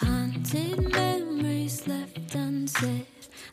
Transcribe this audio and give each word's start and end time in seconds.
Haunted 0.00 0.92
memories 0.92 1.86
left 1.88 2.34
unsaid 2.34 3.06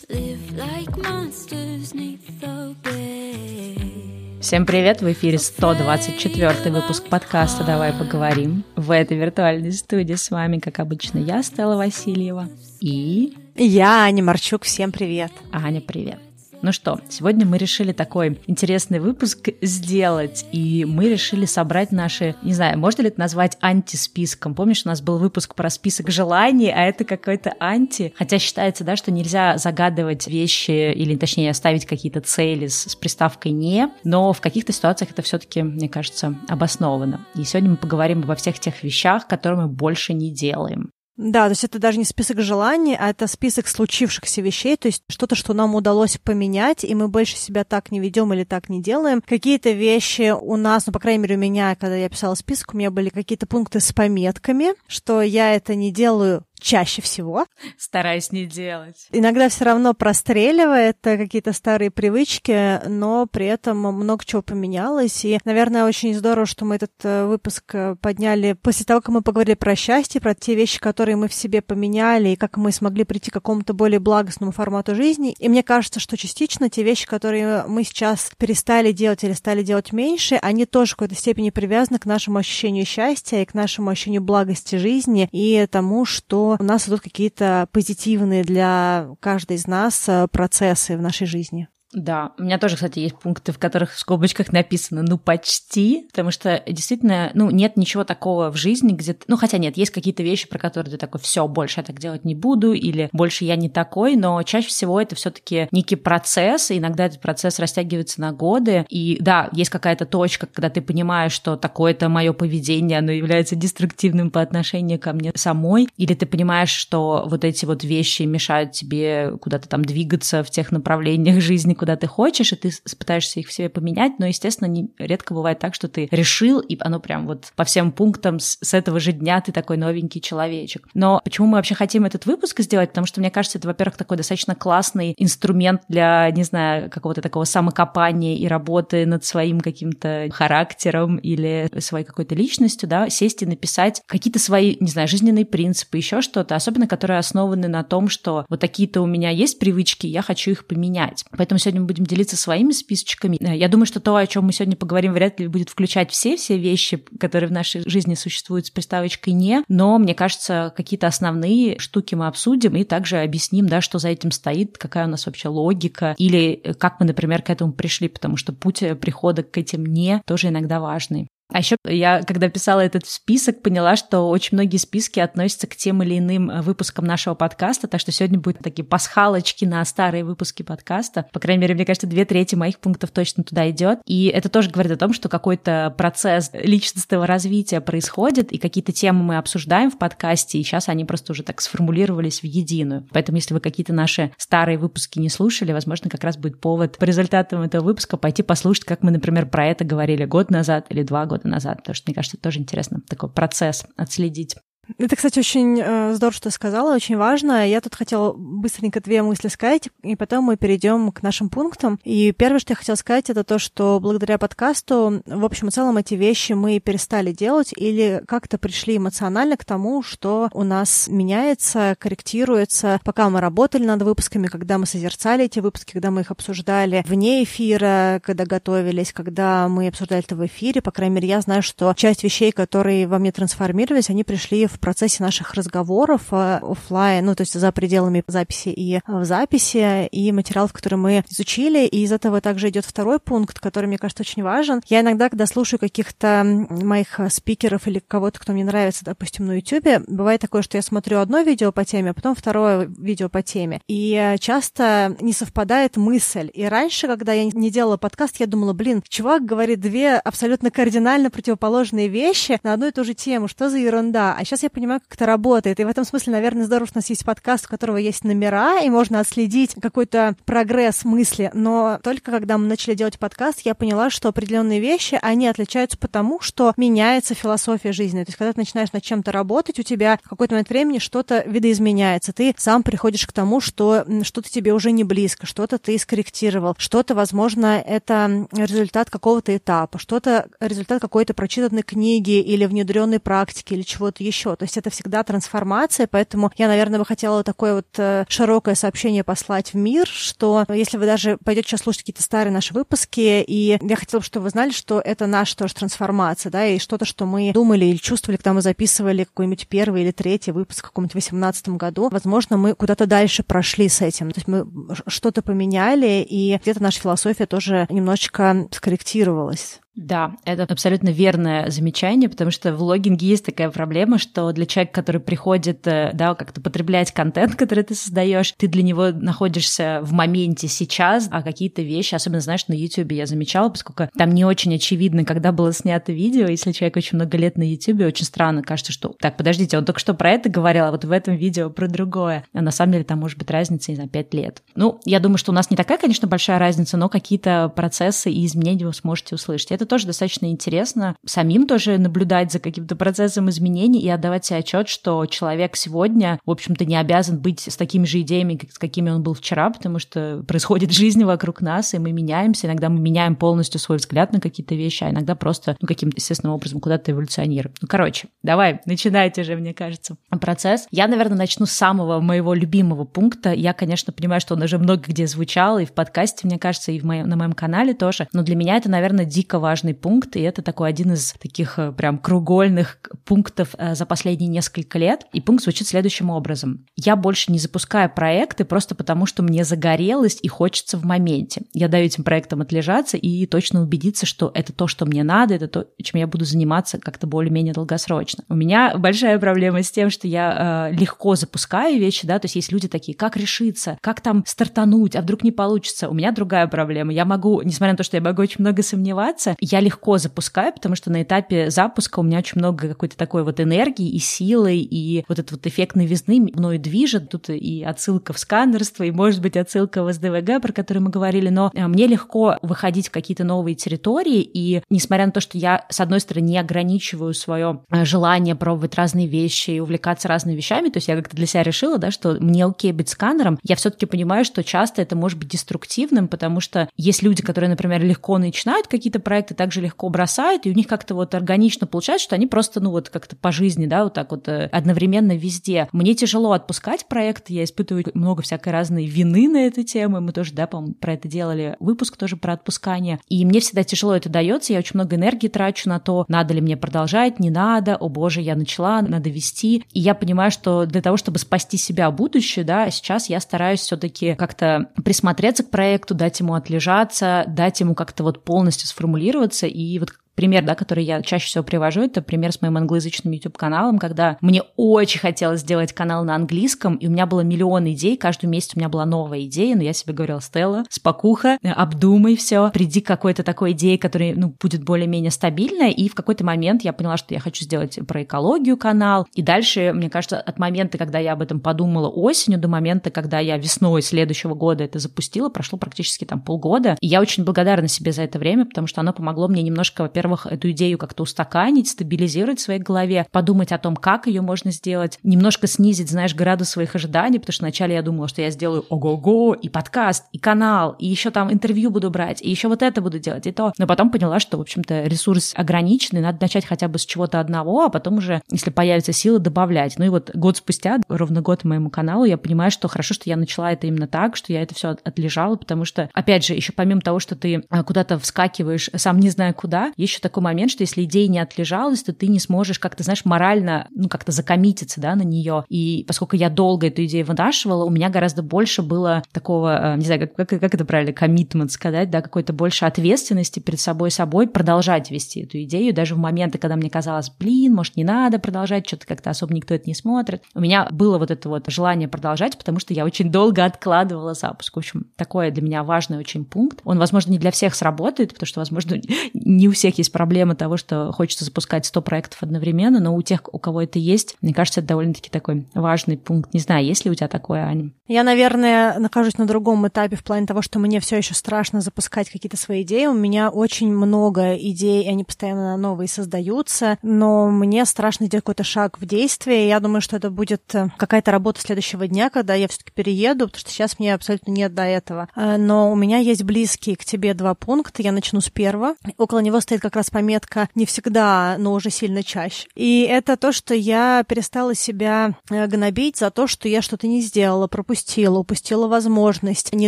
live 0.10 0.56
like 0.56 0.96
monsters 0.98 1.94
neath 1.94 2.22
the 2.40 2.76
bed. 2.84 4.42
Всем 4.42 4.68
привет! 4.68 5.02
В 5.02 5.12
эфире 5.12 5.40
124 5.40 6.70
выпуск 6.72 7.10
подкаста 7.10 7.64
«Давай 7.64 7.94
поговорим». 7.94 8.64
В 8.76 8.92
этой 8.92 9.18
виртуальной 9.18 9.72
студии 9.72 10.14
с 10.14 10.30
вами, 10.30 10.60
как 10.60 10.80
обычно, 10.80 11.18
я, 11.18 11.42
Стелла 11.42 11.78
Васильева, 11.78 12.48
и... 12.80 13.34
Я, 13.56 14.04
Аня 14.04 14.24
Марчук. 14.24 14.66
Всем 14.66 14.92
привет! 14.92 15.32
Аня, 15.52 15.82
привет! 15.82 16.20
Ну 16.62 16.72
что, 16.72 17.00
сегодня 17.10 17.46
мы 17.46 17.58
решили 17.58 17.92
такой 17.92 18.40
интересный 18.48 19.00
выпуск 19.00 19.50
сделать, 19.62 20.46
и 20.52 20.86
мы 20.86 21.10
решили 21.10 21.46
собрать 21.46 21.92
наши, 21.92 22.36
не 22.42 22.54
знаю, 22.54 22.80
можно 22.80 23.04
ли 23.04 23.10
это 23.10 23.20
назвать 23.20 23.58
антисписком? 23.62 24.56
Помнишь, 24.56 24.84
у 24.86 24.90
нас 24.90 25.02
был 25.02 25.18
выпуск 25.18 25.54
про 25.54 25.70
список 25.70 26.10
желаний, 26.10 26.72
а 26.72 26.84
это 26.86 27.04
какой-то 27.04 27.54
анти? 27.60 28.14
Хотя 28.18 28.40
считается, 28.40 28.84
да, 28.84 28.96
что 28.96 29.12
нельзя 29.12 29.58
загадывать 29.58 30.28
вещи, 30.28 30.92
или 30.94 31.16
точнее 31.16 31.54
ставить 31.54 31.86
какие-то 31.86 32.22
цели 32.22 32.68
с, 32.68 32.90
с 32.90 32.96
приставкой 32.96 33.52
«не», 33.52 33.92
но 34.04 34.34
в 34.34 34.42
каких-то 34.42 34.72
ситуациях 34.72 35.12
это 35.12 35.22
все 35.22 35.38
таки 35.38 35.62
мне 35.62 35.90
кажется, 35.90 36.36
обосновано. 36.48 37.26
И 37.36 37.44
сегодня 37.44 37.72
мы 37.72 37.78
поговорим 37.78 38.24
обо 38.24 38.36
всех 38.36 38.60
тех 38.60 38.84
вещах, 38.84 39.28
которые 39.28 39.62
мы 39.62 39.68
больше 39.68 40.14
не 40.14 40.32
делаем. 40.32 40.92
Да, 41.18 41.46
то 41.46 41.52
есть 41.52 41.64
это 41.64 41.80
даже 41.80 41.98
не 41.98 42.04
список 42.04 42.42
желаний, 42.42 42.98
а 43.00 43.10
это 43.10 43.28
список 43.28 43.68
случившихся 43.68 44.42
вещей, 44.42 44.76
то 44.76 44.88
есть 44.88 45.02
что-то, 45.08 45.36
что 45.36 45.54
нам 45.54 45.74
удалось 45.74 46.18
поменять, 46.18 46.84
и 46.84 46.94
мы 46.94 47.08
больше 47.08 47.38
себя 47.38 47.64
так 47.64 47.92
не 47.92 48.02
ведем 48.02 48.34
или 48.34 48.44
так 48.44 48.68
не 48.68 48.82
делаем. 48.82 49.24
Какие-то 49.26 49.72
вещи 49.72 50.34
у 50.38 50.58
нас, 50.58 50.88
ну, 50.88 50.94
по 50.94 51.00
крайней 51.00 51.20
мере, 51.20 51.36
у 51.36 51.40
меня, 51.40 51.76
когда 51.76 51.96
я 51.96 52.10
писала 52.10 52.36
список, 52.36 52.74
у 52.74 52.78
меня 52.78 52.92
были 52.92 53.10
какие-то 53.10 53.48
пункты 53.48 53.80
с 53.80 53.94
пометками, 53.94 54.74
что 54.88 55.22
я 55.22 55.56
это 55.56 55.74
не 55.76 55.92
делаю 55.92 56.44
чаще 56.60 57.02
всего. 57.02 57.46
Стараюсь 57.78 58.32
не 58.32 58.46
делать. 58.46 59.08
Иногда 59.12 59.50
все 59.50 59.66
равно 59.66 59.94
простреливает 59.94 60.98
какие-то 61.02 61.54
старые 61.54 61.92
привычки, 61.92 62.88
но 62.88 63.28
при 63.28 63.46
этом 63.46 63.78
много 63.78 64.24
чего 64.26 64.42
поменялось. 64.42 65.26
И, 65.26 65.40
наверное, 65.46 65.86
очень 65.86 66.14
здорово, 66.14 66.46
что 66.46 66.66
мы 66.66 66.76
этот 66.76 66.92
э, 67.04 67.26
выпуск 67.26 67.64
э, 67.74 67.96
подняли 68.02 68.54
после 68.54 68.86
того, 68.86 69.02
как 69.02 69.10
мы 69.10 69.22
поговорили 69.22 69.56
про 69.56 69.76
счастье, 69.76 70.22
про 70.22 70.34
те 70.34 70.56
вещи, 70.56 70.80
которые 70.80 71.16
мы 71.16 71.28
в 71.28 71.34
себе 71.34 71.62
поменяли, 71.62 72.30
и 72.30 72.36
как 72.36 72.58
мы 72.58 72.72
смогли 72.72 73.04
прийти 73.04 73.32
к 73.32 73.34
какому-то 73.34 73.74
более 73.74 74.00
благостному 74.00 74.52
формату 74.52 74.96
жизни. 74.96 75.36
И 75.40 75.50
мне 75.50 75.64
кажется, 75.64 76.00
что 76.00 76.18
частично 76.18 76.70
те 76.70 76.84
вещи, 76.84 77.06
которые 77.06 77.66
мы 77.68 77.84
сейчас 77.84 78.32
перестали 78.38 78.92
делать 78.92 79.24
или 79.24 79.34
стали 79.34 79.64
делать 79.64 79.92
меньше, 79.92 80.36
они 80.42 80.66
тоже 80.66 80.94
в 80.94 80.96
какой-то 80.96 81.16
степени 81.16 81.50
привязаны 81.50 82.00
к 82.00 82.06
нашему 82.06 82.40
ощущению 82.40 82.86
счастья 82.86 83.42
и 83.42 83.46
к 83.46 83.54
нашему 83.54 83.90
ощущению 83.90 84.22
благости 84.22 84.76
жизни 84.76 85.30
и 85.32 85.68
тому, 85.70 86.06
что 86.06 86.45
у 86.60 86.64
нас 86.64 86.88
идут 86.88 87.02
какие-то 87.02 87.68
позитивные 87.72 88.44
для 88.44 89.10
каждой 89.20 89.58
из 89.58 89.68
нас 89.68 90.08
э, 90.08 90.28
процессы 90.32 90.98
в 90.98 91.02
нашей 91.02 91.28
жизни. 91.28 91.68
Да, 91.96 92.34
у 92.38 92.44
меня 92.44 92.58
тоже, 92.58 92.76
кстати, 92.76 93.00
есть 93.00 93.16
пункты, 93.18 93.54
в 93.54 93.58
которых 93.58 93.94
в 93.94 93.98
скобочках 93.98 94.52
написано 94.52 95.02
«ну 95.02 95.18
почти», 95.18 96.08
потому 96.10 96.30
что 96.30 96.62
действительно, 96.68 97.32
ну, 97.34 97.50
нет 97.50 97.78
ничего 97.78 98.04
такого 98.04 98.52
в 98.52 98.58
жизни, 98.58 98.92
где... 98.92 99.16
Ну, 99.28 99.38
хотя 99.38 99.58
нет, 99.58 99.78
есть 99.78 99.92
какие-то 99.92 100.22
вещи, 100.22 100.50
про 100.50 100.60
которые 100.60 100.92
ты 100.92 100.98
такой 100.98 101.22
«все, 101.22 101.48
больше 101.48 101.80
я 101.80 101.86
так 101.86 101.98
делать 101.98 102.26
не 102.26 102.36
буду», 102.36 102.74
или 102.74 103.10
«больше 103.14 103.46
я 103.46 103.56
не 103.56 103.70
такой», 103.70 104.18
но 104.18 104.44
чаще 104.44 104.68
всего 104.68 105.00
это 105.00 105.16
все 105.16 105.32
таки 105.32 105.70
некий 105.72 105.96
процесс, 105.96 106.70
и 106.70 106.80
иногда 106.80 107.06
этот 107.06 107.22
процесс 107.22 107.60
растягивается 107.60 108.20
на 108.20 108.34
годы, 108.34 108.86
и 108.90 109.18
да, 109.22 109.50
есть 109.54 109.70
какая-то 109.70 110.06
точка, 110.06 110.48
когда 110.48 110.70
ты 110.70 110.82
понимаешь, 110.82 111.32
что 111.32 111.56
такое-то 111.56 112.10
мое 112.10 112.34
поведение, 112.34 113.00
оно 113.00 113.14
является 113.14 113.56
деструктивным 113.56 114.32
по 114.32 114.42
отношению 114.42 115.00
ко 115.00 115.14
мне 115.14 115.32
самой, 115.36 115.88
или 115.96 116.14
ты 116.14 116.26
понимаешь, 116.26 116.72
что 116.72 117.24
вот 117.26 117.46
эти 117.46 117.64
вот 117.64 117.86
вещи 117.86 118.24
мешают 118.24 118.74
тебе 118.74 119.38
куда-то 119.40 119.70
там 119.70 119.86
двигаться 119.86 120.44
в 120.44 120.50
тех 120.50 120.74
направлениях 120.74 121.40
жизни, 121.40 121.74
куда 121.86 121.98
ты 121.98 122.08
хочешь, 122.08 122.52
и 122.52 122.56
ты 122.56 122.72
пытаешься 122.98 123.40
их 123.40 123.48
в 123.48 123.54
себе 123.54 123.70
поменять, 123.70 124.14
но, 124.18 124.26
естественно, 124.26 124.68
не, 124.68 124.90
редко 124.98 125.36
бывает 125.36 125.60
так, 125.60 125.76
что 125.76 125.88
ты 125.88 126.08
решил, 126.10 126.60
и 126.60 126.76
оно 126.80 127.00
прям 127.00 127.28
вот 127.28 127.54
по 127.56 127.64
всем 127.64 127.92
пунктам 127.92 128.40
с, 128.40 128.58
с 128.60 128.74
этого 128.74 129.00
же 129.00 129.12
дня 129.12 129.40
ты 129.40 129.52
такой 129.52 129.78
новенький 129.78 130.20
человечек. 130.20 130.88
Но 130.96 131.22
почему 131.24 131.46
мы 131.46 131.58
вообще 131.58 131.76
хотим 131.76 132.06
этот 132.06 132.26
выпуск 132.26 132.62
сделать? 132.62 132.90
Потому 132.90 133.06
что, 133.06 133.20
мне 133.20 133.30
кажется, 133.30 133.60
это, 133.60 133.68
во-первых, 133.68 133.98
такой 133.98 134.18
достаточно 134.18 134.56
классный 134.56 135.14
инструмент 135.20 135.84
для, 135.88 136.32
не 136.32 136.42
знаю, 136.42 136.90
какого-то 136.90 137.22
такого 137.22 137.44
самокопания 137.44 138.36
и 138.36 138.48
работы 138.48 139.06
над 139.06 139.24
своим 139.24 139.62
каким-то 139.62 140.28
характером 140.32 141.18
или 141.18 141.70
своей 141.82 142.04
какой-то 142.04 142.34
личностью, 142.34 142.90
да, 142.90 143.10
сесть 143.10 143.44
и 143.44 143.46
написать 143.46 144.02
какие-то 144.08 144.40
свои, 144.40 144.76
не 144.80 144.90
знаю, 144.90 145.08
жизненные 145.08 145.46
принципы, 145.46 145.98
еще 145.98 146.22
что-то, 146.22 146.56
особенно 146.56 146.88
которые 146.88 147.20
основаны 147.20 147.68
на 147.68 147.84
том, 147.84 148.10
что 148.10 148.48
вот 148.50 148.60
такие-то 148.60 149.02
у 149.02 149.06
меня 149.06 149.30
есть 149.30 149.60
привычки, 149.60 150.08
я 150.08 150.24
хочу 150.24 150.50
их 150.50 150.66
поменять. 150.66 151.24
Поэтому 151.38 151.60
сегодня 151.60 151.75
сегодня 151.76 151.82
мы 151.82 151.88
будем 151.88 152.06
делиться 152.06 152.38
своими 152.38 152.72
списочками. 152.72 153.38
Э, 153.40 153.56
я 153.56 153.68
думаю, 153.68 153.86
что 153.86 154.00
то, 154.00 154.16
о 154.16 154.28
чем 154.28 154.46
мы 154.46 154.54
сегодня 154.54 154.76
поговорим, 154.76 155.14
вряд 155.14 155.40
ли 155.40 155.48
будет 155.48 155.70
включать 155.70 156.12
все-все 156.12 156.58
вещи, 156.58 157.04
которые 157.20 157.50
в 157.50 157.52
нашей 157.52 157.88
жизни 157.90 158.16
существуют 158.16 158.68
с 158.68 158.72
приставочкой 158.72 159.34
«не», 159.34 159.64
но, 159.68 159.98
мне 159.98 160.16
кажется, 160.16 160.74
какие-то 160.76 161.08
основные 161.08 161.78
штуки 161.80 162.16
мы 162.16 162.28
обсудим 162.28 162.76
и 162.76 162.84
также 162.84 163.18
объясним, 163.18 163.68
да, 163.68 163.82
что 163.82 164.00
за 164.00 164.10
этим 164.10 164.32
стоит, 164.32 164.78
какая 164.78 165.06
у 165.06 165.10
нас 165.10 165.26
вообще 165.26 165.50
логика, 165.50 166.16
или 166.18 166.62
э, 166.64 166.74
как 166.74 167.00
мы, 167.00 167.06
например, 167.06 167.42
к 167.42 167.50
этому 167.50 167.74
пришли, 167.74 168.08
потому 168.08 168.38
что 168.38 168.54
путь 168.54 168.82
э, 168.84 168.96
прихода 168.96 169.44
к 169.44 169.58
этим 169.58 169.86
«не» 169.86 170.22
тоже 170.26 170.48
иногда 170.48 170.80
важный. 170.80 171.28
А 171.54 171.60
еще 171.60 171.76
я, 171.86 172.24
когда 172.24 172.50
писала 172.50 172.80
этот 172.80 173.06
список, 173.06 173.62
поняла, 173.62 173.96
что 173.96 174.30
очень 174.30 174.58
многие 174.58 174.78
списки 174.78 175.20
относятся 175.20 175.68
к 175.68 175.76
тем 175.76 176.02
или 176.02 176.18
иным 176.18 176.50
э, 176.50 176.62
выпускам 176.62 177.06
нашего 177.06 177.36
подкаста, 177.36 177.88
так 177.88 178.02
что 178.02 178.12
сегодня 178.12 178.40
будут 178.40 178.60
такие 178.60 178.84
пасхалочки 178.84 179.64
на 179.64 179.86
старые 179.86 180.24
выпуски 180.24 180.64
подкаста. 180.64 181.28
По 181.32 181.40
крайней 181.40 181.62
мере, 181.62 181.76
мне 181.76 181.86
кажется, 181.86 182.08
две 182.08 182.26
трети 182.26 182.56
моих 182.56 182.80
пунктов 182.80 183.12
точно 183.12 183.44
туда 183.44 183.70
идет. 183.70 184.00
И 184.06 184.26
это 184.28 184.50
тоже 184.50 184.72
говорит 184.72 184.94
о 184.94 184.98
том, 184.98 185.14
что 185.14 185.30
какой-то 185.30 185.94
процесс 185.96 186.50
личностного 186.54 187.28
развития 187.28 187.80
происходит, 187.80 188.52
и 188.52 188.58
какие-то 188.58 188.92
темы 188.92 189.24
мы 189.24 189.38
обсуждаем 189.38 189.92
в 189.92 190.00
подкасте, 190.00 190.58
и 190.58 190.64
сейчас 190.64 190.90
они 190.90 191.06
просто 191.06 191.34
уже 191.34 191.44
так 191.44 191.62
сформулировались 191.62 192.40
в 192.40 192.46
единую. 192.46 193.08
Поэтому, 193.12 193.38
если 193.38 193.54
вы 193.54 193.60
какие-то 193.60 193.94
наши 193.94 194.32
старые 194.38 194.80
выпуски 194.80 195.20
не 195.20 195.30
слушали, 195.30 195.74
возможно, 195.74 196.10
как 196.10 196.24
раз 196.24 196.38
будет 196.38 196.60
повод 196.60 196.98
по 196.98 197.04
результатам 197.04 197.62
этого 197.62 197.84
выпуска 197.84 198.18
пойти 198.18 198.42
послушать, 198.42 198.86
как 198.86 199.04
мы, 199.04 199.12
например, 199.12 199.46
про 199.46 199.68
это 199.68 199.84
говорили 199.84 200.26
год 200.26 200.50
назад 200.50 200.88
или 200.90 201.04
два 201.04 201.26
года 201.28 201.35
года 201.36 201.48
назад, 201.48 201.78
потому 201.78 201.96
что, 201.96 202.10
мне 202.10 202.16
кажется, 202.16 202.38
это 202.38 202.44
тоже 202.44 202.60
интересно, 202.60 203.02
такой 203.08 203.30
процесс 203.30 203.86
отследить. 203.98 204.56
Это, 204.98 205.16
кстати, 205.16 205.40
очень 205.40 205.80
э, 205.82 206.14
здорово, 206.14 206.34
что 206.34 206.50
сказала, 206.50 206.96
очень 206.96 207.18
важно. 207.18 207.68
Я 207.68 207.82
тут 207.82 207.96
хотела 207.96 208.34
быстренько 208.34 209.02
две 209.02 209.22
мысли 209.22 209.48
сказать, 209.48 209.90
и 210.04 210.16
потом 210.16 210.46
мы 210.46 210.58
перейдем 210.58 211.12
к 211.12 211.22
нашим 211.22 211.50
пунктам. 211.50 212.00
И 212.04 212.32
первое, 212.32 212.60
что 212.60 212.74
я 212.74 212.78
хотела 212.78 212.96
сказать, 212.96 213.30
это 213.30 213.44
то, 213.44 213.60
что 213.60 214.00
благодаря 214.00 214.38
подкасту, 214.38 215.22
в 215.26 215.46
общем 215.46 215.70
и 215.70 215.72
целом, 215.72 215.98
эти 215.98 216.14
вещи 216.14 216.54
мы 216.54 216.80
перестали 216.80 217.32
делать 217.32 217.74
или 217.76 218.22
как-то 218.28 218.58
пришли 218.58 218.98
эмоционально 218.98 219.58
к 219.58 219.66
тому, 219.66 220.04
что 220.04 220.50
у 220.54 220.64
нас 220.64 221.08
меняется, 221.08 221.96
корректируется. 222.00 223.00
Пока 223.04 223.30
мы 223.30 223.42
работали 223.42 223.86
над 223.86 224.02
выпусками, 224.02 224.48
когда 224.48 224.78
мы 224.78 224.86
созерцали 224.86 225.46
эти 225.46 225.60
выпуски, 225.60 225.94
когда 225.94 226.12
мы 226.12 226.22
их 226.22 226.32
обсуждали 226.32 227.04
вне 227.08 227.44
эфира, 227.44 228.22
когда 228.24 228.46
готовились, 228.46 229.14
когда 229.14 229.68
мы 229.68 229.88
обсуждали 229.88 230.24
это 230.24 230.36
в 230.36 230.46
эфире, 230.46 230.82
по 230.82 230.92
крайней 230.92 231.16
мере, 231.16 231.28
я 231.28 231.42
знаю, 231.42 231.64
что 231.64 231.94
часть 231.94 232.24
вещей, 232.24 232.52
которые 232.52 233.08
во 233.08 233.20
мне 233.20 233.32
трансформировались, 233.32 234.10
они 234.10 234.24
пришли 234.24 234.68
в 234.68 234.75
в 234.76 234.80
процессе 234.80 235.24
наших 235.24 235.54
разговоров 235.54 236.22
э, 236.32 236.60
офлайн, 236.62 237.26
ну, 237.26 237.36
то 237.36 237.42
есть 237.42 237.54
за 237.54 237.72
пределами 237.72 238.24
записи 238.28 238.70
и 238.70 238.96
э, 238.96 239.02
в 239.08 239.26
записи, 239.26 240.08
и 240.08 240.32
материалов, 240.32 240.74
которые 240.74 241.00
мы 241.00 241.24
изучили. 241.30 241.86
И 241.86 242.04
из 242.04 242.12
этого 242.12 242.42
также 242.42 242.70
идет 242.70 242.86
второй 242.86 243.20
пункт, 243.20 243.60
который, 243.60 243.88
мне 243.88 243.98
кажется, 243.98 244.24
очень 244.24 244.44
важен. 244.44 244.82
Я 244.88 245.02
иногда, 245.02 245.30
когда 245.30 245.46
слушаю 245.46 245.80
каких-то 245.80 246.44
моих 246.70 247.20
э, 247.20 247.30
спикеров 247.30 247.88
или 247.88 248.00
кого-то, 248.00 248.40
кто 248.40 248.54
мне 248.54 248.64
нравится, 248.64 249.06
допустим, 249.06 249.48
на 249.48 249.54
YouTube, 249.54 250.06
бывает 250.08 250.42
такое, 250.42 250.62
что 250.62 250.78
я 250.78 250.82
смотрю 250.82 251.20
одно 251.20 251.42
видео 251.42 251.72
по 251.72 251.86
теме, 251.86 252.12
а 252.12 252.14
потом 252.14 252.36
второе 252.36 252.86
видео 252.86 253.30
по 253.30 253.42
теме. 253.42 253.82
И 253.88 254.36
часто 254.40 255.16
не 255.22 255.34
совпадает 255.34 255.98
мысль. 255.98 256.50
И 256.54 256.66
раньше, 256.66 257.08
когда 257.08 257.34
я 257.34 257.46
не 257.46 257.72
делала 257.72 257.98
подкаст, 257.98 258.40
я 258.40 258.48
думала, 258.48 258.74
блин, 258.74 259.02
чувак 259.08 259.46
говорит 259.46 259.80
две 259.80 260.16
абсолютно 260.18 260.72
кардинально 260.72 261.30
противоположные 261.30 262.08
вещи 262.08 262.60
на 262.64 262.74
одну 262.74 262.88
и 262.88 262.92
ту 262.92 263.04
же 263.04 263.14
тему. 263.14 263.48
Что 263.48 263.70
за 263.70 263.78
ерунда? 263.78 264.36
А 264.38 264.44
сейчас 264.44 264.64
я 264.66 264.70
понимаю, 264.70 265.02
как 265.02 265.16
это 265.16 265.26
работает. 265.26 265.80
И 265.80 265.84
в 265.84 265.88
этом 265.88 266.06
смысле, 266.06 266.34
наверное, 266.34 266.66
здорово, 266.66 266.88
что 266.88 266.98
у 266.98 267.00
нас 267.00 267.10
есть 267.10 267.26
подкаст, 267.26 267.66
у 267.66 267.70
которого 267.70 267.98
есть 267.98 268.24
номера, 268.24 268.82
и 268.82 268.90
можно 268.90 269.20
отследить 269.20 269.76
какой-то 269.82 270.36
прогресс 270.46 271.06
мысли. 271.06 271.50
Но 271.54 272.00
только 272.04 272.32
когда 272.32 272.58
мы 272.58 272.68
начали 272.68 272.94
делать 272.94 273.20
подкаст, 273.20 273.62
я 273.62 273.76
поняла, 273.76 274.10
что 274.10 274.30
определенные 274.30 274.80
вещи, 274.80 275.18
они 275.22 275.48
отличаются 275.48 275.98
потому, 275.98 276.40
что 276.42 276.74
меняется 276.78 277.34
философия 277.34 277.92
жизни. 277.92 278.24
То 278.24 278.30
есть, 278.30 278.38
когда 278.38 278.54
ты 278.54 278.60
начинаешь 278.60 278.92
над 278.92 279.04
чем-то 279.04 279.32
работать, 279.32 279.80
у 279.80 279.84
тебя 279.84 280.20
в 280.24 280.30
какой-то 280.30 280.56
момент 280.56 280.70
времени 280.70 281.00
что-то 281.00 281.44
видоизменяется. 281.46 282.34
Ты 282.34 282.54
сам 282.58 282.84
приходишь 282.84 283.26
к 283.26 283.34
тому, 283.34 283.62
что 283.62 284.06
что-то 284.24 284.50
тебе 284.50 284.74
уже 284.74 284.92
не 284.92 285.04
близко, 285.04 285.46
что-то 285.46 285.78
ты 285.78 285.98
скорректировал, 285.98 286.76
что-то, 286.78 287.16
возможно, 287.16 287.82
это 287.86 288.48
результат 288.52 289.10
какого-то 289.10 289.56
этапа, 289.56 290.00
что-то 290.00 290.48
результат 290.60 291.02
какой-то 291.02 291.34
прочитанной 291.34 291.84
книги 291.84 292.40
или 292.40 292.66
внедренной 292.66 293.20
практики 293.20 293.74
или 293.74 293.82
чего-то 293.82 294.24
еще. 294.24 294.55
То 294.56 294.64
есть 294.64 294.78
это 294.78 294.90
всегда 294.90 295.24
трансформация, 295.24 296.08
поэтому 296.08 296.52
я, 296.58 296.68
наверное, 296.68 297.00
бы 297.00 297.06
хотела 297.06 297.44
такое 297.44 297.76
вот 297.76 297.88
э, 297.98 298.26
широкое 298.28 298.76
сообщение 298.76 299.24
послать 299.24 299.74
в 299.74 299.76
мир, 299.76 300.08
что 300.08 300.66
если 300.70 300.98
вы 300.98 301.06
даже 301.06 301.38
пойдете 301.44 301.70
сейчас 301.70 301.82
слушать 301.82 302.02
какие-то 302.02 302.24
старые 302.24 302.54
наши 302.54 302.74
выпуски, 302.74 303.42
и 303.42 303.78
я 303.82 303.96
хотела 303.96 304.20
бы, 304.20 304.26
чтобы 304.26 304.46
вы 304.46 304.50
знали, 304.50 304.72
что 304.72 305.00
это 305.00 305.28
наша 305.28 305.56
тоже 305.58 305.76
трансформация, 305.76 306.52
да, 306.52 306.66
и 306.66 306.80
что-то, 306.80 307.06
что 307.06 307.26
мы 307.26 307.52
думали 307.54 307.86
или 307.86 307.98
чувствовали, 307.98 308.38
когда 308.38 308.54
мы 308.54 308.62
записывали 308.62 309.24
какой-нибудь 309.24 309.68
первый 309.68 310.04
или 310.04 310.12
третий 310.12 310.52
выпуск 310.52 310.80
в 310.80 310.90
каком-нибудь 310.90 311.16
восемнадцатом 311.16 311.78
году, 311.78 312.10
возможно, 312.12 312.58
мы 312.58 312.74
куда-то 312.74 313.06
дальше 313.06 313.44
прошли 313.44 313.90
с 313.90 314.02
этим. 314.02 314.32
То 314.32 314.40
есть 314.40 314.48
мы 314.48 314.66
что-то 315.08 315.42
поменяли, 315.42 316.26
и 316.28 316.58
где-то 316.62 316.82
наша 316.82 317.00
философия 317.00 317.46
тоже 317.46 317.88
немножечко 317.90 318.68
скорректировалась. 318.72 319.80
Да, 319.96 320.36
это 320.44 320.64
абсолютно 320.64 321.10
верное 321.10 321.70
замечание, 321.70 322.30
потому 322.30 322.52
что 322.52 322.76
в 322.76 322.82
логинге 322.82 323.28
есть 323.28 323.46
такая 323.46 323.70
проблема, 323.70 324.18
что 324.18 324.52
для 324.52 324.66
человека, 324.66 324.94
который 324.94 325.22
приходит, 325.22 325.88
э, 325.88 326.12
да, 326.14 326.36
как-то 326.36 326.62
потреблять 326.62 327.12
контент, 327.12 327.56
который 327.58 327.84
ты 327.84 327.96
создаешь, 327.96 328.54
ты 328.58 328.68
для 328.68 328.84
него 328.84 329.12
находишься 329.12 330.00
в 330.04 330.12
моменте 330.12 330.68
сейчас, 330.68 331.30
а 331.32 331.42
какие-то 331.42 331.82
вещи, 331.82 332.16
особенно, 332.16 332.42
знаешь, 332.42 332.68
на 332.68 332.74
YouTube 332.74 333.12
я 333.14 333.26
замечала, 333.26 333.70
поскольку 333.70 334.10
там 334.18 334.32
не 334.32 334.44
очень 334.44 334.76
очевидно, 334.76 335.24
когда 335.24 335.52
было 335.52 335.72
снято 335.72 336.12
видео, 336.12 336.48
если 336.48 336.72
человек 336.72 336.98
очень 336.98 337.18
много 337.18 337.38
лет 337.38 337.58
на 337.58 337.64
YouTube, 337.64 338.02
очень 338.02 338.26
странно, 338.26 338.64
кажется, 338.64 338.92
что, 338.92 339.16
так, 339.20 339.38
подождите, 339.38 339.78
он 339.78 339.86
только 339.86 340.00
что 340.00 340.14
про 340.14 340.32
это 340.32 340.50
говорил, 340.50 340.86
а 340.86 340.92
вот 340.92 341.06
в 341.06 341.12
этом 341.12 341.36
видео 341.36 341.70
про 341.70 341.88
другое. 341.88 342.46
А 342.54 342.62
на 342.62 342.72
самом 342.72 342.94
деле 342.94 343.04
там 343.06 343.20
может 343.20 343.38
быть 343.38 343.50
разница, 343.50 343.92
не 343.92 343.96
знаю, 343.96 344.10
5 344.10 344.34
лет. 344.34 344.62
Ну, 344.76 345.00
я 345.06 345.20
думаю, 345.20 345.38
что 345.38 345.52
у 345.52 345.56
нас 345.56 345.70
не 345.72 345.78
такая, 345.78 345.98
конечно, 345.98 346.28
большая 346.28 346.60
разница, 346.60 346.98
но 346.98 347.08
какие-то 347.10 347.72
процессы 347.74 348.32
и 348.32 348.46
изменения 348.46 348.86
вы 348.86 348.94
сможете 348.94 349.36
услышать. 349.36 349.72
Это 349.72 349.85
это 349.86 349.92
тоже 349.92 350.08
достаточно 350.08 350.48
интересно 350.48 351.16
самим 351.26 351.68
тоже 351.68 351.98
наблюдать 351.98 352.52
за 352.52 352.60
каким-то 352.60 352.96
процессом 352.96 353.50
изменений 353.50 354.02
и 354.02 354.10
отдавать 354.10 354.46
себе 354.46 354.60
отчет, 354.60 354.90
что 354.90 355.26
человек 355.28 355.76
сегодня, 355.76 356.40
в 356.46 356.52
общем-то, 356.52 356.86
не 356.86 356.96
обязан 356.96 357.38
быть 357.38 357.62
с 357.62 357.78
такими 357.78 358.06
же 358.06 358.22
идеями, 358.22 358.56
как, 358.56 358.72
с 358.72 358.80
какими 358.80 359.12
он 359.12 359.22
был 359.24 359.34
вчера, 359.36 359.70
потому 359.70 360.00
что 360.00 360.44
происходит 360.48 360.92
жизнь 360.92 361.24
вокруг 361.24 361.62
нас, 361.62 361.94
и 361.94 362.00
мы 362.00 362.12
меняемся. 362.12 362.68
Иногда 362.68 362.90
мы 362.90 363.00
меняем 363.00 363.36
полностью 363.36 363.80
свой 363.80 363.98
взгляд 364.00 364.34
на 364.34 364.42
какие-то 364.42 364.76
вещи, 364.76 365.04
а 365.04 365.12
иногда 365.12 365.36
просто 365.36 365.78
ну, 365.80 365.88
каким-то 365.88 366.18
естественным 366.18 366.56
образом 366.56 366.80
куда-то 366.80 367.12
эволюционируем. 367.12 367.74
Ну, 367.82 367.88
короче, 367.88 368.28
давай, 368.42 368.82
начинайте 368.86 369.44
же, 369.44 369.56
мне 369.56 369.74
кажется, 369.74 370.18
процесс. 370.42 370.88
Я, 370.92 371.08
наверное, 371.08 371.38
начну 371.38 371.66
с 371.66 371.72
самого 371.72 372.20
моего 372.20 372.54
любимого 372.54 373.04
пункта. 373.06 373.52
Я, 373.52 373.74
конечно, 373.74 374.12
понимаю, 374.12 374.42
что 374.42 374.56
он 374.56 374.64
уже 374.64 374.78
много 374.78 375.04
где 375.08 375.28
звучал, 375.28 375.80
и 375.80 375.86
в 375.86 375.92
подкасте, 375.92 376.48
мне 376.48 376.58
кажется, 376.58 376.92
и 376.92 377.00
в 377.00 377.04
моем, 377.04 377.30
на 377.30 377.36
моем 377.36 377.54
канале 377.54 377.94
тоже, 377.94 378.28
но 378.34 378.42
для 378.42 378.56
меня 378.56 378.78
это, 378.78 378.90
наверное, 378.90 379.26
дико 379.26 379.60
важно 379.60 379.75
важный 379.76 379.94
пункт, 379.94 380.38
и 380.38 380.40
это 380.40 380.62
такой 380.62 380.88
один 380.88 381.12
из 381.12 381.34
таких 381.34 381.78
э, 381.78 381.92
прям 381.92 382.18
кругольных 382.18 382.98
пунктов 383.26 383.76
э, 383.78 383.94
за 383.94 384.06
последние 384.06 384.48
несколько 384.48 384.98
лет. 384.98 385.26
И 385.34 385.42
пункт 385.42 385.66
звучит 385.66 385.86
следующим 385.86 386.30
образом. 386.30 386.86
Я 386.96 387.18
больше 387.18 387.52
не 387.52 387.60
запускаю 387.60 388.10
проекты 388.10 388.64
просто 388.64 388.96
потому, 388.96 389.26
что 389.26 389.44
мне 389.44 389.66
загорелось 389.66 390.40
и 390.42 390.48
хочется 390.48 390.98
в 390.98 391.04
моменте. 391.04 391.64
Я 391.74 391.90
даю 391.90 392.06
этим 392.06 392.24
проектам 392.24 392.62
отлежаться 392.62 393.18
и 393.18 393.46
точно 393.48 393.82
убедиться, 393.82 394.26
что 394.26 394.50
это 394.54 394.72
то, 394.72 394.88
что 394.88 395.06
мне 395.06 395.26
надо, 395.26 395.56
это 395.56 395.68
то, 395.68 395.88
чем 396.02 396.22
я 396.22 396.28
буду 396.28 396.46
заниматься 396.46 396.98
как-то 396.98 397.28
более-менее 397.28 397.74
долгосрочно. 397.74 398.46
У 398.48 398.56
меня 398.56 398.96
большая 398.98 399.38
проблема 399.40 399.84
с 399.84 399.92
тем, 399.92 400.10
что 400.10 400.26
я 400.26 400.90
э, 400.90 400.96
легко 400.96 401.36
запускаю 401.36 402.00
вещи, 402.00 402.26
да, 402.26 402.40
то 402.40 402.46
есть 402.46 402.56
есть 402.56 402.72
люди 402.72 402.88
такие, 402.88 403.18
как 403.18 403.36
решиться, 403.36 403.98
как 404.00 404.22
там 404.22 404.46
стартануть, 404.48 405.18
а 405.18 405.22
вдруг 405.22 405.44
не 405.44 405.52
получится. 405.52 406.08
У 406.08 406.14
меня 406.14 406.32
другая 406.32 406.68
проблема. 406.68 407.12
Я 407.12 407.26
могу, 407.26 407.62
несмотря 407.62 407.92
на 407.92 407.98
то, 407.98 408.04
что 408.04 408.16
я 408.16 408.24
могу 408.24 408.42
очень 408.42 408.62
много 408.62 408.82
сомневаться, 408.82 409.58
я 409.66 409.80
легко 409.80 410.20
запускаю, 410.20 410.72
потому 410.74 410.96
что 410.96 411.12
на 411.12 411.24
этапе 411.24 411.72
запуска 411.72 412.20
у 412.20 412.24
меня 412.24 412.38
очень 412.38 412.60
много 412.60 412.88
какой-то 412.88 413.18
такой 413.18 413.44
вот 413.44 413.60
энергии 413.60 414.08
и 414.08 414.20
силы, 414.20 414.76
и 414.76 415.26
вот 415.28 415.40
этот 415.40 415.54
вот 415.54 415.68
эффект 415.68 415.96
новизны 415.96 416.40
мною 416.40 416.80
движет. 416.80 417.30
Тут 417.30 417.50
и 417.50 417.84
отсылка 417.84 418.32
в 418.32 418.38
сканерство, 418.40 419.04
и, 419.04 419.12
может 419.12 419.42
быть, 419.42 419.58
отсылка 419.58 420.04
в 420.04 420.14
СДВГ, 420.14 420.62
про 420.62 420.72
который 420.72 421.00
мы 421.00 421.10
говорили, 421.10 421.50
но 421.50 421.72
э, 421.74 421.88
мне 421.88 422.06
легко 422.06 422.58
выходить 422.62 423.08
в 423.08 423.12
какие-то 423.12 423.44
новые 423.44 423.76
территории, 423.76 424.42
и 424.42 424.84
несмотря 424.90 425.26
на 425.26 425.32
то, 425.32 425.42
что 425.42 425.58
я, 425.58 425.86
с 425.90 426.00
одной 426.00 426.20
стороны, 426.20 426.46
не 426.46 426.58
ограничиваю 426.60 427.34
свое 427.34 427.82
э, 427.90 428.06
желание 428.06 428.56
пробовать 428.56 428.96
разные 428.96 429.26
вещи 429.26 429.72
и 429.72 429.80
увлекаться 429.80 430.28
разными 430.28 430.56
вещами, 430.56 430.90
то 430.90 430.98
есть 430.98 431.08
я 431.08 431.16
как-то 431.16 431.36
для 431.36 431.48
себя 431.48 431.64
решила, 431.64 431.98
да, 431.98 432.12
что 432.12 432.38
мне 432.40 432.66
окей 432.66 432.92
быть 432.92 433.10
сканером, 433.10 433.58
я 433.64 433.76
все-таки 433.76 434.06
понимаю, 434.06 434.46
что 434.46 434.64
часто 434.64 435.02
это 435.02 435.16
может 435.16 435.40
быть 435.40 435.50
деструктивным, 435.50 436.28
потому 436.28 436.60
что 436.60 436.88
есть 436.98 437.24
люди, 437.24 437.42
которые, 437.42 437.70
например, 437.70 438.04
легко 438.04 438.38
начинают 438.38 438.88
какие-то 438.88 439.20
проекты, 439.20 439.55
также 439.56 439.82
легко 439.82 440.10
бросают, 440.10 440.66
и 440.66 440.70
у 440.70 440.74
них 440.74 440.88
как-то 440.88 441.16
вот 441.16 441.34
органично 441.34 441.88
получается, 441.88 442.26
что 442.26 442.36
они 442.36 442.48
просто, 442.48 442.80
ну 442.80 442.92
вот 442.92 443.10
как-то 443.10 443.36
по 443.36 443.52
жизни, 443.52 443.86
да, 443.86 444.04
вот 444.04 444.14
так 444.14 444.32
вот 444.32 444.48
э, 444.48 444.70
одновременно 444.72 445.36
везде. 445.36 445.88
Мне 445.92 446.14
тяжело 446.14 446.52
отпускать 446.52 447.08
проекты, 447.08 447.54
я 447.54 447.64
испытываю 447.64 448.06
много 448.14 448.42
всякой 448.42 448.74
разной 448.74 449.06
вины 449.06 449.48
на 449.48 449.68
эту 449.68 449.84
тему, 449.84 450.22
мы 450.22 450.32
тоже, 450.32 450.54
да, 450.54 450.68
по 450.68 450.86
про 451.00 451.14
это 451.14 451.28
делали 451.28 451.76
выпуск 451.80 452.18
тоже 452.18 452.38
про 452.38 452.54
отпускание, 452.54 453.20
и 453.28 453.46
мне 453.46 453.60
всегда 453.60 453.84
тяжело 453.84 454.16
это 454.16 454.30
дается, 454.30 454.74
я 454.74 454.80
очень 454.80 454.92
много 454.96 455.16
энергии 455.16 455.48
трачу 455.48 455.90
на 455.90 456.00
то, 456.00 456.26
надо 456.28 456.54
ли 456.54 456.62
мне 456.62 456.78
продолжать, 456.78 457.40
не 457.40 457.50
надо, 457.50 457.96
о 457.96 458.10
боже, 458.10 458.42
я 458.42 458.56
начала, 458.56 459.02
надо 459.02 459.30
вести, 459.30 459.84
и 459.92 460.00
я 460.00 460.16
понимаю, 460.16 460.52
что 460.52 460.86
для 460.86 461.02
того, 461.02 461.18
чтобы 461.18 461.40
спасти 461.40 461.78
себя 461.78 462.12
будущее, 462.12 462.66
да, 462.66 462.90
сейчас 462.90 463.30
я 463.30 463.40
стараюсь 463.40 463.82
все-таки 463.82 464.36
как-то 464.36 464.90
присмотреться 465.04 465.64
к 465.64 465.70
проекту, 465.70 466.16
дать 466.16 466.40
ему 466.40 466.54
отлежаться, 466.54 467.44
дать 467.48 467.80
ему 467.80 467.96
как-то 467.96 468.24
вот 468.24 468.44
полностью 468.44 468.88
сформулироваться, 468.88 469.45
находится, 469.46 469.68
и 469.68 470.00
вот 470.00 470.14
пример, 470.36 470.64
да, 470.64 470.76
который 470.76 471.04
я 471.04 471.22
чаще 471.22 471.48
всего 471.48 471.64
привожу, 471.64 472.02
это 472.02 472.22
пример 472.22 472.52
с 472.52 472.62
моим 472.62 472.78
англоязычным 472.78 473.34
YouTube-каналом, 473.34 473.98
когда 473.98 474.38
мне 474.42 474.64
очень 474.76 475.20
хотелось 475.20 475.62
сделать 475.62 475.94
канал 475.94 476.24
на 476.24 476.36
английском, 476.36 476.96
и 476.96 477.08
у 477.08 477.12
меня 477.12 477.26
было 477.26 477.42
миллион 477.42 477.90
идей, 477.92 478.18
каждый 478.18 478.48
месяц 478.48 478.72
у 478.76 478.80
меня 478.80 478.90
была 478.90 479.06
новая 479.06 479.42
идея, 479.46 479.76
но 479.76 479.84
я 479.84 479.94
себе 479.94 480.14
говорила, 480.14 480.42
Стелла, 480.42 480.84
спокуха, 480.90 481.58
обдумай 481.64 482.36
все, 482.36 482.70
приди 482.72 483.02
к 483.02 483.08
какой-то 483.08 483.44
такой 483.44 483.72
идее, 483.72 483.98
которая, 483.98 484.36
ну, 484.36 484.54
будет 484.62 484.84
более-менее 484.84 485.32
стабильная, 485.32 485.90
и 485.90 486.10
в 486.10 486.16
какой-то 486.16 486.44
момент 486.44 486.84
я 486.84 486.94
поняла, 486.94 487.18
что 487.18 487.34
я 487.34 487.40
хочу 487.40 487.64
сделать 487.64 487.98
про 488.08 488.24
экологию 488.24 488.78
канал, 488.78 489.28
и 489.34 489.42
дальше, 489.42 489.94
мне 489.94 490.10
кажется, 490.10 490.40
от 490.40 490.60
момента, 490.60 490.98
когда 490.98 491.20
я 491.20 491.34
об 491.34 491.42
этом 491.42 491.60
подумала 491.60 492.10
осенью, 492.10 492.60
до 492.60 492.68
момента, 492.68 493.10
когда 493.10 493.40
я 493.40 493.58
весной 493.58 494.02
следующего 494.02 494.54
года 494.54 494.84
это 494.84 495.00
запустила, 495.00 495.50
прошло 495.50 495.80
практически 495.80 496.26
там 496.26 496.42
полгода, 496.42 496.98
и 497.00 497.08
я 497.08 497.22
очень 497.22 497.44
благодарна 497.46 497.88
себе 497.88 498.12
за 498.12 498.24
это 498.24 498.38
время, 498.38 498.66
потому 498.66 498.88
что 498.88 499.02
оно 499.02 499.14
помогло 499.14 499.48
мне 499.48 499.64
немножко, 499.64 500.02
во-первых, 500.04 500.25
во-первых, 500.26 500.48
эту 500.48 500.72
идею 500.72 500.98
как-то 500.98 501.24
устаканить, 501.24 501.90
стабилизировать 501.90 502.60
в 502.60 502.64
своей 502.64 502.80
голове, 502.80 503.28
подумать 503.32 503.72
о 503.72 503.78
том, 503.78 503.96
как 503.96 504.28
ее 504.28 504.42
можно 504.42 504.72
сделать, 504.72 505.20
немножко 505.24 505.68
снизить, 505.68 506.10
знаешь, 506.10 506.34
градус 506.34 506.70
своих 506.70 506.96
ожиданий, 506.96 507.40
потому 507.40 507.54
что 507.54 507.64
вначале 507.64 507.96
я 507.96 508.02
думала, 508.02 508.28
что 508.28 508.42
я 508.42 508.50
сделаю 508.50 508.86
ого-го, 508.90 509.54
и 509.54 509.70
подкаст, 509.70 510.26
и 510.32 510.40
канал, 510.40 510.96
и 510.98 511.06
еще 511.06 511.30
там 511.30 511.54
интервью 511.54 511.92
буду 511.92 512.10
брать, 512.10 512.42
и 512.42 512.50
еще 512.50 512.68
вот 512.68 512.82
это 512.82 513.02
буду 513.02 513.20
делать, 513.20 513.46
и 513.46 513.52
то. 513.52 513.74
Но 513.78 513.86
потом 513.86 514.10
поняла, 514.10 514.40
что, 514.40 514.58
в 514.58 514.62
общем-то, 514.62 515.04
ресурс 515.04 515.54
ограниченный, 515.56 516.22
надо 516.22 516.40
начать 516.42 516.66
хотя 516.66 516.88
бы 516.88 516.98
с 516.98 517.06
чего-то 517.06 517.40
одного, 517.40 517.84
а 517.84 517.90
потом 517.90 518.18
уже, 518.18 518.42
если 518.50 518.72
появится 518.72 519.14
сила, 519.14 519.40
добавлять. 519.40 520.00
Ну 520.00 520.06
и 520.06 520.10
вот 520.10 520.32
год 520.34 520.58
спустя, 520.58 521.00
ровно 521.08 521.42
год 521.42 521.64
моему 521.64 521.90
каналу, 521.90 522.26
я 522.26 522.38
понимаю, 522.38 522.72
что 522.72 522.88
хорошо, 522.88 523.14
что 523.14 523.30
я 523.30 523.38
начала 523.38 523.72
это 523.72 523.88
именно 523.88 524.08
так, 524.08 524.36
что 524.36 524.52
я 524.52 524.62
это 524.62 524.74
все 524.74 524.98
отлежала, 525.04 525.56
потому 525.56 525.86
что, 525.86 526.10
опять 526.14 526.46
же, 526.46 526.54
еще 526.54 526.74
помимо 526.74 527.02
того, 527.02 527.20
что 527.20 527.36
ты 527.36 527.64
а, 527.70 527.84
куда-то 527.84 528.18
вскакиваешь, 528.18 528.90
сам 528.96 529.20
не 529.20 529.30
зная 529.30 529.54
куда, 529.54 529.94
есть 529.98 530.15
еще 530.16 530.22
такой 530.22 530.44
момент, 530.44 530.72
что 530.72 530.84
если 530.84 531.04
идея 531.04 531.28
не 531.28 531.40
отлежалась, 531.40 532.04
то 532.04 532.14
ты 532.14 532.28
не 532.28 532.40
сможешь 532.40 532.80
как-то, 532.80 533.04
знаешь, 533.04 533.26
морально, 533.26 533.88
ну, 533.92 534.08
как-то 534.08 534.32
закоммититься, 534.32 535.02
да, 535.02 535.16
на 535.16 535.24
нее. 535.24 535.66
И 535.70 536.06
поскольку 536.08 536.36
я 536.36 536.50
долго 536.50 536.88
эту 536.88 537.04
идею 537.06 537.26
вынашивала, 537.26 537.84
у 537.84 537.90
меня 537.90 538.10
гораздо 538.10 538.42
больше 538.44 538.82
было 538.82 539.24
такого, 539.32 539.94
э, 539.94 539.98
не 539.98 540.06
знаю, 540.06 540.22
как, 540.22 540.36
как, 540.36 540.60
как 540.60 540.74
это 540.74 540.86
правильно, 540.86 541.14
коммитмент 541.14 541.72
сказать, 541.72 542.10
да, 542.10 542.22
какой-то 542.22 542.54
больше 542.54 542.86
ответственности 542.86 543.60
перед 543.60 543.80
собой 543.80 544.12
собой 544.12 544.48
продолжать 544.48 545.12
вести 545.12 545.42
эту 545.42 545.62
идею, 545.64 545.94
даже 545.94 546.16
в 546.16 546.18
моменты, 546.18 546.58
когда 546.58 546.76
мне 546.76 546.90
казалось, 546.90 547.32
блин, 547.38 547.74
может, 547.74 547.98
не 547.98 548.04
надо 548.04 548.40
продолжать, 548.40 548.88
что-то 548.88 549.06
как-то 549.06 549.30
особо 549.30 549.54
никто 549.54 549.74
это 549.74 549.86
не 549.88 549.96
смотрит. 549.96 550.44
У 550.54 550.62
меня 550.62 550.88
было 550.92 551.18
вот 551.18 551.32
это 551.32 551.50
вот 551.50 551.66
желание 551.68 552.08
продолжать, 552.08 552.58
потому 552.58 552.80
что 552.80 552.94
я 552.94 553.06
очень 553.06 553.32
долго 553.32 553.66
откладывала 553.66 554.34
запуск. 554.34 554.76
В 554.76 554.80
общем, 554.80 555.08
такой 555.18 555.52
для 555.52 555.64
меня 555.64 555.84
важный 555.84 556.18
очень 556.18 556.46
пункт. 556.46 556.80
Он, 556.86 557.00
возможно, 557.00 557.32
не 557.32 557.40
для 557.40 557.52
всех 557.52 557.76
сработает, 557.76 558.34
потому 558.34 558.48
что, 558.48 558.60
возможно, 558.62 558.98
не 559.34 559.68
у 559.68 559.72
всех 559.72 559.98
есть 559.98 560.05
есть 560.06 560.12
проблема 560.12 560.56
того, 560.56 560.78
что 560.78 561.12
хочется 561.12 561.46
запускать 561.46 561.86
100 561.86 562.02
проектов 562.02 562.44
одновременно, 562.44 563.00
но 563.00 563.16
у 563.16 563.22
тех, 563.22 563.42
у 563.52 563.60
кого 563.60 563.82
это 563.82 564.00
есть, 564.00 564.38
мне 564.42 564.54
кажется, 564.54 564.80
это 564.80 564.90
довольно-таки 564.90 565.30
такой 565.30 565.66
важный 565.74 566.18
пункт. 566.18 566.54
Не 566.54 566.60
знаю, 566.60 566.86
есть 566.86 567.06
ли 567.06 567.12
у 567.12 567.16
тебя 567.16 567.28
такое, 567.28 567.64
Аня? 567.64 567.92
Я, 568.08 568.24
наверное, 568.24 569.00
нахожусь 569.00 569.38
на 569.38 569.48
другом 569.48 569.88
этапе 569.88 570.16
в 570.16 570.24
плане 570.24 570.46
того, 570.46 570.62
что 570.62 570.78
мне 570.78 571.00
все 571.00 571.18
еще 571.18 571.34
страшно 571.34 571.82
запускать 571.82 572.30
какие-то 572.30 572.56
свои 572.58 572.84
идеи. 572.84 573.08
У 573.08 573.14
меня 573.14 573.50
очень 573.50 573.92
много 573.92 574.56
идей, 574.56 575.10
они 575.10 575.24
постоянно 575.24 575.76
новые 575.76 576.08
создаются, 576.08 577.00
но 577.02 577.50
мне 577.50 577.84
страшно 577.86 578.28
делать 578.28 578.44
какой-то 578.44 578.64
шаг 578.64 579.00
в 579.00 579.06
действие. 579.06 579.68
Я 579.68 579.80
думаю, 579.80 580.02
что 580.02 580.18
это 580.18 580.30
будет 580.30 580.64
э, 580.76 580.90
какая-то 580.98 581.32
работа 581.32 581.62
следующего 581.62 582.08
дня, 582.08 582.30
когда 582.30 582.54
я 582.54 582.68
все-таки 582.68 582.92
перееду, 582.94 583.46
потому 583.48 583.60
что 583.60 583.72
сейчас 583.72 583.98
мне 583.98 584.14
абсолютно 584.14 584.52
нет 584.52 584.76
до 584.76 584.84
этого. 584.84 585.28
Э, 585.36 585.58
но 585.58 585.92
у 585.92 585.96
меня 585.96 586.20
есть 586.20 586.44
близкие 586.44 586.96
к 586.96 587.06
тебе 587.06 587.34
два 587.34 587.56
пункта. 587.56 588.04
Я 588.04 588.12
начну 588.12 588.40
с 588.40 588.50
первого. 588.50 588.96
Около 589.18 589.40
него 589.40 589.60
стоит 589.62 589.82
как 589.82 589.95
как 589.96 590.02
раз 590.02 590.10
пометка 590.10 590.68
не 590.76 590.86
всегда, 590.86 591.56
но 591.58 591.72
уже 591.72 591.90
сильно 591.90 592.22
чаще. 592.22 592.68
И 592.76 593.08
это 593.10 593.38
то, 593.38 593.54
что 593.54 593.74
я 593.74 594.26
перестала 594.28 594.76
себя 594.76 595.38
э, 595.50 595.68
гнобить 595.68 596.18
за 596.18 596.32
то, 596.32 596.48
что 596.48 596.68
я 596.68 596.82
что-то 596.82 597.08
не 597.08 597.22
сделала, 597.22 597.68
пропустила, 597.68 598.40
упустила 598.40 598.90
возможность, 598.90 599.74
не 599.74 599.88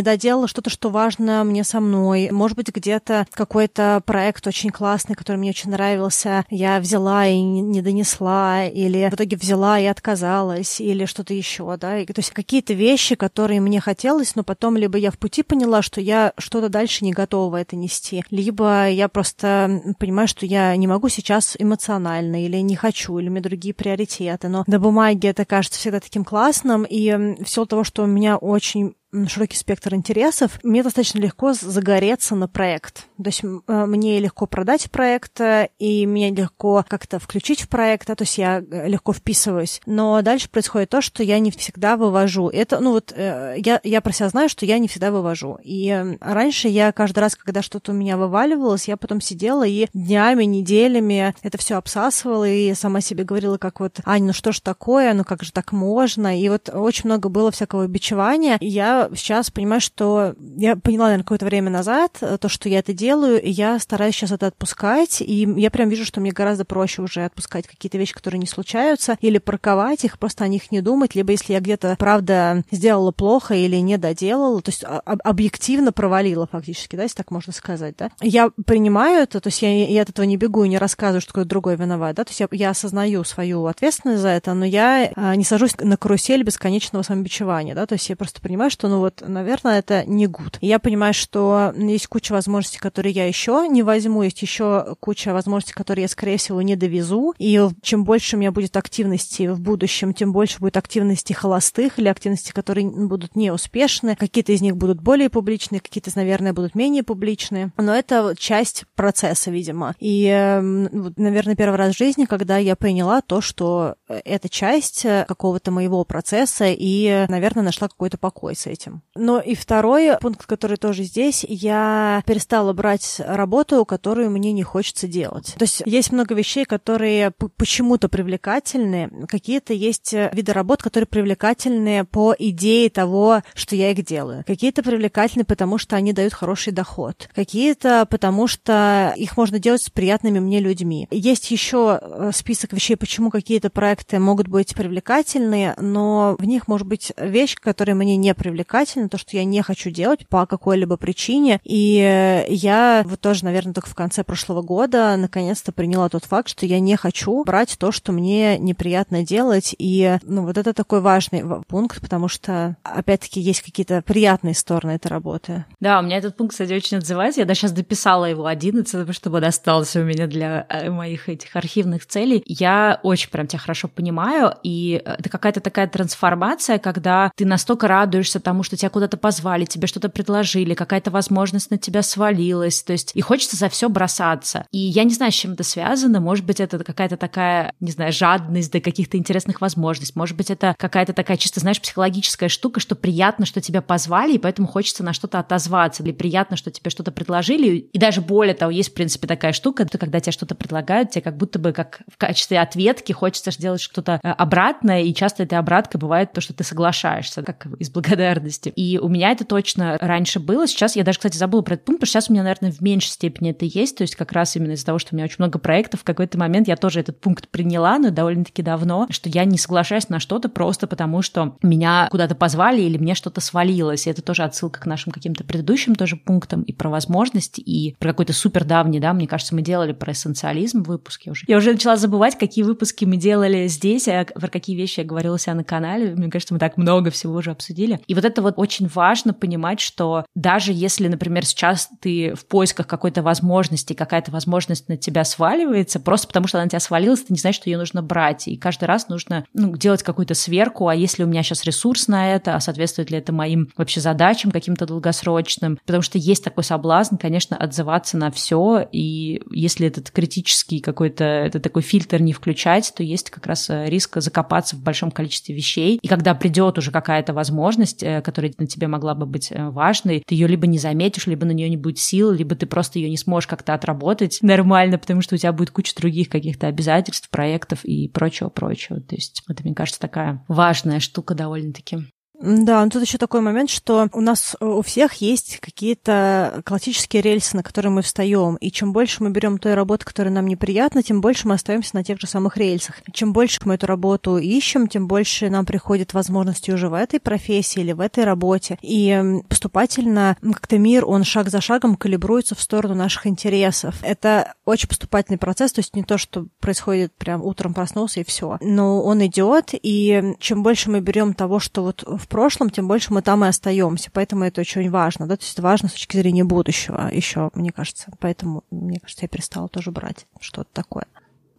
доделала 0.00 0.48
что-то, 0.48 0.70
что 0.70 0.88
важно 0.88 1.44
мне 1.44 1.62
со 1.62 1.80
мной. 1.80 2.30
Может 2.30 2.56
быть, 2.56 2.68
где-то 2.68 3.26
какой-то 3.32 4.02
проект 4.06 4.46
очень 4.46 4.70
классный, 4.70 5.14
который 5.14 5.36
мне 5.36 5.50
очень 5.50 5.72
нравился, 5.72 6.46
я 6.48 6.80
взяла 6.80 7.26
и 7.26 7.38
не 7.38 7.82
донесла, 7.82 8.64
или 8.64 9.10
в 9.10 9.14
итоге 9.14 9.36
взяла 9.36 9.78
и 9.78 9.84
отказалась, 9.84 10.80
или 10.80 11.04
что-то 11.04 11.34
еще, 11.34 11.76
да. 11.76 11.98
И, 11.98 12.06
то 12.06 12.20
есть 12.20 12.30
какие-то 12.30 12.72
вещи, 12.72 13.14
которые 13.14 13.60
мне 13.60 13.78
хотелось, 13.78 14.36
но 14.36 14.42
потом 14.42 14.78
либо 14.78 14.96
я 14.96 15.10
в 15.10 15.18
пути 15.18 15.42
поняла, 15.42 15.82
что 15.82 16.00
я 16.00 16.32
что-то 16.38 16.70
дальше 16.70 17.04
не 17.04 17.12
готова 17.12 17.56
это 17.60 17.76
нести, 17.76 18.24
либо 18.30 18.88
я 18.88 19.08
просто 19.08 19.82
понимаю, 19.98 20.28
что 20.28 20.46
я 20.46 20.74
не 20.76 20.86
могу 20.86 21.08
сейчас 21.08 21.56
эмоционально, 21.58 22.44
или 22.44 22.56
не 22.58 22.76
хочу, 22.76 23.18
или 23.18 23.28
у 23.28 23.32
меня 23.32 23.42
другие 23.42 23.74
приоритеты. 23.74 24.48
Но 24.48 24.64
на 24.66 24.78
бумаге 24.78 25.28
это 25.28 25.44
кажется 25.44 25.78
всегда 25.78 26.00
таким 26.00 26.24
классным, 26.24 26.84
и 26.84 27.36
в 27.42 27.46
силу 27.46 27.66
того, 27.66 27.84
что 27.84 28.04
у 28.04 28.06
меня 28.06 28.36
очень 28.36 28.94
широкий 29.26 29.56
спектр 29.56 29.94
интересов, 29.94 30.58
мне 30.62 30.82
достаточно 30.82 31.18
легко 31.18 31.52
загореться 31.52 32.34
на 32.34 32.48
проект. 32.48 33.06
То 33.16 33.26
есть 33.26 33.42
э, 33.42 33.86
мне 33.86 34.18
легко 34.20 34.46
продать 34.46 34.90
проект, 34.90 35.40
э, 35.40 35.70
и 35.78 36.04
меня 36.04 36.30
легко 36.30 36.84
как-то 36.86 37.18
включить 37.18 37.62
в 37.62 37.68
проект, 37.68 38.06
да, 38.06 38.14
то 38.14 38.22
есть 38.22 38.36
я 38.38 38.60
э, 38.60 38.88
легко 38.88 39.12
вписываюсь. 39.12 39.80
Но 39.86 40.20
дальше 40.22 40.50
происходит 40.50 40.90
то, 40.90 41.00
что 41.00 41.22
я 41.22 41.38
не 41.38 41.50
всегда 41.50 41.96
вывожу. 41.96 42.48
Это, 42.48 42.80
ну 42.80 42.92
вот, 42.92 43.14
я, 43.16 43.80
я 43.82 44.00
про 44.00 44.12
себя 44.12 44.28
знаю, 44.28 44.48
что 44.48 44.66
я 44.66 44.78
не 44.78 44.88
всегда 44.88 45.10
вывожу. 45.10 45.58
И 45.62 46.16
раньше 46.20 46.68
я 46.68 46.92
каждый 46.92 47.20
раз, 47.20 47.34
когда 47.34 47.62
что-то 47.62 47.92
у 47.92 47.94
меня 47.94 48.16
вываливалось, 48.16 48.88
я 48.88 48.96
потом 48.96 49.20
сидела 49.20 49.66
и 49.66 49.88
днями, 49.94 50.44
неделями 50.44 51.34
это 51.42 51.58
все 51.58 51.76
обсасывала 51.76 52.48
и 52.48 52.74
сама 52.74 53.00
себе 53.00 53.24
говорила, 53.24 53.58
как 53.58 53.80
вот, 53.80 54.00
Аня, 54.04 54.26
ну 54.26 54.32
что 54.32 54.52
ж 54.52 54.60
такое, 54.60 55.14
ну 55.14 55.24
как 55.24 55.42
же 55.42 55.52
так 55.52 55.72
можно? 55.72 56.38
И 56.38 56.48
вот 56.48 56.68
очень 56.72 57.06
много 57.06 57.28
было 57.28 57.50
всякого 57.50 57.86
бичевания, 57.86 58.58
и 58.60 58.66
я 58.66 58.97
сейчас 59.14 59.50
понимаю, 59.50 59.80
что 59.80 60.34
я 60.56 60.76
поняла, 60.76 61.06
наверное, 61.06 61.24
какое-то 61.24 61.46
время 61.46 61.70
назад 61.70 62.18
э, 62.20 62.38
то, 62.38 62.48
что 62.48 62.68
я 62.68 62.80
это 62.80 62.92
делаю, 62.92 63.40
и 63.40 63.50
я 63.50 63.78
стараюсь 63.78 64.14
сейчас 64.14 64.32
это 64.32 64.46
отпускать, 64.46 65.20
и 65.20 65.48
я 65.56 65.70
прям 65.70 65.88
вижу, 65.88 66.04
что 66.04 66.20
мне 66.20 66.32
гораздо 66.32 66.64
проще 66.64 67.02
уже 67.02 67.24
отпускать 67.24 67.66
какие-то 67.66 67.98
вещи, 67.98 68.14
которые 68.14 68.38
не 68.38 68.46
случаются, 68.46 69.16
или 69.20 69.38
парковать 69.38 70.04
их, 70.04 70.18
просто 70.18 70.44
о 70.44 70.48
них 70.48 70.70
не 70.70 70.80
думать, 70.80 71.14
либо 71.14 71.32
если 71.32 71.52
я 71.52 71.60
где-то, 71.60 71.96
правда, 71.98 72.62
сделала 72.70 73.12
плохо 73.12 73.54
или 73.54 73.76
не 73.76 73.96
доделала, 73.98 74.60
то 74.62 74.70
есть 74.70 74.84
а, 74.84 75.00
объективно 75.24 75.92
провалила 75.92 76.46
фактически, 76.46 76.96
да, 76.96 77.02
если 77.02 77.16
так 77.16 77.30
можно 77.30 77.52
сказать, 77.52 77.94
да, 77.98 78.10
я 78.20 78.50
принимаю 78.66 79.22
это, 79.22 79.40
то 79.40 79.48
есть 79.48 79.62
я, 79.62 79.86
я 79.86 80.02
от 80.02 80.10
этого 80.10 80.26
не 80.26 80.36
бегу 80.36 80.64
и 80.64 80.68
не 80.68 80.78
рассказываю, 80.78 81.20
что 81.20 81.32
кто-то 81.32 81.48
другой 81.48 81.76
виноват, 81.76 82.16
да, 82.16 82.24
то 82.24 82.30
есть 82.30 82.40
я, 82.40 82.48
я 82.52 82.70
осознаю 82.70 83.24
свою 83.24 83.66
ответственность 83.66 84.22
за 84.22 84.28
это, 84.28 84.54
но 84.54 84.64
я 84.64 85.10
а, 85.14 85.34
не 85.36 85.44
сажусь 85.44 85.76
на 85.78 85.96
карусель 85.96 86.42
бесконечного 86.42 87.02
самобичевания, 87.02 87.74
да, 87.74 87.86
то 87.86 87.94
есть 87.94 88.08
я 88.08 88.16
просто 88.16 88.40
понимаю, 88.40 88.70
что 88.70 88.87
ну 88.88 88.98
вот, 89.00 89.22
наверное, 89.26 89.78
это 89.78 90.04
не 90.04 90.26
гуд. 90.26 90.58
Я 90.60 90.78
понимаю, 90.78 91.14
что 91.14 91.72
есть 91.76 92.06
куча 92.06 92.32
возможностей, 92.32 92.78
которые 92.78 93.12
я 93.12 93.26
еще 93.26 93.66
не 93.68 93.82
возьму, 93.82 94.22
есть 94.22 94.42
еще 94.42 94.96
куча 95.00 95.32
возможностей, 95.32 95.74
которые 95.74 96.02
я, 96.02 96.08
скорее 96.08 96.38
всего, 96.38 96.62
не 96.62 96.76
довезу. 96.76 97.34
И 97.38 97.60
чем 97.82 98.04
больше 98.04 98.36
у 98.36 98.38
меня 98.38 98.52
будет 98.52 98.76
активности 98.76 99.48
в 99.48 99.60
будущем, 99.60 100.14
тем 100.14 100.32
больше 100.32 100.58
будет 100.58 100.76
активности 100.76 101.32
холостых 101.32 101.98
или 101.98 102.08
активности, 102.08 102.52
которые 102.52 102.88
будут 102.88 103.36
неуспешны. 103.36 104.16
Какие-то 104.16 104.52
из 104.52 104.60
них 104.60 104.76
будут 104.76 105.00
более 105.00 105.30
публичные, 105.30 105.80
какие-то, 105.80 106.10
наверное, 106.14 106.52
будут 106.52 106.74
менее 106.74 107.02
публичные. 107.02 107.72
Но 107.76 107.94
это 107.94 108.34
часть 108.38 108.84
процесса, 108.94 109.50
видимо. 109.50 109.94
И, 110.00 110.26
эм, 110.26 111.12
наверное, 111.16 111.56
первый 111.56 111.76
раз 111.76 111.94
в 111.94 111.98
жизни, 111.98 112.24
когда 112.24 112.58
я 112.58 112.76
поняла 112.76 113.20
то, 113.20 113.40
что 113.40 113.96
это 114.08 114.48
часть 114.48 115.02
какого-то 115.02 115.70
моего 115.70 116.04
процесса, 116.04 116.66
и, 116.68 117.26
наверное, 117.28 117.62
нашла 117.62 117.88
какой-то 117.88 118.18
покой 118.18 118.56
с 118.56 118.66
этим 118.66 118.77
этим. 118.78 119.02
Но 119.14 119.40
и 119.40 119.54
второй 119.54 120.16
пункт, 120.20 120.46
который 120.46 120.76
тоже 120.76 121.02
здесь, 121.02 121.44
я 121.48 122.22
перестала 122.26 122.72
брать 122.72 123.20
работу, 123.24 123.84
которую 123.84 124.30
мне 124.30 124.52
не 124.52 124.62
хочется 124.62 125.08
делать. 125.08 125.54
То 125.58 125.64
есть 125.64 125.82
есть 125.84 126.12
много 126.12 126.34
вещей, 126.34 126.64
которые 126.64 127.32
почему-то 127.56 128.08
привлекательны, 128.08 129.10
какие-то 129.26 129.72
есть 129.72 130.12
виды 130.12 130.52
работ, 130.52 130.82
которые 130.82 131.06
привлекательны 131.06 132.04
по 132.04 132.34
идее 132.38 132.90
того, 132.90 133.42
что 133.54 133.74
я 133.74 133.90
их 133.90 134.04
делаю. 134.04 134.44
Какие-то 134.46 134.82
привлекательны, 134.82 135.44
потому 135.44 135.78
что 135.78 135.96
они 135.96 136.12
дают 136.12 136.32
хороший 136.32 136.72
доход. 136.72 137.28
Какие-то 137.34 138.06
потому 138.08 138.46
что 138.46 139.12
их 139.16 139.36
можно 139.36 139.58
делать 139.58 139.82
с 139.82 139.90
приятными 139.90 140.38
мне 140.38 140.60
людьми. 140.60 141.08
Есть 141.10 141.50
еще 141.50 141.98
э, 142.00 142.30
список 142.32 142.72
вещей, 142.72 142.96
почему 142.96 143.30
какие-то 143.30 143.70
проекты 143.70 144.18
могут 144.18 144.48
быть 144.48 144.74
привлекательны, 144.74 145.74
но 145.78 146.36
в 146.38 146.44
них 146.44 146.68
может 146.68 146.86
быть 146.86 147.12
вещь, 147.16 147.56
которая 147.56 147.96
мне 147.96 148.16
не 148.16 148.34
привлекательна 148.34 148.67
привлекательно, 148.68 149.08
то, 149.08 149.18
что 149.18 149.36
я 149.36 149.44
не 149.44 149.62
хочу 149.62 149.90
делать 149.90 150.28
по 150.28 150.46
какой-либо 150.46 150.96
причине. 150.96 151.60
И 151.64 152.44
я 152.48 153.02
вот 153.06 153.20
тоже, 153.20 153.44
наверное, 153.44 153.72
только 153.72 153.88
в 153.88 153.94
конце 153.94 154.22
прошлого 154.22 154.62
года 154.62 155.16
наконец-то 155.16 155.72
приняла 155.72 156.08
тот 156.08 156.24
факт, 156.24 156.48
что 156.48 156.66
я 156.66 156.78
не 156.78 156.96
хочу 156.96 157.44
брать 157.44 157.76
то, 157.78 157.92
что 157.92 158.12
мне 158.12 158.58
неприятно 158.58 159.24
делать. 159.24 159.74
И 159.78 160.18
ну, 160.22 160.44
вот 160.44 160.58
это 160.58 160.74
такой 160.74 161.00
важный 161.00 161.42
пункт, 161.66 162.00
потому 162.00 162.28
что, 162.28 162.76
опять-таки, 162.82 163.40
есть 163.40 163.62
какие-то 163.62 164.02
приятные 164.02 164.54
стороны 164.54 164.92
этой 164.92 165.08
работы. 165.08 165.64
Да, 165.80 165.98
у 166.00 166.02
меня 166.02 166.18
этот 166.18 166.36
пункт, 166.36 166.52
кстати, 166.52 166.72
очень 166.72 166.98
отзывается. 166.98 167.40
Я 167.40 167.46
даже 167.46 167.60
сейчас 167.60 167.72
дописала 167.72 168.26
его 168.26 168.46
11, 168.46 169.14
чтобы 169.14 169.38
он 169.38 169.44
остался 169.44 170.00
у 170.00 170.04
меня 170.04 170.26
для 170.26 170.66
э, 170.68 170.90
моих 170.90 171.28
этих 171.28 171.56
архивных 171.56 172.06
целей. 172.06 172.42
Я 172.44 173.00
очень 173.02 173.30
прям 173.30 173.46
тебя 173.46 173.60
хорошо 173.60 173.88
понимаю, 173.88 174.54
и 174.62 175.02
это 175.04 175.28
какая-то 175.30 175.60
такая 175.60 175.88
трансформация, 175.88 176.78
когда 176.78 177.30
ты 177.34 177.46
настолько 177.46 177.88
радуешься 177.88 178.40
тому, 178.40 178.57
потому 178.58 178.64
что 178.64 178.76
тебя 178.76 178.90
куда-то 178.90 179.16
позвали, 179.16 179.66
тебе 179.66 179.86
что-то 179.86 180.08
предложили, 180.08 180.74
какая-то 180.74 181.12
возможность 181.12 181.70
на 181.70 181.78
тебя 181.78 182.02
свалилась, 182.02 182.82
то 182.82 182.92
есть 182.92 183.12
и 183.14 183.20
хочется 183.20 183.56
за 183.56 183.68
все 183.68 183.88
бросаться. 183.88 184.66
И 184.72 184.78
я 184.78 185.04
не 185.04 185.14
знаю, 185.14 185.30
с 185.30 185.36
чем 185.36 185.52
это 185.52 185.62
связано, 185.62 186.18
может 186.18 186.44
быть, 186.44 186.58
это 186.58 186.82
какая-то 186.82 187.16
такая, 187.16 187.72
не 187.78 187.92
знаю, 187.92 188.12
жадность 188.12 188.72
до 188.72 188.80
каких-то 188.80 189.16
интересных 189.16 189.60
возможностей, 189.60 190.18
может 190.18 190.36
быть, 190.36 190.50
это 190.50 190.74
какая-то 190.76 191.12
такая 191.12 191.36
чисто, 191.36 191.60
знаешь, 191.60 191.80
психологическая 191.80 192.48
штука, 192.48 192.80
что 192.80 192.96
приятно, 192.96 193.46
что 193.46 193.60
тебя 193.60 193.80
позвали, 193.80 194.32
и 194.34 194.38
поэтому 194.38 194.66
хочется 194.66 195.04
на 195.04 195.12
что-то 195.12 195.38
отозваться, 195.38 196.02
или 196.02 196.10
приятно, 196.10 196.56
что 196.56 196.72
тебе 196.72 196.90
что-то 196.90 197.12
предложили, 197.12 197.76
и 197.76 197.98
даже 197.98 198.20
более 198.20 198.54
того, 198.54 198.72
есть, 198.72 198.90
в 198.90 198.94
принципе, 198.94 199.28
такая 199.28 199.52
штука, 199.52 199.84
это 199.84 199.98
когда 199.98 200.18
тебе 200.18 200.32
что-то 200.32 200.56
предлагают, 200.56 201.12
тебе 201.12 201.22
как 201.22 201.36
будто 201.36 201.60
бы 201.60 201.72
как 201.72 202.00
в 202.12 202.16
качестве 202.16 202.58
ответки 202.58 203.12
хочется 203.12 203.52
сделать 203.52 203.80
что-то 203.80 204.18
э, 204.20 204.28
обратное, 204.28 205.02
и 205.02 205.14
часто 205.14 205.44
эта 205.44 205.60
обратка 205.60 205.96
бывает 205.96 206.32
то, 206.32 206.40
что 206.40 206.54
ты 206.54 206.64
соглашаешься, 206.64 207.44
как 207.44 207.68
из 207.78 207.88
благодарности 207.90 208.47
радости. 208.48 208.72
И 208.74 208.98
у 208.98 209.08
меня 209.08 209.30
это 209.30 209.44
точно 209.44 209.98
раньше 210.00 210.40
было. 210.40 210.66
Сейчас 210.66 210.96
я 210.96 211.04
даже, 211.04 211.18
кстати, 211.18 211.36
забыла 211.36 211.62
про 211.62 211.74
этот 211.74 211.86
пункт, 211.86 212.00
потому 212.00 212.08
что 212.08 212.20
сейчас 212.20 212.30
у 212.30 212.32
меня, 212.32 212.42
наверное, 212.42 212.72
в 212.72 212.80
меньшей 212.80 213.10
степени 213.10 213.50
это 213.50 213.64
есть. 213.64 213.96
То 213.96 214.02
есть 214.02 214.16
как 214.16 214.32
раз 214.32 214.56
именно 214.56 214.72
из-за 214.72 214.86
того, 214.86 214.98
что 214.98 215.14
у 215.14 215.16
меня 215.16 215.24
очень 215.24 215.36
много 215.38 215.58
проектов, 215.58 216.00
в 216.00 216.04
какой-то 216.04 216.38
момент 216.38 216.68
я 216.68 216.76
тоже 216.76 217.00
этот 217.00 217.20
пункт 217.20 217.48
приняла, 217.48 217.98
но 217.98 218.10
довольно-таки 218.10 218.62
давно, 218.62 219.06
что 219.10 219.28
я 219.28 219.44
не 219.44 219.58
соглашаюсь 219.58 220.08
на 220.08 220.20
что-то 220.20 220.48
просто 220.48 220.86
потому, 220.86 221.22
что 221.22 221.56
меня 221.62 222.08
куда-то 222.10 222.34
позвали 222.34 222.80
или 222.80 222.98
мне 222.98 223.14
что-то 223.14 223.40
свалилось. 223.40 224.06
И 224.06 224.10
это 224.10 224.22
тоже 224.22 224.42
отсылка 224.44 224.80
к 224.80 224.86
нашим 224.86 225.12
каким-то 225.12 225.44
предыдущим 225.44 225.94
тоже 225.94 226.16
пунктам 226.16 226.62
и 226.62 226.72
про 226.72 226.90
возможности, 226.90 227.60
и 227.60 227.94
про 227.98 228.10
какой-то 228.10 228.32
супер 228.32 228.64
давний, 228.64 229.00
да, 229.00 229.12
мне 229.12 229.26
кажется, 229.26 229.54
мы 229.54 229.62
делали 229.62 229.92
про 229.92 230.12
эссенциализм 230.12 230.82
выпуске 230.82 231.30
уже. 231.30 231.44
Я 231.48 231.58
уже 231.58 231.72
начала 231.72 231.96
забывать, 231.96 232.38
какие 232.38 232.64
выпуски 232.64 233.04
мы 233.04 233.16
делали 233.16 233.66
здесь, 233.68 234.08
а 234.08 234.24
про 234.24 234.48
какие 234.48 234.76
вещи 234.76 235.00
я 235.00 235.06
говорила 235.06 235.38
себя 235.38 235.54
на 235.54 235.64
канале. 235.64 236.14
Мне 236.14 236.30
кажется, 236.30 236.54
мы 236.54 236.60
так 236.60 236.76
много 236.76 237.10
всего 237.10 237.34
уже 237.34 237.50
обсудили. 237.50 238.00
И 238.06 238.14
вот 238.14 238.24
это 238.24 238.37
вот 238.42 238.54
очень 238.56 238.86
важно 238.86 239.34
понимать, 239.34 239.80
что 239.80 240.24
даже 240.34 240.72
если, 240.72 241.08
например, 241.08 241.44
сейчас 241.44 241.88
ты 242.00 242.34
в 242.34 242.46
поисках 242.46 242.86
какой-то 242.86 243.22
возможности, 243.22 243.92
какая-то 243.92 244.30
возможность 244.30 244.88
на 244.88 244.96
тебя 244.96 245.24
сваливается, 245.24 246.00
просто 246.00 246.26
потому 246.28 246.46
что 246.46 246.58
она 246.58 246.64
на 246.64 246.70
тебя 246.70 246.80
свалилась, 246.80 247.20
ты 247.20 247.32
не 247.32 247.38
знаешь, 247.38 247.56
что 247.56 247.70
ее 247.70 247.78
нужно 247.78 248.02
брать. 248.02 248.48
И 248.48 248.56
каждый 248.56 248.84
раз 248.84 249.08
нужно 249.08 249.44
ну, 249.54 249.76
делать 249.76 250.02
какую-то 250.02 250.34
сверку, 250.34 250.88
а 250.88 250.94
если 250.94 251.24
у 251.24 251.26
меня 251.26 251.42
сейчас 251.42 251.64
ресурс 251.64 252.08
на 252.08 252.34
это, 252.34 252.54
а 252.54 252.60
соответствует 252.60 253.10
ли 253.10 253.18
это 253.18 253.32
моим 253.32 253.68
вообще 253.76 254.00
задачам 254.00 254.50
каким-то 254.50 254.86
долгосрочным. 254.86 255.78
Потому 255.84 256.02
что 256.02 256.18
есть 256.18 256.44
такой 256.44 256.64
соблазн, 256.64 257.16
конечно, 257.16 257.56
отзываться 257.56 258.16
на 258.16 258.30
все, 258.30 258.86
и 258.92 259.42
если 259.50 259.86
этот 259.86 260.10
критический 260.10 260.80
какой-то, 260.80 261.24
это 261.24 261.60
такой 261.60 261.82
фильтр 261.82 262.20
не 262.20 262.32
включать, 262.32 262.92
то 262.94 263.02
есть 263.02 263.30
как 263.30 263.46
раз 263.46 263.68
риск 263.68 264.20
закопаться 264.20 264.76
в 264.76 264.82
большом 264.82 265.10
количестве 265.10 265.54
вещей. 265.54 265.98
И 266.02 266.08
когда 266.08 266.34
придет 266.34 266.78
уже 266.78 266.90
какая-то 266.90 267.32
возможность, 267.32 268.02
э, 268.02 268.17
которая 268.20 268.52
на 268.58 268.66
тебе 268.66 268.88
могла 268.88 269.14
бы 269.14 269.26
быть 269.26 269.50
э, 269.52 269.68
важной, 269.70 270.22
ты 270.26 270.34
ее 270.34 270.46
либо 270.46 270.66
не 270.66 270.78
заметишь, 270.78 271.26
либо 271.26 271.46
на 271.46 271.52
нее 271.52 271.68
не 271.68 271.76
будет 271.76 271.98
сил, 271.98 272.30
либо 272.30 272.54
ты 272.54 272.66
просто 272.66 272.98
ее 272.98 273.10
не 273.10 273.16
сможешь 273.16 273.46
как-то 273.46 273.74
отработать 273.74 274.38
нормально, 274.42 274.98
потому 274.98 275.20
что 275.20 275.34
у 275.34 275.38
тебя 275.38 275.52
будет 275.52 275.70
куча 275.70 275.94
других 275.96 276.28
каких-то 276.28 276.66
обязательств, 276.66 277.30
проектов 277.30 277.84
и 277.84 278.08
прочего-прочего. 278.08 279.00
То 279.00 279.14
есть 279.14 279.42
это, 279.48 279.62
мне 279.62 279.74
кажется, 279.74 280.00
такая 280.00 280.44
важная 280.48 281.00
штука 281.00 281.34
довольно-таки. 281.34 281.98
Да, 282.40 282.84
ну 282.84 282.90
тут 282.90 283.02
еще 283.02 283.18
такой 283.18 283.40
момент, 283.40 283.68
что 283.68 284.08
у 284.12 284.20
нас 284.20 284.56
у 284.60 284.80
всех 284.82 285.14
есть 285.14 285.58
какие-то 285.58 286.62
классические 286.64 287.20
рельсы, 287.22 287.56
на 287.56 287.64
которые 287.64 287.90
мы 287.90 288.02
встаем. 288.02 288.56
И 288.56 288.70
чем 288.70 288.92
больше 288.92 289.22
мы 289.22 289.30
берем 289.30 289.58
той 289.58 289.74
работы, 289.74 290.04
которая 290.04 290.32
нам 290.32 290.46
неприятна, 290.46 291.02
тем 291.02 291.20
больше 291.20 291.48
мы 291.48 291.54
остаемся 291.54 291.96
на 291.96 292.04
тех 292.04 292.20
же 292.20 292.28
самых 292.28 292.56
рельсах. 292.56 293.00
Чем 293.12 293.32
больше 293.32 293.58
мы 293.64 293.74
эту 293.74 293.86
работу 293.86 294.38
ищем, 294.38 294.86
тем 294.86 295.08
больше 295.08 295.50
нам 295.50 295.66
приходит 295.66 296.14
возможности 296.14 296.70
уже 296.70 296.88
в 296.88 296.94
этой 296.94 297.18
профессии 297.18 297.80
или 297.80 297.92
в 297.92 298.00
этой 298.00 298.24
работе. 298.24 298.78
И 298.82 299.20
поступательно 299.48 300.36
как-то 300.40 300.78
мир, 300.78 301.04
он 301.06 301.24
шаг 301.24 301.50
за 301.50 301.60
шагом 301.60 301.96
калибруется 301.96 302.54
в 302.54 302.60
сторону 302.60 302.94
наших 302.94 303.26
интересов. 303.26 303.96
Это 304.02 304.54
очень 304.64 304.88
поступательный 304.88 305.38
процесс, 305.38 305.72
то 305.72 305.80
есть 305.80 305.96
не 305.96 306.04
то, 306.04 306.18
что 306.18 306.46
происходит 306.60 307.12
прям 307.14 307.42
утром 307.42 307.74
проснулся 307.74 308.20
и 308.20 308.24
все. 308.24 308.58
Но 308.60 309.02
он 309.02 309.26
идет, 309.26 309.70
и 309.72 310.34
чем 310.38 310.62
больше 310.62 310.90
мы 310.90 311.00
берем 311.00 311.34
того, 311.34 311.58
что 311.58 311.82
вот 311.82 312.04
в 312.06 312.27
прошлом, 312.28 312.70
тем 312.70 312.88
больше 312.88 313.12
мы 313.12 313.22
там 313.22 313.44
и 313.44 313.48
остаемся. 313.48 314.10
Поэтому 314.12 314.44
это 314.44 314.60
очень 314.60 314.90
важно. 314.90 315.26
Да? 315.26 315.36
То 315.36 315.42
есть 315.42 315.54
это 315.54 315.62
важно 315.62 315.88
с 315.88 315.92
точки 315.92 316.16
зрения 316.16 316.44
будущего 316.44 317.10
еще, 317.12 317.50
мне 317.54 317.72
кажется. 317.72 318.12
Поэтому, 318.20 318.64
мне 318.70 319.00
кажется, 319.00 319.24
я 319.24 319.28
перестала 319.28 319.68
тоже 319.68 319.90
брать 319.90 320.26
что-то 320.40 320.68
такое. 320.72 321.06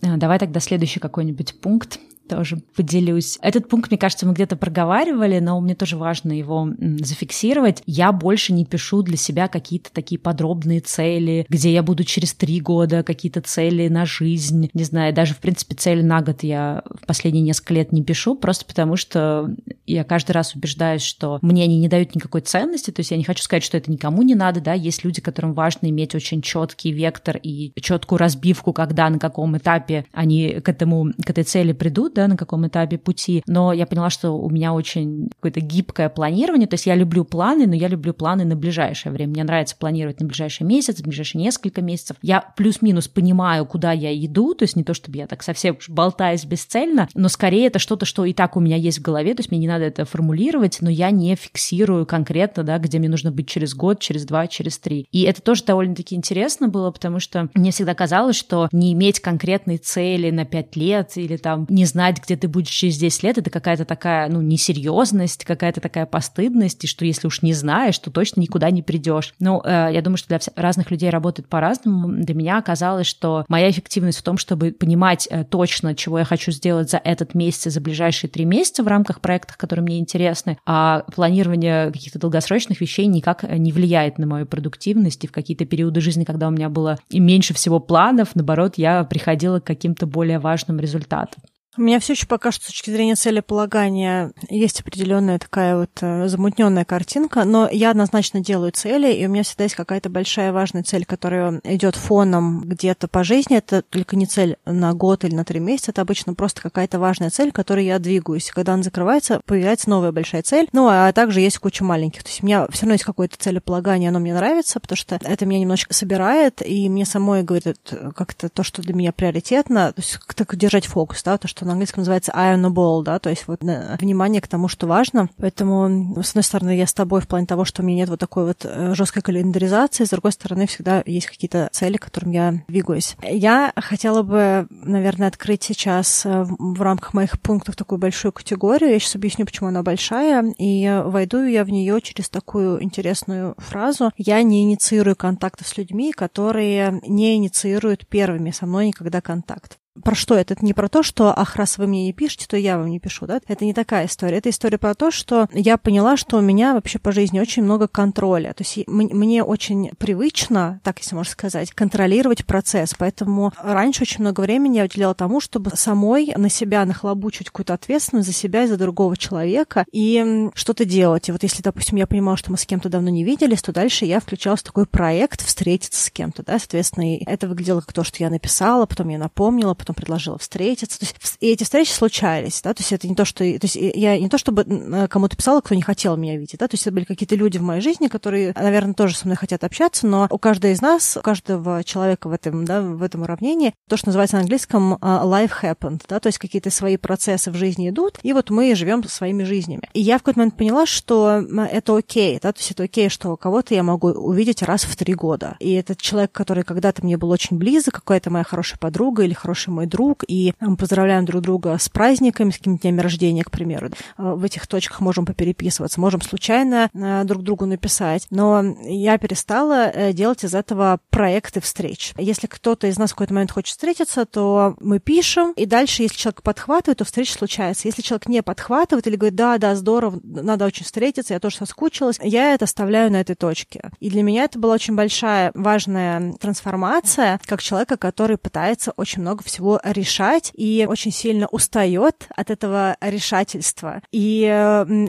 А, 0.02 0.18
давай 0.18 0.40
тогда 0.40 0.60
следующий 0.60 1.00
какой-нибудь 1.00 1.60
пункт 1.60 2.00
тоже 2.30 2.62
поделюсь. 2.76 3.38
Этот 3.42 3.68
пункт, 3.68 3.92
мне 3.92 3.98
кажется, 3.98 4.26
мы 4.26 4.34
где-то 4.34 4.56
проговаривали, 4.56 5.40
но 5.40 5.60
мне 5.60 5.76
тоже 5.76 5.98
важно 5.98 6.32
его 6.32 6.70
зафиксировать. 7.00 7.84
Я 7.86 8.12
больше 8.12 8.54
не 8.54 8.66
пишу 8.66 9.02
для 9.02 9.18
себя 9.18 9.48
какие-то 9.48 9.92
такие 9.92 10.20
подробные 10.20 10.80
цели, 10.80 11.46
где 11.50 11.74
я 11.74 11.84
буду 11.84 12.04
через 12.04 12.34
три 12.34 12.62
года, 12.62 13.04
какие-то 13.04 13.42
цели 13.42 13.88
на 13.88 14.06
жизнь. 14.06 14.70
Не 14.74 14.84
знаю, 14.84 15.14
даже, 15.14 15.34
в 15.34 15.40
принципе, 15.40 15.76
цели 15.76 16.02
на 16.02 16.22
год 16.22 16.44
я 16.44 16.84
в 17.02 17.06
последние 17.06 17.44
несколько 17.44 17.74
лет 17.74 17.92
не 17.92 18.04
пишу, 18.04 18.36
просто 18.36 18.66
потому 18.66 18.96
что 18.96 19.54
я 19.86 20.04
каждый 20.04 20.32
раз 20.32 20.56
убеждаюсь, 20.56 21.02
что 21.02 21.40
мне 21.42 21.64
они 21.64 21.80
не 21.80 21.88
дают 21.88 22.16
никакой 22.16 22.42
ценности, 22.42 22.92
то 22.92 23.00
есть 23.00 23.12
я 23.12 23.18
не 23.18 23.24
хочу 23.24 23.44
сказать, 23.44 23.64
что 23.64 23.78
это 23.78 23.92
никому 23.92 24.22
не 24.22 24.36
надо, 24.36 24.62
да, 24.62 24.74
есть 24.74 25.04
люди, 25.04 25.22
которым 25.22 25.54
важно 25.54 25.88
иметь 25.88 26.14
очень 26.16 26.42
четкий 26.42 26.92
вектор 26.92 27.38
и 27.42 27.72
четкую 27.80 28.20
разбивку, 28.20 28.74
когда, 28.74 29.10
на 29.10 29.20
каком 29.20 29.58
этапе 29.58 30.06
они 30.12 30.60
к 30.60 30.70
этому, 30.70 31.12
к 31.26 31.30
этой 31.30 31.44
цели 31.44 31.74
придут, 31.74 32.19
да, 32.20 32.28
на 32.28 32.36
каком 32.36 32.68
этапе 32.68 32.98
пути, 32.98 33.44
но 33.48 33.72
я 33.72 33.86
поняла, 33.86 34.10
что 34.10 34.32
у 34.32 34.50
меня 34.50 34.74
очень 34.74 35.30
какое-то 35.36 35.62
гибкое 35.62 36.10
планирование, 36.10 36.68
то 36.68 36.74
есть 36.74 36.86
я 36.86 36.96
люблю 36.96 37.24
планы, 37.24 37.66
но 37.66 37.76
я 37.76 37.88
люблю 37.88 38.14
планы 38.14 38.44
на 38.44 38.58
ближайшее 38.58 39.14
время. 39.14 39.32
Мне 39.32 39.44
нравится 39.46 39.78
планировать 39.78 40.20
на 40.20 40.28
ближайший 40.28 40.64
месяц, 40.64 41.00
на 41.00 41.08
ближайшие 41.08 41.42
несколько 41.42 41.82
месяцев. 41.82 42.18
Я 42.22 42.42
плюс-минус 42.58 43.08
понимаю, 43.08 43.66
куда 43.66 43.94
я 43.94 44.14
иду, 44.14 44.54
то 44.54 44.64
есть 44.64 44.76
не 44.76 44.84
то, 44.84 44.94
чтобы 44.94 45.18
я 45.18 45.28
так 45.28 45.44
совсем 45.44 45.78
болтаюсь 45.88 46.44
бесцельно, 46.44 47.08
но 47.14 47.30
скорее 47.30 47.68
это 47.68 47.80
что-то, 47.80 48.06
что 48.06 48.26
и 48.26 48.34
так 48.34 48.58
у 48.58 48.60
меня 48.60 48.76
есть 48.76 49.00
в 49.00 49.02
голове, 49.02 49.34
то 49.34 49.40
есть 49.40 49.52
мне 49.52 49.62
не 49.62 49.68
надо 49.68 49.86
это 49.86 50.04
формулировать, 50.04 50.80
но 50.82 50.90
я 50.90 51.12
не 51.12 51.36
фиксирую 51.36 52.06
конкретно, 52.06 52.64
да, 52.64 52.80
где 52.80 53.00
мне 53.00 53.08
нужно 53.08 53.32
быть 53.32 53.48
через 53.48 53.74
год, 53.74 54.00
через 54.00 54.26
два, 54.26 54.48
через 54.48 54.78
три. 54.78 55.08
И 55.12 55.22
это 55.22 55.42
тоже 55.42 55.64
довольно-таки 55.64 56.16
интересно 56.16 56.68
было, 56.68 56.92
потому 56.92 57.22
что 57.22 57.50
мне 57.54 57.72
всегда 57.72 57.94
казалось, 57.94 58.36
что 58.36 58.68
не 58.74 58.92
иметь 58.92 59.22
конкретной 59.22 59.78
цели 59.78 60.32
на 60.32 60.44
пять 60.44 60.76
лет 60.76 61.16
или 61.16 61.38
там 61.38 61.66
не 61.70 61.86
знать, 61.86 62.09
знать, 62.10 62.24
где 62.24 62.36
ты 62.36 62.48
будешь 62.48 62.70
через 62.70 62.98
10 62.98 63.24
лет, 63.24 63.38
это 63.38 63.50
какая-то 63.50 63.86
такая, 63.86 64.30
ну, 64.30 64.42
несерьезность, 64.42 65.46
какая-то 65.46 65.82
такая 65.82 66.06
постыдность, 66.06 66.84
и 66.84 66.88
что 66.88 67.06
если 67.06 67.28
уж 67.28 67.42
не 67.42 67.54
знаешь, 67.54 67.98
то 68.00 68.12
точно 68.12 68.42
никуда 68.42 68.72
не 68.72 68.82
придешь. 68.82 69.34
Ну, 69.40 69.62
э, 69.64 69.90
я 69.94 70.02
думаю, 70.02 70.18
что 70.18 70.30
для 70.30 70.40
разных 70.56 70.92
людей 70.92 71.10
работает 71.10 71.48
по-разному. 71.48 72.08
Для 72.24 72.34
меня 72.34 72.58
оказалось, 72.58 73.08
что 73.08 73.46
моя 73.48 73.70
эффективность 73.70 74.20
в 74.20 74.24
том, 74.24 74.38
чтобы 74.38 74.72
понимать 74.72 75.28
э, 75.30 75.44
точно, 75.44 75.96
чего 75.96 76.20
я 76.20 76.26
хочу 76.26 76.52
сделать 76.52 76.90
за 76.90 76.98
этот 76.98 77.36
месяц 77.36 77.68
и 77.68 77.70
за 77.70 77.82
ближайшие 77.82 78.30
три 78.30 78.46
месяца 78.46 78.84
в 78.84 78.88
рамках 78.88 79.22
проектов, 79.22 79.58
которые 79.58 79.84
мне 79.84 80.00
интересны, 80.00 80.58
а 80.66 81.04
планирование 81.14 81.92
каких-то 81.92 82.20
долгосрочных 82.20 82.82
вещей 82.82 83.06
никак 83.06 83.44
не 83.44 83.72
влияет 83.72 84.18
на 84.18 84.26
мою 84.26 84.46
продуктивность, 84.46 85.24
и 85.24 85.28
в 85.28 85.32
какие-то 85.32 85.66
периоды 85.66 86.02
жизни, 86.02 86.24
когда 86.24 86.48
у 86.48 86.52
меня 86.52 86.70
было 86.70 86.98
меньше 87.12 87.54
всего 87.54 87.80
планов, 87.80 88.30
наоборот, 88.36 88.78
я 88.78 89.04
приходила 89.04 89.60
к 89.60 89.66
каким-то 89.66 90.08
более 90.08 90.40
важным 90.40 90.80
результатам. 90.80 91.44
У 91.78 91.82
меня 91.82 92.00
все 92.00 92.14
еще 92.14 92.26
пока 92.26 92.52
что 92.52 92.64
с 92.64 92.68
точки 92.68 92.90
зрения 92.90 93.14
целеполагания 93.14 94.32
есть 94.50 94.82
определенная 94.82 95.38
такая 95.38 95.78
вот 95.78 95.92
э, 96.02 96.28
замутненная 96.28 96.84
картинка, 96.84 97.44
но 97.46 97.70
я 97.72 97.92
однозначно 97.92 98.40
делаю 98.40 98.72
цели, 98.72 99.14
и 99.14 99.28
у 99.28 99.30
меня 99.30 99.44
всегда 99.44 99.66
есть 99.66 99.76
какая-то 99.76 100.10
большая 100.10 100.52
важная 100.52 100.82
цель, 100.82 101.06
которая 101.06 101.62
идет 101.64 101.96
фоном 101.96 102.62
где-то 102.62 103.08
по 103.08 103.24
жизни. 103.24 103.58
Это 103.58 103.84
только 103.84 104.16
не 104.16 104.26
цель 104.26 104.58
на 104.66 104.94
год 104.94 105.24
или 105.24 105.36
на 105.36 105.46
три 105.46 105.60
месяца, 105.60 105.92
это 105.92 106.02
обычно 106.02 106.34
просто 106.34 106.60
какая-то 106.62 106.98
важная 106.98 107.30
цель, 107.30 107.52
которой 107.52 107.86
я 107.86 108.00
двигаюсь. 108.00 108.50
Когда 108.50 108.74
она 108.74 108.82
закрывается, 108.82 109.40
появляется 109.46 109.92
новая 109.92 110.12
большая 110.12 110.42
цель. 110.42 110.68
Ну, 110.74 110.88
а 110.88 111.12
также 111.14 111.40
есть 111.40 111.60
куча 111.60 111.84
маленьких. 111.84 112.24
То 112.24 112.30
есть 112.30 112.42
у 112.42 112.48
меня 112.48 112.68
все 112.72 112.82
равно 112.82 112.94
есть 112.94 113.06
какое-то 113.06 113.38
целеполагание, 113.38 114.10
оно 114.10 114.18
мне 114.18 114.34
нравится, 114.34 114.80
потому 114.80 114.98
что 114.98 115.20
это 115.22 115.46
меня 115.46 115.60
немножечко 115.60 115.94
собирает, 115.94 116.66
и 116.66 116.90
мне 116.90 117.06
самой 117.06 117.44
говорит 117.44 117.94
как-то 118.16 118.50
то, 118.50 118.64
что 118.64 118.82
для 118.82 118.96
меня 118.96 119.12
приоритетно, 119.12 119.94
то 119.94 120.02
есть 120.02 120.18
как-то 120.18 120.48
держать 120.56 120.88
фокус, 120.88 121.22
да, 121.22 121.38
то, 121.38 121.48
что 121.48 121.69
на 121.70 121.74
английском 121.74 122.02
называется 122.02 122.32
eye 122.36 122.56
on 122.56 122.66
the 122.66 122.74
ball, 122.74 123.04
да, 123.04 123.20
то 123.20 123.30
есть 123.30 123.48
вот 123.48 123.64
э, 123.64 123.96
внимание 124.00 124.42
к 124.42 124.48
тому, 124.48 124.68
что 124.68 124.88
важно. 124.88 125.30
Поэтому, 125.38 126.22
с 126.22 126.32
одной 126.32 126.44
стороны, 126.44 126.76
я 126.76 126.88
с 126.88 126.94
тобой 126.94 127.22
в 127.22 127.28
плане 127.28 127.46
того, 127.46 127.64
что 127.64 127.82
у 127.82 127.86
меня 127.86 128.00
нет 128.00 128.10
вот 128.10 128.20
такой 128.20 128.46
вот 128.46 128.66
э, 128.66 128.94
жесткой 128.96 129.22
календаризации, 129.22 130.04
с 130.04 130.10
другой 130.10 130.32
стороны, 130.32 130.68
всегда 130.68 131.04
есть 131.06 131.28
какие-то 131.28 131.70
цели, 131.72 131.98
к 131.98 132.06
которым 132.06 132.32
я 132.32 132.64
двигаюсь. 132.68 133.16
Я 133.22 133.72
хотела 133.76 134.24
бы, 134.24 134.68
наверное, 134.70 135.28
открыть 135.28 135.64
сейчас 135.64 136.26
э, 136.26 136.46
в 136.48 136.82
рамках 136.82 137.14
моих 137.14 137.40
пунктов 137.40 137.76
такую 137.76 138.00
большую 138.00 138.32
категорию. 138.32 138.92
Я 138.92 139.00
сейчас 139.00 139.16
объясню, 139.16 139.46
почему 139.46 139.70
она 139.70 139.84
большая, 139.84 140.44
и 140.58 141.02
войду 141.06 141.44
я 141.44 141.64
в 141.64 141.70
нее 141.70 142.02
через 142.02 142.30
такую 142.30 142.84
интересную 142.84 143.56
фразу. 143.58 144.12
Я 144.18 144.42
не 144.42 144.64
инициирую 144.64 145.16
контактов 145.16 145.68
с 145.68 145.78
людьми, 145.78 146.12
которые 146.12 147.00
не 147.08 147.36
инициируют 147.36 148.08
первыми 148.08 148.52
со 148.52 148.66
мной 148.66 148.88
никогда 148.88 149.22
контакт 149.22 149.78
про 150.04 150.16
что 150.16 150.36
это? 150.36 150.54
Это 150.54 150.66
не 150.66 150.74
про 150.74 150.90
то, 150.90 151.04
что, 151.04 151.34
ах, 151.38 151.56
раз 151.56 151.78
вы 151.78 151.88
мне 151.88 152.06
не 152.06 152.14
пишете, 152.14 152.48
то 152.48 152.58
я 152.58 152.78
вам 152.78 152.90
не 152.90 153.00
пишу, 153.00 153.26
да? 153.26 153.40
Это 153.48 153.66
не 153.66 153.74
такая 153.74 154.08
история. 154.08 154.38
Это 154.38 154.50
история 154.50 154.78
про 154.78 154.96
то, 154.96 155.12
что 155.12 155.48
я 155.54 155.78
поняла, 155.78 156.18
что 156.18 156.38
у 156.38 156.42
меня 156.42 156.74
вообще 156.74 157.00
по 157.00 157.12
жизни 157.12 157.40
очень 157.40 157.64
много 157.64 157.88
контроля. 157.88 158.54
То 158.54 158.64
есть 158.64 158.88
мне 158.88 159.44
очень 159.44 159.92
привычно, 159.98 160.80
так 160.84 161.00
если 161.00 161.16
можно 161.16 161.32
сказать, 161.32 161.72
контролировать 161.72 162.46
процесс. 162.46 162.96
Поэтому 162.98 163.54
раньше 163.62 164.04
очень 164.04 164.22
много 164.22 164.42
времени 164.42 164.78
я 164.78 164.86
уделяла 164.86 165.16
тому, 165.16 165.40
чтобы 165.40 165.72
самой 165.76 166.34
на 166.36 166.50
себя 166.50 166.86
нахлобучить 166.86 167.48
какую-то 167.48 167.74
ответственность 167.74 168.28
за 168.28 168.34
себя 168.34 168.64
и 168.64 168.68
за 168.68 168.78
другого 168.78 169.18
человека 169.18 169.86
и 169.92 170.50
что-то 170.54 170.86
делать. 170.86 171.30
И 171.30 171.32
вот 171.32 171.44
если, 171.44 171.62
допустим, 171.62 171.98
я 171.98 172.08
понимала, 172.08 172.38
что 172.38 172.52
мы 172.52 172.58
с 172.58 172.66
кем-то 172.66 172.90
давно 172.90 173.10
не 173.10 173.24
виделись, 173.24 173.62
то 173.62 173.72
дальше 173.72 174.06
я 174.06 174.20
включалась 174.20 174.62
в 174.62 174.64
такой 174.64 174.86
проект 174.86 175.42
встретиться 175.46 176.04
с 176.04 176.10
кем-то, 176.10 176.44
да, 176.44 176.60
соответственно, 176.60 177.16
и 177.16 177.24
это 177.26 177.48
выглядело 177.48 177.82
как 177.82 177.94
то, 177.94 178.04
что 178.04 178.24
я 178.24 178.30
написала, 178.30 178.86
потом 178.86 179.10
я 179.10 179.18
напомнила, 179.18 179.74
потом 179.74 179.89
предложила 179.94 180.38
встретиться. 180.38 181.00
То 181.00 181.06
есть, 181.06 181.38
и 181.40 181.48
эти 181.48 181.64
встречи 181.64 181.92
случались, 181.92 182.62
да, 182.62 182.74
то 182.74 182.82
есть 182.82 182.92
это 182.92 183.08
не 183.08 183.16
то, 183.16 183.26
что... 183.26 183.40
То 183.40 183.66
есть 183.66 183.76
я 183.76 184.18
не 184.20 184.30
то, 184.30 184.38
чтобы 184.38 184.64
э, 184.64 185.08
кому-то 185.08 185.36
писала, 185.36 185.62
кто 185.62 185.76
не 185.76 185.82
хотел 185.82 186.18
меня 186.18 186.38
видеть, 186.38 186.60
да, 186.60 186.68
то 186.68 186.76
есть 186.76 186.84
это 186.84 186.94
были 186.94 187.06
какие-то 187.06 187.36
люди 187.36 187.58
в 187.58 187.64
моей 187.64 187.82
жизни, 187.82 188.08
которые, 188.08 188.54
наверное, 188.56 188.94
тоже 188.94 189.16
со 189.16 189.26
мной 189.26 189.38
хотят 189.38 189.64
общаться, 189.64 190.08
но 190.08 190.28
у 190.30 190.38
каждой 190.38 190.74
из 190.74 190.82
нас, 190.82 191.18
у 191.18 191.22
каждого 191.22 191.84
человека 191.84 192.30
в 192.30 192.34
этом, 192.34 192.66
да, 192.66 192.82
в 192.82 193.04
этом 193.04 193.24
уравнении, 193.24 193.74
то, 193.88 193.98
что 193.98 194.08
называется 194.08 194.36
на 194.36 194.42
английском 194.42 194.96
uh, 194.96 195.24
life 195.24 195.52
happened, 195.62 196.02
да, 196.08 196.20
то 196.20 196.28
есть 196.28 196.38
какие-то 196.38 196.70
свои 196.70 196.98
процессы 196.98 197.52
в 197.52 197.56
жизни 197.56 197.90
идут, 197.90 198.20
и 198.24 198.34
вот 198.34 198.50
мы 198.50 198.76
живем 198.76 199.04
своими 199.04 199.44
жизнями. 199.44 199.90
И 199.94 200.02
я 200.02 200.18
в 200.18 200.22
какой-то 200.22 200.40
момент 200.40 200.58
поняла, 200.58 200.86
что 200.86 201.44
это 201.72 201.98
окей, 201.98 202.40
да, 202.42 202.52
то 202.52 202.60
есть 202.60 202.72
это 202.72 202.84
окей, 202.84 203.10
что 203.10 203.36
кого-то 203.38 203.74
я 203.74 203.84
могу 203.84 204.10
увидеть 204.10 204.64
раз 204.64 204.84
в 204.84 204.96
три 204.96 205.14
года. 205.14 205.56
И 205.60 205.74
этот 205.74 206.00
человек, 206.00 206.32
который 206.32 206.64
когда-то 206.64 207.04
мне 207.04 207.18
был 207.18 207.30
очень 207.30 207.58
близок, 207.58 207.96
какая-то 207.96 208.30
моя 208.30 208.44
хорошая 208.44 208.80
подруга 208.80 209.24
или 209.24 209.34
хороший 209.34 209.69
мой 209.70 209.86
друг, 209.86 210.24
и 210.28 210.54
мы 210.60 210.76
поздравляем 210.78 211.26
друг 211.26 211.42
друга 211.42 211.78
с 211.78 211.90
праздниками, 211.90 212.52
с 212.52 212.58
какими-то 212.58 212.82
днями 212.84 213.02
рождения, 213.02 213.44
к 213.44 213.52
примеру. 213.52 213.90
Э, 214.18 214.34
в 214.34 214.44
этих 214.44 214.68
точках 214.68 215.02
можем 215.02 215.26
попереписываться, 215.26 216.00
можем 216.00 216.22
случайно 216.22 216.90
э, 216.94 217.24
друг 217.26 217.44
другу 217.44 217.66
написать. 217.66 218.28
Но 218.30 218.64
я 218.84 219.18
перестала 219.18 219.90
э, 219.90 220.14
делать 220.14 220.44
из 220.44 220.56
этого 220.56 221.00
проекты 221.10 221.62
встреч. 221.62 222.14
Если 222.18 222.48
кто-то 222.48 222.88
из 222.88 222.98
нас 222.98 223.12
в 223.12 223.14
какой-то 223.14 223.34
момент 223.34 223.52
хочет 223.52 223.72
встретиться, 223.72 224.26
то 224.26 224.76
мы 224.80 225.00
пишем, 225.00 225.54
и 225.54 225.66
дальше, 225.66 226.04
если 226.04 226.18
человек 226.18 226.42
подхватывает, 226.42 227.00
то 227.00 227.06
встреча 227.06 227.34
случается. 227.34 227.88
Если 227.88 228.02
человек 228.02 228.28
не 228.28 228.42
подхватывает 228.42 229.08
или 229.08 229.16
говорит, 229.16 229.36
да, 229.36 229.58
да, 229.58 229.76
здорово, 229.76 230.20
надо 230.24 230.66
очень 230.66 230.86
встретиться, 230.86 231.34
я 231.34 231.40
тоже 231.40 231.58
соскучилась, 231.58 232.20
я 232.22 232.54
это 232.54 232.66
оставляю 232.66 233.12
на 233.12 233.22
этой 233.22 233.36
точке. 233.36 233.92
И 234.00 234.10
для 234.10 234.24
меня 234.24 234.46
это 234.46 234.60
была 234.60 234.74
очень 234.74 234.96
большая, 234.96 235.52
важная 235.54 236.34
трансформация, 236.34 237.40
как 237.46 237.62
человека, 237.62 237.98
который 237.98 238.38
пытается 238.38 238.92
очень 238.92 239.22
много 239.22 239.44
всего 239.44 239.59
всего 239.60 239.80
решать 239.84 240.52
и 240.56 240.88
очень 240.90 241.12
сильно 241.12 241.48
устает 241.48 242.28
от 242.36 242.50
этого 242.50 242.96
решательства. 243.02 244.02
И 244.12 244.42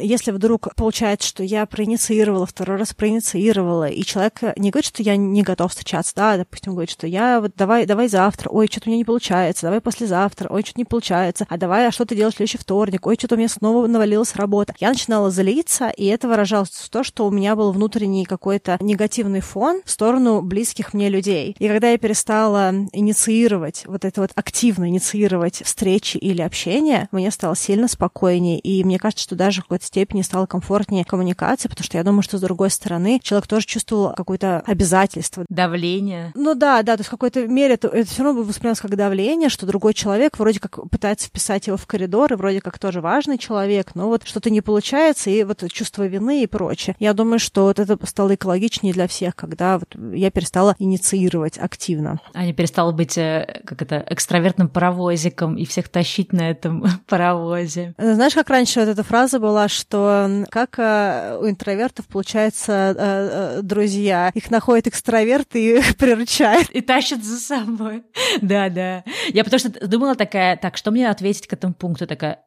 если 0.02 0.32
вдруг 0.32 0.74
получается, 0.74 1.28
что 1.28 1.44
я 1.44 1.66
проинициировала, 1.66 2.46
второй 2.46 2.78
раз 2.78 2.92
проинициировала, 2.92 3.88
и 3.88 4.02
человек 4.02 4.40
не 4.56 4.70
говорит, 4.70 4.86
что 4.86 5.04
я 5.04 5.16
не 5.16 5.42
готов 5.42 5.70
встречаться, 5.70 6.14
да, 6.16 6.36
допустим, 6.36 6.72
говорит, 6.72 6.90
что 6.90 7.06
я 7.06 7.40
вот 7.40 7.52
давай, 7.56 7.86
давай 7.86 8.08
завтра, 8.08 8.50
ой, 8.50 8.66
что-то 8.66 8.88
у 8.88 8.90
меня 8.90 8.98
не 8.98 9.04
получается, 9.04 9.66
давай 9.66 9.80
послезавтра, 9.80 10.48
ой, 10.48 10.62
что-то 10.62 10.80
не 10.80 10.84
получается, 10.84 11.46
а 11.48 11.56
давай, 11.56 11.86
а 11.86 11.92
что 11.92 12.04
ты 12.04 12.16
делаешь 12.16 12.34
в 12.34 12.36
следующий 12.38 12.58
вторник, 12.58 13.06
ой, 13.06 13.14
что-то 13.16 13.36
у 13.36 13.38
меня 13.38 13.48
снова 13.48 13.86
навалилась 13.86 14.34
работа. 14.34 14.74
Я 14.80 14.88
начинала 14.88 15.30
злиться, 15.30 15.90
и 15.90 16.06
это 16.06 16.26
выражалось 16.26 16.70
в 16.70 16.88
то, 16.90 17.04
что 17.04 17.26
у 17.26 17.30
меня 17.30 17.54
был 17.54 17.70
внутренний 17.70 18.24
какой-то 18.24 18.78
негативный 18.80 19.40
фон 19.40 19.82
в 19.84 19.90
сторону 19.90 20.42
близких 20.42 20.92
мне 20.92 21.08
людей. 21.08 21.54
И 21.58 21.68
когда 21.68 21.90
я 21.90 21.98
перестала 21.98 22.72
инициировать, 22.92 23.84
вот 23.86 24.04
это 24.04 24.20
вот 24.22 24.30
активно 24.40 24.88
инициировать 24.88 25.62
встречи 25.64 26.16
или 26.16 26.42
общение, 26.42 27.08
мне 27.12 27.30
стало 27.30 27.54
сильно 27.54 27.88
спокойнее, 27.88 28.58
и 28.58 28.82
мне 28.84 28.98
кажется, 28.98 29.22
что 29.22 29.36
даже 29.36 29.60
в 29.60 29.64
какой-то 29.64 29.84
степени 29.84 30.22
стало 30.22 30.46
комфортнее 30.46 31.04
коммуникация, 31.04 31.68
потому 31.68 31.84
что 31.84 31.98
я 31.98 32.04
думаю, 32.04 32.22
что 32.22 32.38
с 32.38 32.40
другой 32.40 32.70
стороны 32.70 33.20
человек 33.22 33.46
тоже 33.46 33.66
чувствовал 33.66 34.14
какое-то 34.14 34.62
обязательство. 34.66 35.44
Давление. 35.48 36.32
Ну 36.34 36.54
да, 36.54 36.82
да, 36.82 36.96
то 36.96 37.00
есть 37.00 37.08
в 37.08 37.10
какой-то 37.10 37.46
мере 37.46 37.74
это, 37.74 37.88
это 37.88 38.10
все 38.10 38.22
равно 38.22 38.42
воспринималось 38.42 38.80
как 38.80 38.96
давление, 38.96 39.48
что 39.48 39.66
другой 39.66 39.94
человек 39.94 40.38
вроде 40.38 40.58
как 40.58 40.88
пытается 40.90 41.28
вписать 41.28 41.66
его 41.66 41.76
в 41.76 41.86
коридор, 41.86 42.32
и 42.32 42.36
вроде 42.36 42.60
как 42.60 42.78
тоже 42.78 43.00
важный 43.00 43.38
человек, 43.38 43.94
но 43.94 44.08
вот 44.08 44.26
что-то 44.26 44.50
не 44.50 44.60
получается, 44.60 45.30
и 45.30 45.44
вот 45.44 45.62
чувство 45.70 46.06
вины 46.06 46.42
и 46.42 46.46
прочее. 46.46 46.96
Я 46.98 47.12
думаю, 47.12 47.38
что 47.38 47.64
вот 47.64 47.78
это 47.78 47.98
стало 48.06 48.34
экологичнее 48.34 48.92
для 48.92 49.06
всех, 49.06 49.36
когда 49.36 49.78
вот 49.78 49.94
я 50.14 50.30
перестала 50.30 50.74
инициировать 50.78 51.58
активно. 51.58 52.20
Аня 52.34 52.54
перестала 52.54 52.92
быть, 52.92 53.18
э, 53.18 53.60
как 53.64 53.82
это, 53.82 54.04
экстравертным 54.30 54.68
паровозиком 54.68 55.56
и 55.56 55.64
всех 55.64 55.88
тащить 55.88 56.32
на 56.32 56.50
этом 56.50 56.84
паровозе. 57.08 57.94
Знаешь, 57.98 58.34
как 58.34 58.48
раньше 58.48 58.78
вот 58.78 58.88
эта 58.88 59.02
фраза 59.02 59.40
была, 59.40 59.66
что 59.66 60.44
как 60.50 60.78
э, 60.78 61.36
у 61.40 61.48
интровертов 61.48 62.06
получается 62.06 62.94
э, 62.96 63.62
друзья, 63.62 64.30
их 64.34 64.48
находят 64.52 64.86
экстраверты 64.86 65.78
и 65.78 65.82
приручают. 65.98 66.70
И 66.70 66.80
тащат 66.80 67.24
за 67.24 67.38
собой. 67.38 68.04
Да, 68.40 68.68
да. 68.68 69.04
Я 69.28 69.44
потому 69.44 69.58
что 69.58 69.86
думала 69.86 70.14
такая, 70.14 70.56
так, 70.56 70.76
что 70.76 70.92
мне 70.92 71.10
ответить 71.10 71.46
к 71.46 71.52
этому 71.52 71.74
пункту? 71.74 72.06
Такая, 72.06 72.38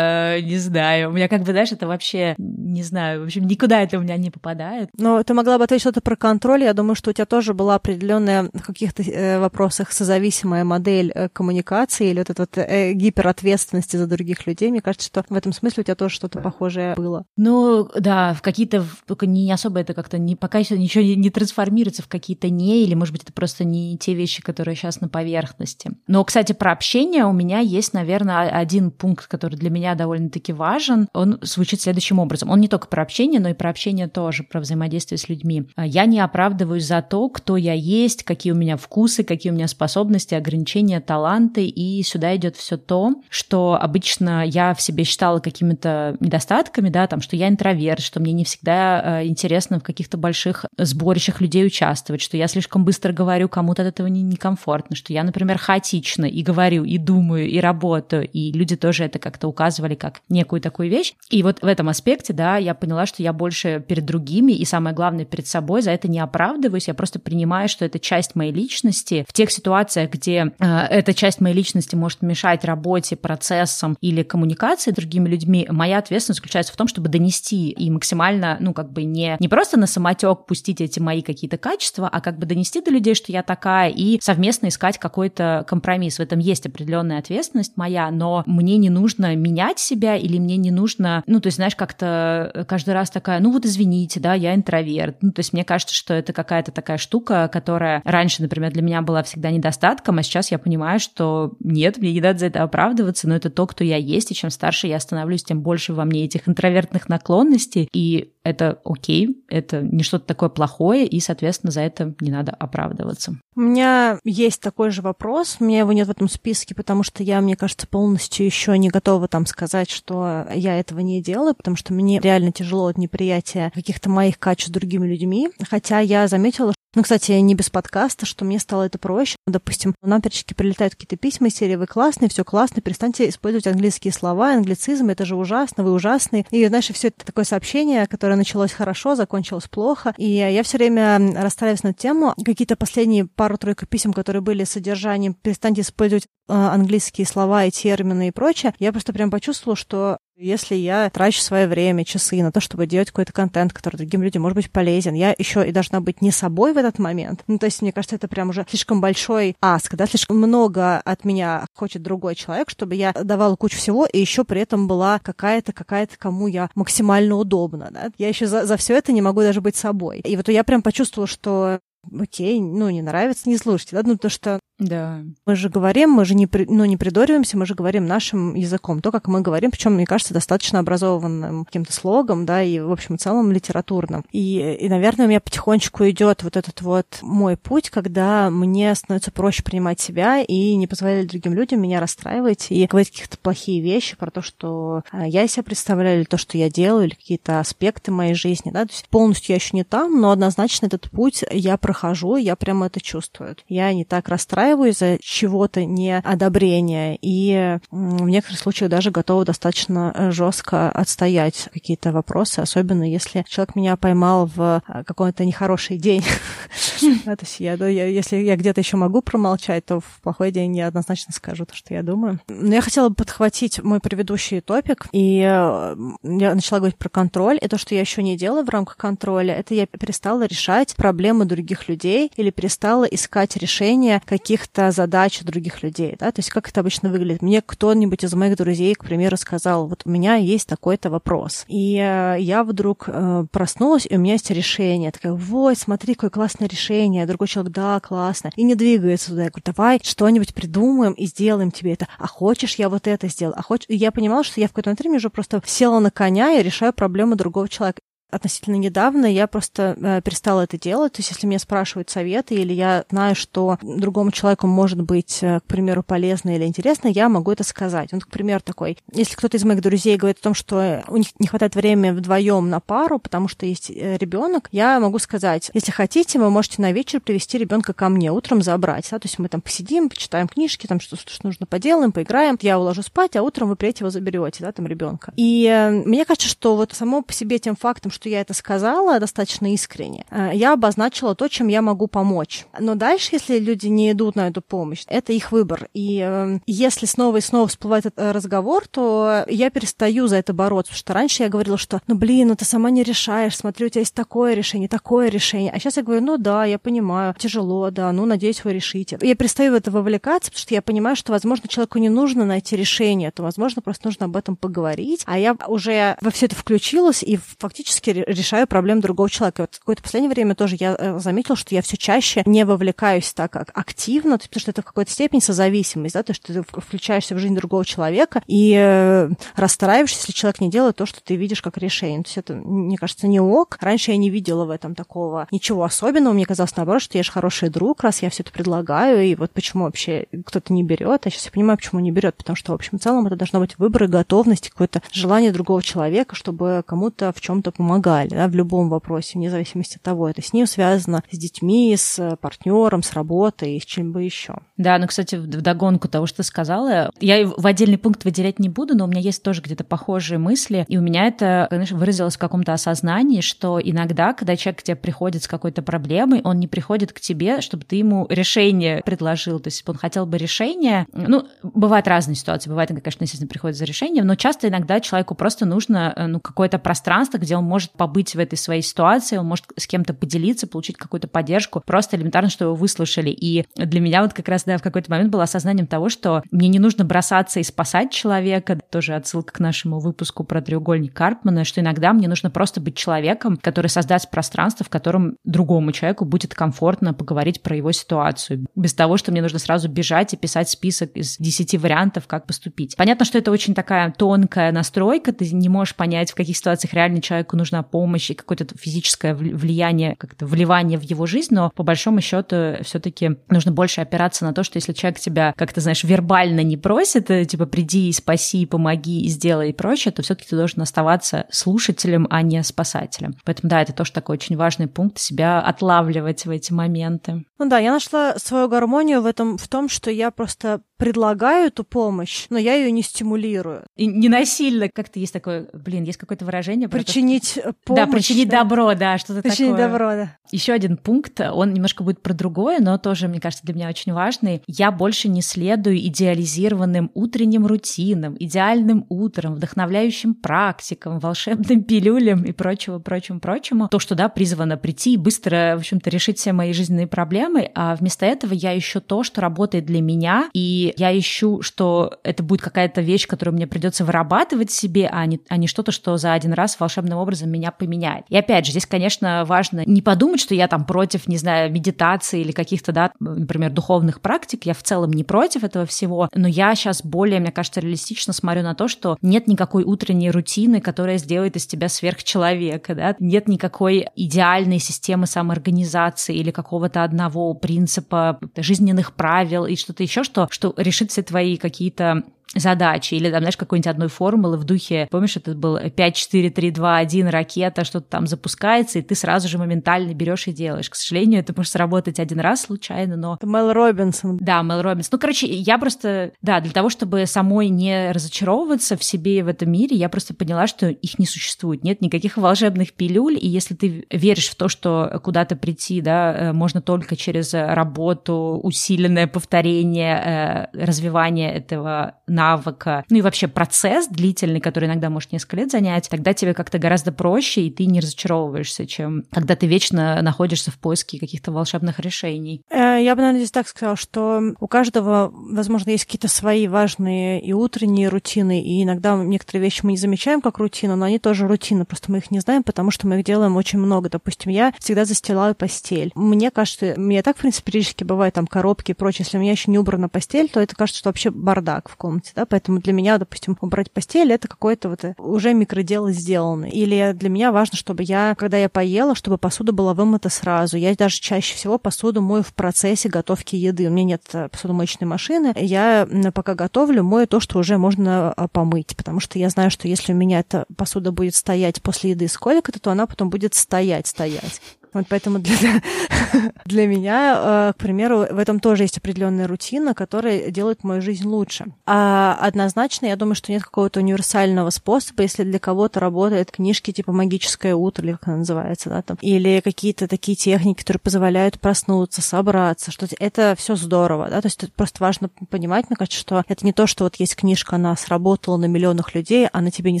не 0.40 0.56
знаю. 0.58 1.10
У 1.10 1.12
меня 1.12 1.28
как 1.28 1.42
бы, 1.42 1.52
знаешь, 1.52 1.72
это 1.72 1.86
вообще, 1.86 2.34
не 2.38 2.82
знаю, 2.82 3.20
в 3.20 3.24
общем, 3.24 3.46
никуда 3.46 3.82
это 3.82 3.98
у 3.98 4.00
меня 4.00 4.16
не 4.16 4.30
попадает. 4.30 4.88
Но 4.96 5.22
ты 5.22 5.34
могла 5.34 5.58
бы 5.58 5.64
ответить 5.64 5.82
что-то 5.82 6.00
про 6.00 6.16
контроль. 6.16 6.64
Я 6.64 6.72
думаю, 6.72 6.94
что 6.94 7.10
у 7.10 7.12
тебя 7.12 7.26
тоже 7.26 7.54
была 7.54 7.74
определенная 7.74 8.44
в 8.52 8.62
каких-то 8.62 9.02
э, 9.02 9.38
вопросах 9.38 9.92
созависимая 9.92 10.64
модель 10.64 11.12
э, 11.14 11.25
коммуникации 11.28 12.10
или 12.10 12.18
вот 12.18 12.30
эта 12.30 12.42
вот, 12.42 12.58
э, 12.58 12.92
гиперответственности 12.92 13.96
за 13.96 14.06
других 14.06 14.46
людей. 14.46 14.70
Мне 14.70 14.80
кажется, 14.80 15.06
что 15.06 15.24
в 15.28 15.34
этом 15.34 15.52
смысле 15.52 15.82
у 15.82 15.84
тебя 15.84 15.94
тоже 15.94 16.14
что-то 16.14 16.40
похожее 16.40 16.94
было. 16.94 17.24
Ну, 17.36 17.88
да, 17.98 18.34
в 18.34 18.42
какие-то, 18.42 18.84
только 19.06 19.26
не 19.26 19.50
особо 19.50 19.80
это 19.80 19.94
как-то 19.94 20.18
не, 20.18 20.36
пока 20.36 20.58
еще 20.58 20.78
ничего 20.78 21.04
не, 21.04 21.16
не 21.16 21.30
трансформируется 21.30 22.02
в 22.02 22.08
какие-то 22.08 22.50
не, 22.50 22.82
или, 22.82 22.94
может 22.94 23.12
быть, 23.12 23.22
это 23.22 23.32
просто 23.32 23.64
не 23.64 23.96
те 23.98 24.14
вещи, 24.14 24.42
которые 24.42 24.76
сейчас 24.76 25.00
на 25.00 25.08
поверхности. 25.08 25.92
Но, 26.06 26.24
кстати, 26.24 26.52
про 26.52 26.72
общение 26.72 27.24
у 27.24 27.32
меня 27.32 27.60
есть, 27.60 27.92
наверное, 27.92 28.48
один 28.48 28.90
пункт, 28.90 29.26
который 29.26 29.56
для 29.56 29.70
меня 29.70 29.94
довольно-таки 29.94 30.52
важен. 30.52 31.08
Он 31.12 31.38
звучит 31.42 31.80
следующим 31.80 32.18
образом. 32.18 32.50
Он 32.50 32.60
не 32.60 32.68
только 32.68 32.88
про 32.88 33.02
общение, 33.02 33.40
но 33.40 33.48
и 33.48 33.54
про 33.54 33.70
общение 33.70 34.08
тоже, 34.08 34.42
про 34.42 34.60
взаимодействие 34.60 35.18
с 35.18 35.28
людьми. 35.28 35.68
Я 35.76 36.06
не 36.06 36.20
оправдываюсь 36.20 36.86
за 36.86 37.02
то, 37.02 37.28
кто 37.28 37.56
я 37.56 37.72
есть, 37.72 38.22
какие 38.24 38.52
у 38.52 38.56
меня 38.56 38.76
вкусы, 38.76 39.24
какие 39.24 39.52
у 39.52 39.54
меня 39.54 39.68
способности, 39.68 40.34
ограничения, 40.34 41.00
таланты, 41.00 41.15
и 41.60 42.02
сюда 42.02 42.36
идет 42.36 42.56
все 42.56 42.76
то, 42.76 43.14
что 43.28 43.78
обычно 43.80 44.44
я 44.46 44.74
в 44.74 44.80
себе 44.80 45.04
считала 45.04 45.40
какими-то 45.40 46.16
недостатками, 46.20 46.88
да, 46.88 47.06
там, 47.06 47.20
что 47.20 47.36
я 47.36 47.48
интроверт, 47.48 48.00
что 48.00 48.20
мне 48.20 48.32
не 48.32 48.44
всегда 48.44 49.20
э, 49.20 49.26
интересно 49.26 49.80
в 49.80 49.82
каких-то 49.82 50.16
больших 50.16 50.64
сборищах 50.78 51.40
людей 51.40 51.66
участвовать, 51.66 52.22
что 52.22 52.36
я 52.36 52.48
слишком 52.48 52.84
быстро 52.84 53.12
говорю, 53.12 53.48
кому-то 53.48 53.82
от 53.82 53.88
этого 53.88 54.06
не, 54.06 54.22
некомфортно, 54.22 54.96
что 54.96 55.12
я, 55.12 55.24
например, 55.24 55.58
хаотично 55.58 56.24
и 56.24 56.42
говорю, 56.42 56.84
и 56.84 56.98
думаю, 56.98 57.48
и 57.48 57.58
работаю, 57.58 58.28
и 58.28 58.52
люди 58.52 58.76
тоже 58.76 59.04
это 59.04 59.18
как-то 59.18 59.48
указывали 59.48 59.94
как 59.94 60.20
некую 60.28 60.60
такую 60.60 60.90
вещь. 60.90 61.14
И 61.30 61.42
вот 61.42 61.62
в 61.62 61.66
этом 61.66 61.88
аспекте, 61.88 62.32
да, 62.32 62.56
я 62.56 62.74
поняла, 62.74 63.06
что 63.06 63.22
я 63.22 63.32
больше 63.32 63.84
перед 63.86 64.04
другими 64.04 64.52
и, 64.52 64.64
самое 64.64 64.94
главное, 64.94 65.24
перед 65.24 65.46
собой 65.46 65.82
за 65.82 65.90
это 65.90 66.08
не 66.08 66.18
оправдываюсь, 66.18 66.88
я 66.88 66.94
просто 66.94 67.18
принимаю, 67.18 67.68
что 67.68 67.84
это 67.84 67.98
часть 67.98 68.34
моей 68.34 68.52
личности. 68.52 69.24
В 69.28 69.32
тех 69.32 69.50
ситуациях, 69.50 70.10
где 70.10 70.52
э, 70.58 70.66
эта 71.06 71.14
часть 71.14 71.40
моей 71.40 71.54
личности 71.54 71.94
может 71.94 72.22
мешать 72.22 72.64
работе, 72.64 73.14
процессам 73.14 73.96
или 74.00 74.24
коммуникации 74.24 74.90
с 74.90 74.94
другими 74.94 75.28
людьми, 75.28 75.66
моя 75.70 75.98
ответственность 75.98 76.40
заключается 76.40 76.72
в 76.72 76.76
том, 76.76 76.88
чтобы 76.88 77.08
донести 77.08 77.70
и 77.70 77.90
максимально, 77.90 78.56
ну, 78.58 78.74
как 78.74 78.90
бы 78.90 79.04
не, 79.04 79.36
не 79.38 79.46
просто 79.46 79.78
на 79.78 79.86
самотек 79.86 80.46
пустить 80.46 80.80
эти 80.80 80.98
мои 80.98 81.22
какие-то 81.22 81.58
качества, 81.58 82.08
а 82.12 82.20
как 82.20 82.38
бы 82.38 82.46
донести 82.46 82.80
до 82.80 82.90
людей, 82.90 83.14
что 83.14 83.30
я 83.30 83.44
такая, 83.44 83.90
и 83.90 84.18
совместно 84.20 84.66
искать 84.66 84.98
какой-то 84.98 85.64
компромисс. 85.68 86.16
В 86.18 86.20
этом 86.20 86.40
есть 86.40 86.66
определенная 86.66 87.20
ответственность 87.20 87.76
моя, 87.76 88.10
но 88.10 88.42
мне 88.46 88.76
не 88.76 88.90
нужно 88.90 89.36
менять 89.36 89.78
себя 89.78 90.16
или 90.16 90.38
мне 90.38 90.56
не 90.56 90.72
нужно, 90.72 91.22
ну, 91.28 91.40
то 91.40 91.46
есть, 91.46 91.56
знаешь, 91.56 91.76
как-то 91.76 92.66
каждый 92.68 92.94
раз 92.94 93.10
такая, 93.10 93.38
ну, 93.38 93.52
вот 93.52 93.64
извините, 93.64 94.18
да, 94.18 94.34
я 94.34 94.56
интроверт. 94.56 95.18
Ну, 95.20 95.30
то 95.30 95.38
есть 95.38 95.52
мне 95.52 95.64
кажется, 95.64 95.94
что 95.94 96.14
это 96.14 96.32
какая-то 96.32 96.72
такая 96.72 96.98
штука, 96.98 97.48
которая 97.52 98.02
раньше, 98.04 98.42
например, 98.42 98.72
для 98.72 98.82
меня 98.82 99.02
была 99.02 99.22
всегда 99.22 99.52
недостатком, 99.52 100.18
а 100.18 100.24
сейчас 100.24 100.50
я 100.50 100.58
понимаю, 100.58 100.95
что 100.98 101.54
нет, 101.60 101.98
мне 101.98 102.12
не 102.12 102.20
надо 102.20 102.40
за 102.40 102.46
это 102.46 102.62
оправдываться, 102.62 103.28
но 103.28 103.36
это 103.36 103.50
то, 103.50 103.66
кто 103.66 103.84
я 103.84 103.96
есть, 103.96 104.30
и 104.30 104.34
чем 104.34 104.50
старше 104.50 104.86
я 104.86 105.00
становлюсь, 105.00 105.44
тем 105.44 105.60
больше 105.60 105.92
во 105.92 106.04
мне 106.04 106.24
этих 106.24 106.48
интровертных 106.48 107.08
наклонностей, 107.08 107.88
и 107.92 108.32
это 108.46 108.80
окей, 108.84 109.42
это 109.48 109.82
не 109.82 110.02
что-то 110.02 110.26
такое 110.26 110.48
плохое, 110.48 111.06
и, 111.06 111.20
соответственно, 111.20 111.70
за 111.70 111.82
это 111.82 112.14
не 112.20 112.30
надо 112.30 112.52
оправдываться. 112.52 113.36
У 113.54 113.60
меня 113.60 114.18
есть 114.24 114.60
такой 114.60 114.90
же 114.90 115.02
вопрос, 115.02 115.56
у 115.60 115.64
меня 115.64 115.80
его 115.80 115.92
нет 115.92 116.06
в 116.06 116.10
этом 116.10 116.28
списке, 116.28 116.74
потому 116.74 117.02
что 117.02 117.22
я, 117.22 117.40
мне 117.40 117.56
кажется, 117.56 117.86
полностью 117.86 118.44
еще 118.44 118.76
не 118.76 118.90
готова 118.90 119.28
там 119.28 119.46
сказать, 119.46 119.90
что 119.90 120.46
я 120.54 120.78
этого 120.78 121.00
не 121.00 121.22
делаю, 121.22 121.54
потому 121.54 121.76
что 121.76 121.94
мне 121.94 122.20
реально 122.20 122.52
тяжело 122.52 122.86
от 122.86 122.98
неприятия 122.98 123.72
каких-то 123.74 124.10
моих 124.10 124.38
качеств 124.38 124.72
другими 124.72 125.06
людьми. 125.06 125.50
Хотя 125.68 126.00
я 126.00 126.28
заметила, 126.28 126.74
ну, 126.96 127.02
кстати, 127.02 127.32
не 127.32 127.54
без 127.54 127.68
подкаста, 127.68 128.24
что 128.24 128.46
мне 128.46 128.58
стало 128.58 128.84
это 128.84 128.98
проще. 128.98 129.36
Допустим, 129.46 129.94
нам 130.02 130.22
периодически 130.22 130.54
прилетают 130.54 130.94
какие-то 130.94 131.16
письма 131.16 131.48
из 131.48 131.54
серии 131.54 131.76
«Вы 131.76 131.86
классные, 131.86 132.30
все 132.30 132.42
классно, 132.42 132.80
перестаньте 132.80 133.28
использовать 133.28 133.66
английские 133.66 134.14
слова, 134.14 134.54
англицизм, 134.54 135.10
это 135.10 135.26
же 135.26 135.36
ужасно, 135.36 135.84
вы 135.84 135.92
ужасные». 135.92 136.46
И, 136.50 136.66
знаешь, 136.66 136.88
все 136.88 137.08
это 137.08 137.26
такое 137.26 137.44
сообщение, 137.44 138.06
которое 138.06 138.35
началось 138.36 138.72
хорошо, 138.72 139.14
закончилось 139.14 139.68
плохо. 139.68 140.14
И 140.16 140.28
я 140.28 140.62
все 140.62 140.78
время 140.78 141.18
расстраиваюсь 141.34 141.82
на 141.82 141.92
тему. 141.92 142.34
Какие-то 142.44 142.76
последние 142.76 143.26
пару-тройку 143.26 143.86
писем, 143.86 144.12
которые 144.12 144.42
были 144.42 144.64
содержанием 144.64 145.34
«Перестаньте 145.34 145.82
использовать 145.82 146.24
э, 146.24 146.52
английские 146.52 147.26
слова 147.26 147.64
и 147.64 147.70
термины 147.70 148.28
и 148.28 148.32
прочее, 148.32 148.74
я 148.78 148.92
просто 148.92 149.12
прям 149.12 149.30
почувствовала, 149.30 149.76
что 149.76 150.18
если 150.36 150.74
я 150.74 151.08
трачу 151.10 151.40
свое 151.40 151.66
время, 151.66 152.04
часы 152.04 152.42
на 152.42 152.52
то, 152.52 152.60
чтобы 152.60 152.86
делать 152.86 153.08
какой-то 153.08 153.32
контент, 153.32 153.72
который 153.72 153.96
другим 153.96 154.22
людям 154.22 154.42
может 154.42 154.56
быть 154.56 154.70
полезен, 154.70 155.14
я 155.14 155.34
еще 155.36 155.66
и 155.66 155.72
должна 155.72 156.00
быть 156.00 156.22
не 156.22 156.30
собой 156.30 156.72
в 156.72 156.76
этот 156.76 156.98
момент. 156.98 157.42
Ну, 157.46 157.58
то 157.58 157.66
есть, 157.66 157.82
мне 157.82 157.92
кажется, 157.92 158.16
это 158.16 158.28
прям 158.28 158.50
уже 158.50 158.66
слишком 158.68 159.00
большой 159.00 159.56
аск, 159.60 159.94
да, 159.94 160.06
слишком 160.06 160.38
много 160.38 160.98
от 160.98 161.24
меня 161.24 161.66
хочет 161.74 162.02
другой 162.02 162.34
человек, 162.34 162.70
чтобы 162.70 162.94
я 162.94 163.12
давала 163.12 163.56
кучу 163.56 163.76
всего, 163.76 164.06
и 164.06 164.20
еще 164.20 164.44
при 164.44 164.60
этом 164.60 164.86
была 164.86 165.18
какая-то, 165.18 165.72
какая-то, 165.72 166.18
кому 166.18 166.46
я 166.46 166.70
максимально 166.74 167.36
удобна, 167.36 167.88
да. 167.90 168.10
Я 168.18 168.28
еще 168.28 168.46
за, 168.46 168.66
за 168.66 168.76
все 168.76 168.96
это 168.96 169.12
не 169.12 169.22
могу 169.22 169.40
даже 169.40 169.60
быть 169.60 169.76
собой. 169.76 170.20
И 170.20 170.36
вот 170.36 170.48
я 170.48 170.64
прям 170.64 170.82
почувствовала, 170.82 171.26
что 171.26 171.80
окей, 172.18 172.60
ну, 172.60 172.90
не 172.90 173.02
нравится, 173.02 173.48
не 173.48 173.56
слушайте, 173.56 173.96
да, 173.96 174.02
ну, 174.04 174.16
то, 174.16 174.28
что 174.28 174.60
да. 174.78 175.22
Мы 175.46 175.56
же 175.56 175.70
говорим, 175.70 176.10
мы 176.10 176.26
же 176.26 176.34
не, 176.34 176.46
ну, 176.68 176.84
не 176.84 176.98
придуриваемся, 176.98 177.56
мы 177.56 177.64
же 177.64 177.74
говорим 177.74 178.06
нашим 178.06 178.54
языком, 178.54 179.00
то, 179.00 179.10
как 179.10 179.26
мы 179.26 179.40
говорим, 179.40 179.70
причем, 179.70 179.94
мне 179.94 180.04
кажется, 180.04 180.34
достаточно 180.34 180.80
образованным 180.80 181.64
каким-то 181.64 181.94
слогом, 181.94 182.44
да, 182.44 182.62
и, 182.62 182.78
в 182.78 182.92
общем, 182.92 183.16
в 183.16 183.20
целом 183.20 183.52
литературным. 183.52 184.26
И, 184.32 184.76
и, 184.78 184.88
наверное, 184.90 185.24
у 185.24 185.28
меня 185.30 185.40
потихонечку 185.40 186.06
идет 186.10 186.42
вот 186.42 186.58
этот 186.58 186.82
вот 186.82 187.06
мой 187.22 187.56
путь, 187.56 187.88
когда 187.88 188.50
мне 188.50 188.94
становится 188.94 189.32
проще 189.32 189.62
принимать 189.62 189.98
себя 189.98 190.42
и 190.42 190.74
не 190.76 190.86
позволять 190.86 191.28
другим 191.28 191.54
людям 191.54 191.80
меня 191.80 191.98
расстраивать 191.98 192.66
и 192.68 192.86
говорить 192.86 193.12
какие-то 193.12 193.38
плохие 193.38 193.80
вещи 193.80 194.14
про 194.14 194.30
то, 194.30 194.42
что 194.42 195.02
а, 195.10 195.26
я 195.26 195.48
себя 195.48 195.62
представляю, 195.62 196.18
или 196.18 196.24
то, 196.24 196.36
что 196.36 196.58
я 196.58 196.68
делаю, 196.68 197.06
или 197.06 197.14
какие-то 197.14 197.60
аспекты 197.60 198.12
моей 198.12 198.34
жизни, 198.34 198.70
да, 198.70 198.84
то 198.84 198.92
есть 198.92 199.08
полностью 199.08 199.54
я 199.54 199.56
еще 199.56 199.70
не 199.72 199.84
там, 199.84 200.20
но 200.20 200.32
однозначно 200.32 200.84
этот 200.86 201.10
путь 201.10 201.44
я 201.50 201.78
прохожу, 201.78 202.36
я 202.36 202.56
прямо 202.56 202.86
это 202.86 203.00
чувствую. 203.00 203.56
Я 203.68 203.92
не 203.94 204.04
так 204.04 204.28
расстраиваюсь, 204.28 204.65
расстраиваюсь 204.66 204.96
из-за 204.96 205.18
чего-то 205.20 205.84
неодобрения, 205.84 207.18
и 207.20 207.78
в 207.90 208.28
некоторых 208.28 208.58
случаях 208.58 208.90
даже 208.90 209.10
готова 209.10 209.44
достаточно 209.44 210.12
э, 210.14 210.30
жестко 210.30 210.90
отстоять 210.90 211.68
какие-то 211.72 212.12
вопросы, 212.12 212.60
особенно 212.60 213.08
если 213.08 213.44
человек 213.48 213.76
меня 213.76 213.96
поймал 213.96 214.46
в 214.46 214.82
э, 214.86 215.04
какой-то 215.04 215.44
нехороший 215.44 215.98
день. 215.98 216.22
То 217.24 217.36
есть 217.40 217.60
я, 217.60 217.74
если 217.74 218.36
я 218.36 218.56
где-то 218.56 218.80
еще 218.80 218.96
могу 218.96 219.22
промолчать, 219.22 219.84
то 219.84 220.00
в 220.00 220.20
плохой 220.22 220.50
день 220.50 220.76
я 220.76 220.86
однозначно 220.88 221.32
скажу 221.32 221.66
то, 221.66 221.74
что 221.74 221.94
я 221.94 222.02
думаю. 222.02 222.40
Но 222.48 222.74
я 222.74 222.80
хотела 222.80 223.08
бы 223.08 223.16
подхватить 223.16 223.82
мой 223.82 224.00
предыдущий 224.00 224.60
топик, 224.60 225.06
и 225.12 225.40
э, 225.40 225.96
я 226.22 226.54
начала 226.54 226.78
говорить 226.78 226.98
про 226.98 227.08
контроль, 227.08 227.58
и 227.60 227.68
то, 227.68 227.78
что 227.78 227.94
я 227.94 228.00
еще 228.00 228.22
не 228.22 228.36
делаю 228.36 228.64
в 228.64 228.70
рамках 228.70 228.96
контроля, 228.96 229.54
это 229.54 229.74
я 229.74 229.86
перестала 229.86 230.44
решать 230.44 230.96
проблемы 230.96 231.44
других 231.44 231.88
людей 231.88 232.32
или 232.36 232.50
перестала 232.50 233.04
искать 233.04 233.56
решение 233.56 234.22
каких-то 234.56 234.90
задач 234.90 235.40
других 235.42 235.82
людей, 235.82 236.16
да, 236.18 236.32
то 236.32 236.40
есть 236.40 236.50
как 236.50 236.68
это 236.68 236.80
обычно 236.80 237.10
выглядит. 237.10 237.42
Мне 237.42 237.62
кто-нибудь 237.62 238.24
из 238.24 238.34
моих 238.34 238.56
друзей, 238.56 238.94
к 238.94 239.04
примеру, 239.04 239.36
сказал, 239.36 239.86
вот 239.86 240.02
у 240.04 240.10
меня 240.10 240.36
есть 240.36 240.66
такой-то 240.66 241.10
вопрос, 241.10 241.64
и 241.68 241.96
э, 241.96 242.36
я 242.40 242.64
вдруг 242.64 243.04
э, 243.08 243.46
проснулась, 243.50 244.06
и 244.08 244.16
у 244.16 244.18
меня 244.18 244.34
есть 244.34 244.50
решение. 244.50 245.10
такая, 245.10 245.32
вот, 245.32 245.78
смотри, 245.78 246.14
какое 246.14 246.30
классное 246.30 246.68
решение. 246.68 247.26
Другой 247.26 247.48
человек, 247.48 247.72
да, 247.72 248.00
классно. 248.00 248.50
И 248.56 248.62
не 248.62 248.74
двигается 248.74 249.30
туда. 249.30 249.44
Я 249.44 249.50
говорю, 249.50 249.62
давай 249.64 250.00
что-нибудь 250.02 250.54
придумаем 250.54 251.12
и 251.12 251.26
сделаем 251.26 251.70
тебе 251.70 251.92
это. 251.92 252.08
А 252.18 252.26
хочешь, 252.26 252.76
я 252.76 252.88
вот 252.88 253.06
это 253.06 253.28
сделал? 253.28 253.54
А 253.56 253.62
хочешь... 253.62 253.86
И 253.88 253.96
я 253.96 254.10
понимала, 254.12 254.44
что 254.44 254.60
я 254.60 254.66
в 254.66 254.70
какой-то 254.70 254.90
момент 254.90 255.16
уже 255.16 255.30
просто 255.30 255.62
села 255.66 255.98
на 256.00 256.10
коня 256.10 256.58
и 256.58 256.62
решаю 256.62 256.92
проблему 256.92 257.36
другого 257.36 257.68
человека 257.68 258.00
относительно 258.30 258.76
недавно 258.76 259.26
я 259.26 259.46
просто 259.46 259.96
э, 260.00 260.20
перестала 260.22 260.62
это 260.62 260.78
делать. 260.78 261.14
То 261.14 261.20
есть, 261.20 261.30
если 261.30 261.46
меня 261.46 261.58
спрашивают 261.58 262.10
советы, 262.10 262.54
или 262.54 262.72
я 262.72 263.04
знаю, 263.10 263.34
что 263.34 263.78
другому 263.82 264.32
человеку 264.32 264.66
может 264.66 265.00
быть, 265.00 265.38
э, 265.42 265.60
к 265.60 265.64
примеру, 265.64 266.02
полезно 266.02 266.54
или 266.54 266.64
интересно, 266.64 267.08
я 267.08 267.28
могу 267.28 267.52
это 267.52 267.64
сказать. 267.64 268.12
Вот, 268.12 268.24
к 268.24 268.28
примеру, 268.28 268.60
такой, 268.64 268.98
если 269.12 269.36
кто-то 269.36 269.56
из 269.56 269.64
моих 269.64 269.80
друзей 269.80 270.16
говорит 270.16 270.38
о 270.40 270.42
том, 270.42 270.54
что 270.54 271.04
у 271.08 271.16
них 271.16 271.28
не 271.38 271.46
хватает 271.46 271.76
времени 271.76 272.10
вдвоем 272.10 272.68
на 272.68 272.80
пару, 272.80 273.18
потому 273.18 273.48
что 273.48 273.64
есть 273.64 273.90
э, 273.90 274.16
ребенок, 274.18 274.68
я 274.72 274.98
могу 274.98 275.18
сказать, 275.18 275.70
если 275.72 275.92
хотите, 275.92 276.38
вы 276.38 276.50
можете 276.50 276.82
на 276.82 276.92
вечер 276.92 277.20
привести 277.20 277.58
ребенка 277.58 277.92
ко 277.92 278.08
мне, 278.08 278.32
утром 278.32 278.60
забрать. 278.60 279.08
Да? 279.10 279.18
То 279.18 279.26
есть 279.26 279.38
мы 279.38 279.48
там 279.48 279.60
посидим, 279.60 280.08
почитаем 280.08 280.48
книжки, 280.48 280.86
там 280.86 280.98
что, 280.98 281.16
что 281.16 281.46
нужно 281.46 281.66
поделаем, 281.66 282.10
поиграем, 282.10 282.58
я 282.60 282.78
уложу 282.78 283.02
спать, 283.02 283.36
а 283.36 283.42
утром 283.42 283.68
вы 283.68 283.76
приедете 283.76 284.02
его 284.02 284.10
заберете, 284.10 284.64
да, 284.64 284.72
там 284.72 284.86
ребенка. 284.86 285.32
И 285.36 286.02
мне 286.04 286.24
кажется, 286.24 286.48
что 286.48 286.76
вот 286.76 286.92
само 286.92 287.22
по 287.22 287.32
себе 287.32 287.58
тем 287.58 287.76
фактом, 287.76 288.10
что 288.16 288.28
я 288.28 288.40
это 288.40 288.54
сказала 288.54 289.20
достаточно 289.20 289.72
искренне, 289.72 290.24
э, 290.30 290.50
я 290.54 290.72
обозначила 290.72 291.34
то, 291.34 291.48
чем 291.48 291.68
я 291.68 291.82
могу 291.82 292.06
помочь. 292.06 292.66
Но 292.78 292.94
дальше, 292.94 293.30
если 293.32 293.58
люди 293.58 293.86
не 293.86 294.12
идут 294.12 294.36
на 294.36 294.48
эту 294.48 294.62
помощь, 294.62 295.04
это 295.06 295.32
их 295.32 295.52
выбор. 295.52 295.88
И 295.92 296.20
э, 296.26 296.58
если 296.66 297.06
снова 297.06 297.36
и 297.36 297.40
снова 297.40 297.68
всплывает 297.68 298.06
этот 298.06 298.34
разговор, 298.34 298.88
то 298.88 299.44
я 299.48 299.70
перестаю 299.70 300.26
за 300.26 300.36
это 300.36 300.52
бороться. 300.52 300.92
Потому 300.92 300.98
что 300.98 301.14
раньше 301.14 301.42
я 301.42 301.48
говорила, 301.48 301.76
что, 301.78 302.00
ну 302.06 302.14
блин, 302.14 302.48
ну 302.48 302.56
ты 302.56 302.64
сама 302.64 302.90
не 302.90 303.02
решаешь, 303.02 303.56
смотри, 303.56 303.86
у 303.86 303.88
тебя 303.88 304.00
есть 304.00 304.14
такое 304.14 304.54
решение, 304.54 304.88
такое 304.88 305.28
решение. 305.28 305.70
А 305.72 305.78
сейчас 305.78 305.98
я 305.98 306.02
говорю, 306.02 306.22
ну 306.22 306.38
да, 306.38 306.64
я 306.64 306.78
понимаю, 306.78 307.34
тяжело, 307.38 307.90
да, 307.90 308.10
ну 308.12 308.24
надеюсь, 308.24 308.64
вы 308.64 308.72
решите. 308.72 309.18
Я 309.20 309.34
перестаю 309.34 309.72
в 309.72 309.74
это 309.74 309.90
вовлекаться, 309.90 310.50
потому 310.50 310.62
что 310.62 310.74
я 310.74 310.82
понимаю, 310.82 311.16
что, 311.16 311.32
возможно, 311.32 311.68
человеку 311.68 311.98
не 311.98 312.08
нужно 312.08 312.44
найти 312.44 312.76
решение, 312.76 313.30
то, 313.30 313.42
возможно, 313.42 313.82
просто 313.82 314.06
нужно 314.06 314.26
об 314.26 314.36
этом 314.36 314.56
поговорить. 314.56 315.22
А 315.26 315.38
я 315.38 315.56
уже 315.66 316.16
во 316.20 316.30
все 316.30 316.46
это 316.46 316.56
включилась 316.56 317.22
и 317.22 317.38
фактически 317.58 318.05
решаю 318.12 318.66
проблем 318.66 319.00
другого 319.00 319.30
человека. 319.30 319.62
Вот 319.62 319.78
какое-то 319.78 320.02
последнее 320.02 320.30
время 320.30 320.54
тоже 320.54 320.76
я 320.78 320.96
э, 320.98 321.18
заметила, 321.18 321.56
что 321.56 321.74
я 321.74 321.82
все 321.82 321.96
чаще 321.96 322.42
не 322.46 322.64
вовлекаюсь 322.64 323.32
так 323.32 323.52
как 323.52 323.70
активно, 323.74 324.38
потому 324.38 324.60
что 324.60 324.70
это 324.70 324.82
в 324.82 324.84
какой-то 324.84 325.10
степени 325.10 325.40
созависимость, 325.40 326.14
да, 326.14 326.22
то, 326.22 326.34
что 326.34 326.52
ты 326.52 326.62
включаешься 326.62 327.34
в 327.34 327.38
жизнь 327.38 327.54
другого 327.54 327.84
человека 327.84 328.42
и 328.46 328.74
э, 328.76 329.28
расстраиваешься, 329.54 330.18
если 330.20 330.32
человек 330.32 330.60
не 330.60 330.70
делает 330.70 330.96
то, 330.96 331.06
что 331.06 331.22
ты 331.22 331.36
видишь 331.36 331.62
как 331.62 331.78
решение. 331.78 332.22
То 332.22 332.28
есть 332.28 332.38
это, 332.38 332.54
мне 332.54 332.96
кажется, 332.96 333.26
не 333.26 333.40
ок. 333.40 333.78
Раньше 333.80 334.10
я 334.10 334.16
не 334.16 334.30
видела 334.30 334.64
в 334.64 334.70
этом 334.70 334.94
такого 334.94 335.48
ничего 335.50 335.84
особенного. 335.84 336.34
Мне 336.34 336.46
казалось, 336.46 336.76
наоборот, 336.76 337.02
что 337.02 337.18
я 337.18 337.24
же 337.24 337.32
хороший 337.32 337.68
друг, 337.68 338.02
раз 338.02 338.22
я 338.22 338.30
все 338.30 338.42
это 338.42 338.52
предлагаю, 338.52 339.24
и 339.24 339.34
вот 339.34 339.50
почему 339.52 339.84
вообще 339.84 340.26
кто-то 340.44 340.72
не 340.72 340.82
берет. 340.82 341.26
А 341.26 341.30
сейчас 341.30 341.46
я 341.46 341.52
понимаю, 341.52 341.76
почему 341.78 342.00
не 342.00 342.10
берет, 342.10 342.36
потому 342.36 342.56
что, 342.56 342.72
в 342.72 342.74
общем, 342.74 342.98
в 342.98 343.02
целом 343.02 343.26
это 343.26 343.36
должно 343.36 343.60
быть 343.60 343.78
выбор 343.78 344.04
и 344.04 344.08
готовность, 344.08 344.70
какое-то 344.70 345.02
желание 345.12 345.52
другого 345.52 345.82
человека, 345.82 346.34
чтобы 346.34 346.82
кому-то 346.86 347.32
в 347.32 347.40
чем-то 347.40 347.72
помогали 347.96 348.28
да, 348.28 348.48
в 348.48 348.54
любом 348.54 348.88
вопросе, 348.88 349.32
вне 349.34 349.50
зависимости 349.50 349.96
от 349.96 350.02
того, 350.02 350.28
это 350.28 350.42
с 350.42 350.52
ним 350.52 350.66
связано, 350.66 351.22
с 351.30 351.38
детьми, 351.38 351.94
с 351.96 352.36
партнером, 352.40 353.02
с 353.02 353.12
работой, 353.12 353.80
с 353.80 353.84
чем 353.84 354.12
бы 354.12 354.22
еще. 354.22 354.56
Да, 354.76 354.98
ну, 354.98 355.06
кстати, 355.06 355.36
в 355.36 355.46
догонку 355.46 356.08
того, 356.08 356.26
что 356.26 356.38
ты 356.38 356.42
сказала, 356.42 357.10
я 357.20 357.46
в 357.46 357.66
отдельный 357.66 357.98
пункт 357.98 358.24
выделять 358.24 358.58
не 358.58 358.68
буду, 358.68 358.96
но 358.96 359.04
у 359.04 359.08
меня 359.08 359.20
есть 359.20 359.42
тоже 359.42 359.62
где-то 359.62 359.84
похожие 359.84 360.38
мысли, 360.38 360.84
и 360.88 360.98
у 360.98 361.00
меня 361.00 361.26
это, 361.26 361.66
конечно, 361.70 361.96
выразилось 361.96 362.36
в 362.36 362.38
каком-то 362.38 362.72
осознании, 362.72 363.40
что 363.40 363.80
иногда, 363.82 364.32
когда 364.34 364.56
человек 364.56 364.80
к 364.80 364.82
тебе 364.82 364.96
приходит 364.96 365.42
с 365.42 365.48
какой-то 365.48 365.82
проблемой, 365.82 366.42
он 366.44 366.58
не 366.58 366.68
приходит 366.68 367.12
к 367.12 367.20
тебе, 367.20 367.60
чтобы 367.60 367.84
ты 367.84 367.96
ему 367.96 368.26
решение 368.28 369.02
предложил, 369.04 369.60
то 369.60 369.68
есть 369.68 369.82
он 369.88 369.96
хотел 369.96 370.26
бы 370.26 370.36
решение, 370.36 371.06
ну, 371.12 371.46
бывают 371.62 372.06
разные 372.08 372.36
ситуации, 372.36 372.68
бывает, 372.68 372.88
конечно, 372.88 373.24
естественно, 373.24 373.48
приходит 373.48 373.76
за 373.76 373.84
решением, 373.84 374.26
но 374.26 374.34
часто 374.34 374.68
иногда 374.68 375.00
человеку 375.00 375.34
просто 375.34 375.64
нужно, 375.64 376.12
э, 376.14 376.26
ну, 376.26 376.40
какое-то 376.40 376.78
пространство, 376.78 377.38
где 377.38 377.56
он 377.56 377.64
может 377.64 377.85
побыть 377.92 378.26
побыть 378.26 378.34
в 378.34 378.38
этой 378.38 378.56
своей 378.56 378.82
ситуации, 378.82 379.36
он 379.36 379.46
может 379.46 379.66
с 379.76 379.86
кем-то 379.86 380.14
поделиться, 380.14 380.66
получить 380.66 380.96
какую-то 380.96 381.28
поддержку, 381.28 381.82
просто 381.84 382.16
элементарно, 382.16 382.48
что 382.48 382.64
его 382.64 382.74
выслушали. 382.74 383.30
И 383.30 383.66
для 383.76 384.00
меня 384.00 384.22
вот 384.22 384.32
как 384.32 384.48
раз, 384.48 384.64
да, 384.64 384.78
в 384.78 384.82
какой-то 384.82 385.10
момент 385.10 385.30
было 385.30 385.42
осознанием 385.42 385.86
того, 385.86 386.08
что 386.08 386.42
мне 386.50 386.68
не 386.68 386.78
нужно 386.78 387.04
бросаться 387.04 387.60
и 387.60 387.62
спасать 387.62 388.10
человека, 388.10 388.80
тоже 388.90 389.14
отсылка 389.14 389.52
к 389.52 389.60
нашему 389.60 390.00
выпуску 390.00 390.44
про 390.44 390.62
треугольник 390.62 391.12
Карпмана, 391.12 391.64
что 391.64 391.80
иногда 391.80 392.12
мне 392.12 392.26
нужно 392.26 392.50
просто 392.50 392.80
быть 392.80 392.96
человеком, 392.96 393.58
который 393.58 393.88
создаст 393.88 394.30
пространство, 394.30 394.84
в 394.84 394.88
котором 394.88 395.36
другому 395.44 395.92
человеку 395.92 396.24
будет 396.24 396.54
комфортно 396.54 397.12
поговорить 397.12 397.62
про 397.62 397.76
его 397.76 397.92
ситуацию, 397.92 398.66
без 398.74 398.94
того, 398.94 399.16
что 399.18 399.30
мне 399.30 399.42
нужно 399.42 399.58
сразу 399.58 399.88
бежать 399.88 400.32
и 400.32 400.36
писать 400.36 400.68
список 400.70 401.16
из 401.16 401.36
10 401.38 401.78
вариантов, 401.80 402.26
как 402.26 402.46
поступить. 402.46 402.96
Понятно, 402.96 403.24
что 403.24 403.38
это 403.38 403.50
очень 403.50 403.74
такая 403.74 404.10
тонкая 404.10 404.72
настройка, 404.72 405.32
ты 405.32 405.50
не 405.52 405.68
можешь 405.68 405.94
понять, 405.94 406.30
в 406.30 406.34
каких 406.34 406.56
ситуациях 406.56 406.94
реально 406.94 407.20
человеку 407.20 407.56
нужна 407.56 407.75
помощь, 407.82 408.06
помощь 408.16 408.30
и 408.30 408.34
какое-то 408.34 408.66
физическое 408.78 409.34
влияние, 409.34 410.16
как-то 410.16 410.46
вливание 410.46 410.98
в 410.98 411.02
его 411.02 411.26
жизнь, 411.26 411.54
но 411.54 411.70
по 411.74 411.82
большому 411.82 412.20
счету 412.20 412.76
все-таки 412.82 413.36
нужно 413.48 413.72
больше 413.72 414.00
опираться 414.00 414.44
на 414.44 414.52
то, 414.52 414.62
что 414.62 414.76
если 414.76 414.92
человек 414.92 415.18
тебя 415.18 415.52
как-то, 415.56 415.80
знаешь, 415.80 416.04
вербально 416.04 416.60
не 416.60 416.76
просит, 416.76 417.30
э, 417.30 417.44
типа 417.44 417.66
приди, 417.66 418.12
спаси, 418.12 418.64
помоги, 418.64 419.28
сделай 419.28 419.70
и 419.70 419.72
прочее, 419.72 420.12
то 420.12 420.22
все-таки 420.22 420.50
ты 420.50 420.56
должен 420.56 420.82
оставаться 420.82 421.46
слушателем, 421.50 422.26
а 422.30 422.42
не 422.42 422.62
спасателем. 422.62 423.34
Поэтому 423.44 423.70
да, 423.70 423.82
это 423.82 423.92
тоже 423.92 424.12
такой 424.12 424.36
очень 424.36 424.56
важный 424.56 424.86
пункт 424.86 425.18
себя 425.18 425.60
отлавливать 425.60 426.46
в 426.46 426.50
эти 426.50 426.72
моменты. 426.72 427.44
Ну 427.58 427.68
да, 427.68 427.78
я 427.78 427.92
нашла 427.92 428.38
свою 428.38 428.68
гармонию 428.68 429.22
в 429.22 429.26
этом, 429.26 429.58
в 429.58 429.68
том, 429.68 429.88
что 429.88 430.10
я 430.10 430.30
просто 430.30 430.80
предлагаю 430.96 431.68
эту 431.68 431.84
помощь, 431.84 432.46
но 432.50 432.58
я 432.58 432.74
ее 432.74 432.90
не 432.90 433.02
стимулирую. 433.02 433.84
И 433.96 434.06
не 434.06 434.28
насильно, 434.28 434.88
как-то 434.88 435.18
есть 435.18 435.32
такое, 435.32 435.68
блин, 435.72 436.04
есть 436.04 436.18
какое-то 436.18 436.44
выражение. 436.44 436.88
Причинить 436.88 437.54
то, 437.54 437.60
что... 437.60 437.74
помощь. 437.84 438.06
Да, 438.06 438.12
причинить 438.12 438.48
да. 438.48 438.62
добро, 438.62 438.94
да, 438.94 439.18
что-то 439.18 439.42
такое. 439.42 439.52
Причинить 439.52 439.76
добро, 439.76 440.10
да. 440.10 440.36
Еще 440.50 440.72
один 440.72 440.96
пункт, 440.96 441.40
он 441.40 441.74
немножко 441.74 442.04
будет 442.04 442.22
про 442.22 442.32
другое, 442.32 442.78
но 442.80 442.98
тоже, 442.98 443.28
мне 443.28 443.40
кажется, 443.40 443.64
для 443.64 443.74
меня 443.74 443.88
очень 443.88 444.12
важный. 444.12 444.62
Я 444.66 444.92
больше 444.92 445.28
не 445.28 445.42
следую 445.42 445.98
идеализированным 445.98 447.10
утренним 447.14 447.66
рутинам, 447.66 448.36
идеальным 448.38 449.06
утром, 449.08 449.54
вдохновляющим 449.54 450.34
практикам, 450.34 451.18
волшебным 451.18 451.82
пилюлям 451.82 452.44
и 452.44 452.52
прочего, 452.52 452.98
прочему, 452.98 453.40
прочему. 453.40 453.88
То, 453.88 453.98
что, 453.98 454.14
да, 454.14 454.28
призвано 454.28 454.76
прийти 454.76 455.14
и 455.14 455.16
быстро, 455.16 455.74
в 455.76 455.80
общем-то, 455.80 456.10
решить 456.10 456.38
все 456.38 456.52
мои 456.52 456.72
жизненные 456.72 457.06
проблемы, 457.06 457.70
а 457.74 457.96
вместо 457.96 458.24
этого 458.24 458.52
я 458.52 458.76
ищу 458.78 459.00
то, 459.00 459.22
что 459.22 459.40
работает 459.40 459.84
для 459.84 460.00
меня, 460.00 460.48
и 460.52 460.85
я 460.96 461.16
ищу, 461.16 461.62
что 461.62 462.18
это 462.22 462.42
будет 462.42 462.62
какая-то 462.62 463.00
вещь, 463.00 463.26
которую 463.26 463.54
мне 463.54 463.66
придется 463.66 464.04
вырабатывать 464.04 464.70
себе, 464.70 465.08
а 465.12 465.24
не, 465.26 465.40
а 465.48 465.56
не 465.56 465.66
что-то, 465.66 465.92
что 465.92 466.16
за 466.16 466.32
один 466.32 466.52
раз 466.52 466.78
волшебным 466.78 467.18
образом 467.18 467.50
меня 467.50 467.70
поменяет. 467.70 468.24
И 468.28 468.36
опять 468.36 468.66
же, 468.66 468.72
здесь, 468.72 468.86
конечно, 468.86 469.44
важно 469.44 469.84
не 469.86 470.02
подумать, 470.02 470.40
что 470.40 470.54
я 470.54 470.68
там 470.68 470.84
против, 470.84 471.28
не 471.28 471.36
знаю, 471.36 471.72
медитации 471.72 472.40
или 472.40 472.52
каких-то, 472.52 472.92
да, 472.92 473.12
например, 473.20 473.70
духовных 473.70 474.20
практик. 474.20 474.66
Я 474.66 474.74
в 474.74 474.82
целом 474.82 475.12
не 475.12 475.24
против 475.24 475.64
этого 475.64 475.86
всего, 475.86 476.28
но 476.34 476.48
я 476.48 476.74
сейчас 476.74 477.04
более, 477.04 477.40
мне 477.40 477.52
кажется, 477.52 477.80
реалистично 477.80 478.32
смотрю 478.32 478.62
на 478.62 478.74
то, 478.74 478.88
что 478.88 479.16
нет 479.22 479.48
никакой 479.48 479.84
утренней 479.84 480.30
рутины, 480.30 480.80
которая 480.80 481.18
сделает 481.18 481.56
из 481.56 481.66
тебя 481.66 481.88
сверхчеловека, 481.88 482.94
да, 482.94 483.16
нет 483.18 483.48
никакой 483.48 484.06
идеальной 484.14 484.78
системы 484.78 485.26
самоорганизации 485.26 486.36
или 486.36 486.50
какого-то 486.50 487.04
одного 487.04 487.54
принципа 487.54 488.38
жизненных 488.56 489.14
правил 489.14 489.66
и 489.66 489.76
что-то 489.76 490.02
еще, 490.02 490.24
что, 490.24 490.48
что 490.50 490.74
решит 490.76 491.10
все 491.10 491.22
твои 491.22 491.56
какие-то 491.56 492.24
задачи, 492.54 493.14
или 493.14 493.30
там, 493.30 493.40
знаешь, 493.40 493.56
какой-нибудь 493.56 493.88
одной 493.88 494.08
формулы 494.08 494.56
в 494.56 494.64
духе, 494.64 495.08
помнишь, 495.10 495.36
это 495.36 495.54
был 495.54 495.78
5, 495.78 496.14
4, 496.14 496.50
3, 496.50 496.70
2, 496.70 496.96
1, 496.96 497.28
ракета, 497.28 497.84
что-то 497.84 498.06
там 498.08 498.26
запускается, 498.26 498.98
и 498.98 499.02
ты 499.02 499.14
сразу 499.14 499.48
же 499.48 499.58
моментально 499.58 500.14
берешь 500.14 500.46
и 500.46 500.52
делаешь. 500.52 500.88
К 500.88 500.94
сожалению, 500.94 501.40
это 501.40 501.52
может 501.56 501.72
сработать 501.72 502.20
один 502.20 502.40
раз 502.40 502.62
случайно, 502.62 503.16
но... 503.16 503.34
Это 503.34 503.46
Мэл 503.46 503.72
Робинсон. 503.72 504.38
Да, 504.38 504.62
Мэл 504.62 504.82
Робинсон. 504.82 505.10
Ну, 505.12 505.18
короче, 505.18 505.46
я 505.46 505.78
просто, 505.78 506.32
да, 506.42 506.60
для 506.60 506.72
того, 506.72 506.88
чтобы 506.88 507.26
самой 507.26 507.68
не 507.68 508.12
разочаровываться 508.12 508.96
в 508.96 509.04
себе 509.04 509.38
и 509.38 509.42
в 509.42 509.48
этом 509.48 509.70
мире, 509.70 509.96
я 509.96 510.08
просто 510.08 510.34
поняла, 510.34 510.66
что 510.66 510.88
их 510.88 511.18
не 511.18 511.26
существует. 511.26 511.84
Нет 511.84 512.00
никаких 512.00 512.36
волшебных 512.36 512.92
пилюль, 512.92 513.38
и 513.40 513.48
если 513.48 513.74
ты 513.74 514.06
веришь 514.10 514.48
в 514.48 514.54
то, 514.54 514.68
что 514.68 515.20
куда-то 515.22 515.56
прийти, 515.56 516.00
да, 516.00 516.32
э, 516.32 516.52
можно 516.52 516.80
только 516.80 517.16
через 517.16 517.52
работу, 517.54 518.60
усиленное 518.62 519.26
повторение, 519.26 520.68
э, 520.72 520.84
развивание 520.84 521.52
этого 521.52 522.14
навыка, 522.36 523.04
ну 523.10 523.18
и 523.18 523.22
вообще 523.22 523.48
процесс 523.48 524.06
длительный, 524.06 524.60
который 524.60 524.84
иногда 524.84 525.10
может 525.10 525.32
несколько 525.32 525.56
лет 525.56 525.70
занять, 525.70 526.08
тогда 526.08 526.34
тебе 526.34 526.54
как-то 526.54 526.78
гораздо 526.78 527.10
проще, 527.10 527.62
и 527.62 527.70
ты 527.70 527.86
не 527.86 528.00
разочаровываешься, 528.00 528.86
чем 528.86 529.24
когда 529.32 529.56
ты 529.56 529.66
вечно 529.66 530.22
находишься 530.22 530.70
в 530.70 530.78
поиске 530.78 531.18
каких-то 531.18 531.50
волшебных 531.50 531.98
решений. 531.98 532.62
Э, 532.70 532.98
я 533.02 533.14
бы, 533.14 533.22
наверное, 533.22 533.40
здесь 533.40 533.50
так 533.50 533.66
сказала, 533.66 533.96
что 533.96 534.40
у 534.60 534.66
каждого, 534.68 535.32
возможно, 535.32 535.90
есть 535.90 536.04
какие-то 536.04 536.28
свои 536.28 536.68
важные 536.68 537.42
и 537.42 537.52
утренние 537.52 538.08
рутины, 538.08 538.62
и 538.62 538.82
иногда 538.82 539.16
некоторые 539.16 539.62
вещи 539.62 539.80
мы 539.82 539.92
не 539.92 539.98
замечаем 539.98 540.40
как 540.40 540.58
рутину, 540.58 540.96
но 540.96 541.06
они 541.06 541.18
тоже 541.18 541.48
рутины, 541.48 541.84
просто 541.84 542.12
мы 542.12 542.18
их 542.18 542.30
не 542.30 542.40
знаем, 542.40 542.62
потому 542.62 542.90
что 542.90 543.06
мы 543.06 543.18
их 543.18 543.24
делаем 543.24 543.56
очень 543.56 543.78
много. 543.78 544.10
Допустим, 544.10 544.52
я 544.52 544.72
всегда 544.78 545.04
застилаю 545.04 545.54
постель. 545.54 546.12
Мне 546.14 546.50
кажется, 546.50 546.94
мне 546.96 547.22
так, 547.22 547.36
в 547.36 547.40
принципе, 547.40 547.72
периодически 547.72 548.04
бывает 548.04 548.34
там 548.34 548.46
коробки 548.46 548.92
и 548.92 548.94
прочее, 548.94 549.24
если 549.24 549.38
у 549.38 549.40
меня 549.40 549.52
еще 549.52 549.70
не 549.70 549.78
убрана 549.78 550.08
постель, 550.08 550.48
то 550.48 550.60
это 550.60 550.76
кажется, 550.76 551.00
что 551.00 551.08
вообще 551.08 551.30
бардак 551.30 551.88
в 551.88 551.96
комнате, 551.96 552.25
да, 552.34 552.46
поэтому 552.46 552.80
для 552.80 552.92
меня, 552.92 553.18
допустим, 553.18 553.56
убрать 553.60 553.90
постель— 553.90 554.32
это 554.32 554.48
какое-то 554.48 554.88
вот 554.88 555.04
уже 555.18 555.54
микродело 555.54 556.10
сделано. 556.12 556.66
Или 556.66 557.12
для 557.14 557.28
меня 557.28 557.52
важно, 557.52 557.76
чтобы 557.76 558.02
я, 558.02 558.34
когда 558.36 558.56
я 558.56 558.68
поела, 558.68 559.14
чтобы 559.14 559.38
посуда 559.38 559.72
была 559.72 559.94
вымыта 559.94 560.28
сразу. 560.28 560.76
Я 560.76 560.94
даже 560.94 561.20
чаще 561.20 561.54
всего 561.54 561.78
посуду 561.78 562.22
мою 562.22 562.42
в 562.42 562.54
процессе 562.54 563.08
готовки 563.08 563.56
еды. 563.56 563.88
У 563.88 563.90
меня 563.90 564.04
нет 564.04 564.22
э, 564.32 564.48
посудомоечной 564.48 565.06
машины. 565.06 565.52
Я 565.56 566.08
пока 566.34 566.54
готовлю, 566.54 567.02
мою 567.02 567.26
то, 567.26 567.40
что 567.40 567.58
уже 567.58 567.78
можно 567.78 568.32
а, 568.32 568.48
помыть, 568.48 568.96
потому 568.96 569.20
что 569.20 569.38
я 569.38 569.48
знаю, 569.48 569.70
что 569.70 569.88
если 569.88 570.12
у 570.12 570.16
меня 570.16 570.40
эта 570.40 570.64
посуда 570.76 571.12
будет 571.12 571.34
стоять 571.34 571.82
после 571.82 572.10
еды 572.10 572.28
сколько-то, 572.28 572.80
то 572.80 572.90
она 572.90 573.06
потом 573.06 573.30
будет 573.30 573.54
стоять, 573.54 574.06
стоять. 574.06 574.60
Вот 574.96 575.06
поэтому 575.10 575.38
для, 575.40 575.82
для 576.64 576.86
меня, 576.86 577.68
э, 577.68 577.72
к 577.74 577.76
примеру, 577.76 578.20
в 578.30 578.38
этом 578.38 578.60
тоже 578.60 578.84
есть 578.84 578.96
определенная 578.96 579.46
рутина, 579.46 579.92
которая 579.92 580.50
делает 580.50 580.84
мою 580.84 581.02
жизнь 581.02 581.26
лучше. 581.26 581.66
А 581.84 582.38
однозначно, 582.40 583.04
я 583.04 583.16
думаю, 583.16 583.34
что 583.34 583.52
нет 583.52 583.62
какого-то 583.62 584.00
универсального 584.00 584.70
способа, 584.70 585.22
если 585.24 585.44
для 585.44 585.58
кого-то 585.58 586.00
работают 586.00 586.50
книжки 586.50 586.92
типа 586.92 587.12
«Магическое 587.12 587.74
утро», 587.74 588.04
или 588.04 588.12
как 588.12 588.28
она 588.28 588.36
называется, 588.38 588.88
да, 588.88 589.02
там, 589.02 589.18
или 589.20 589.60
какие-то 589.62 590.08
такие 590.08 590.34
техники, 590.34 590.78
которые 590.78 591.00
позволяют 591.00 591.60
проснуться, 591.60 592.22
собраться, 592.22 592.90
что 592.90 593.06
это 593.18 593.54
все 593.58 593.76
здорово, 593.76 594.30
да, 594.30 594.40
то 594.40 594.46
есть 594.46 594.58
тут 594.58 594.72
просто 594.72 595.02
важно 595.02 595.28
понимать, 595.50 595.90
мне 595.90 595.96
кажется, 595.96 596.18
что 596.18 596.42
это 596.48 596.64
не 596.64 596.72
то, 596.72 596.86
что 596.86 597.04
вот 597.04 597.16
есть 597.16 597.36
книжка, 597.36 597.76
она 597.76 597.94
сработала 597.96 598.56
на 598.56 598.64
миллионах 598.64 599.14
людей, 599.14 599.46
а 599.52 599.60
на 599.60 599.70
тебе 599.70 599.92
не 599.92 600.00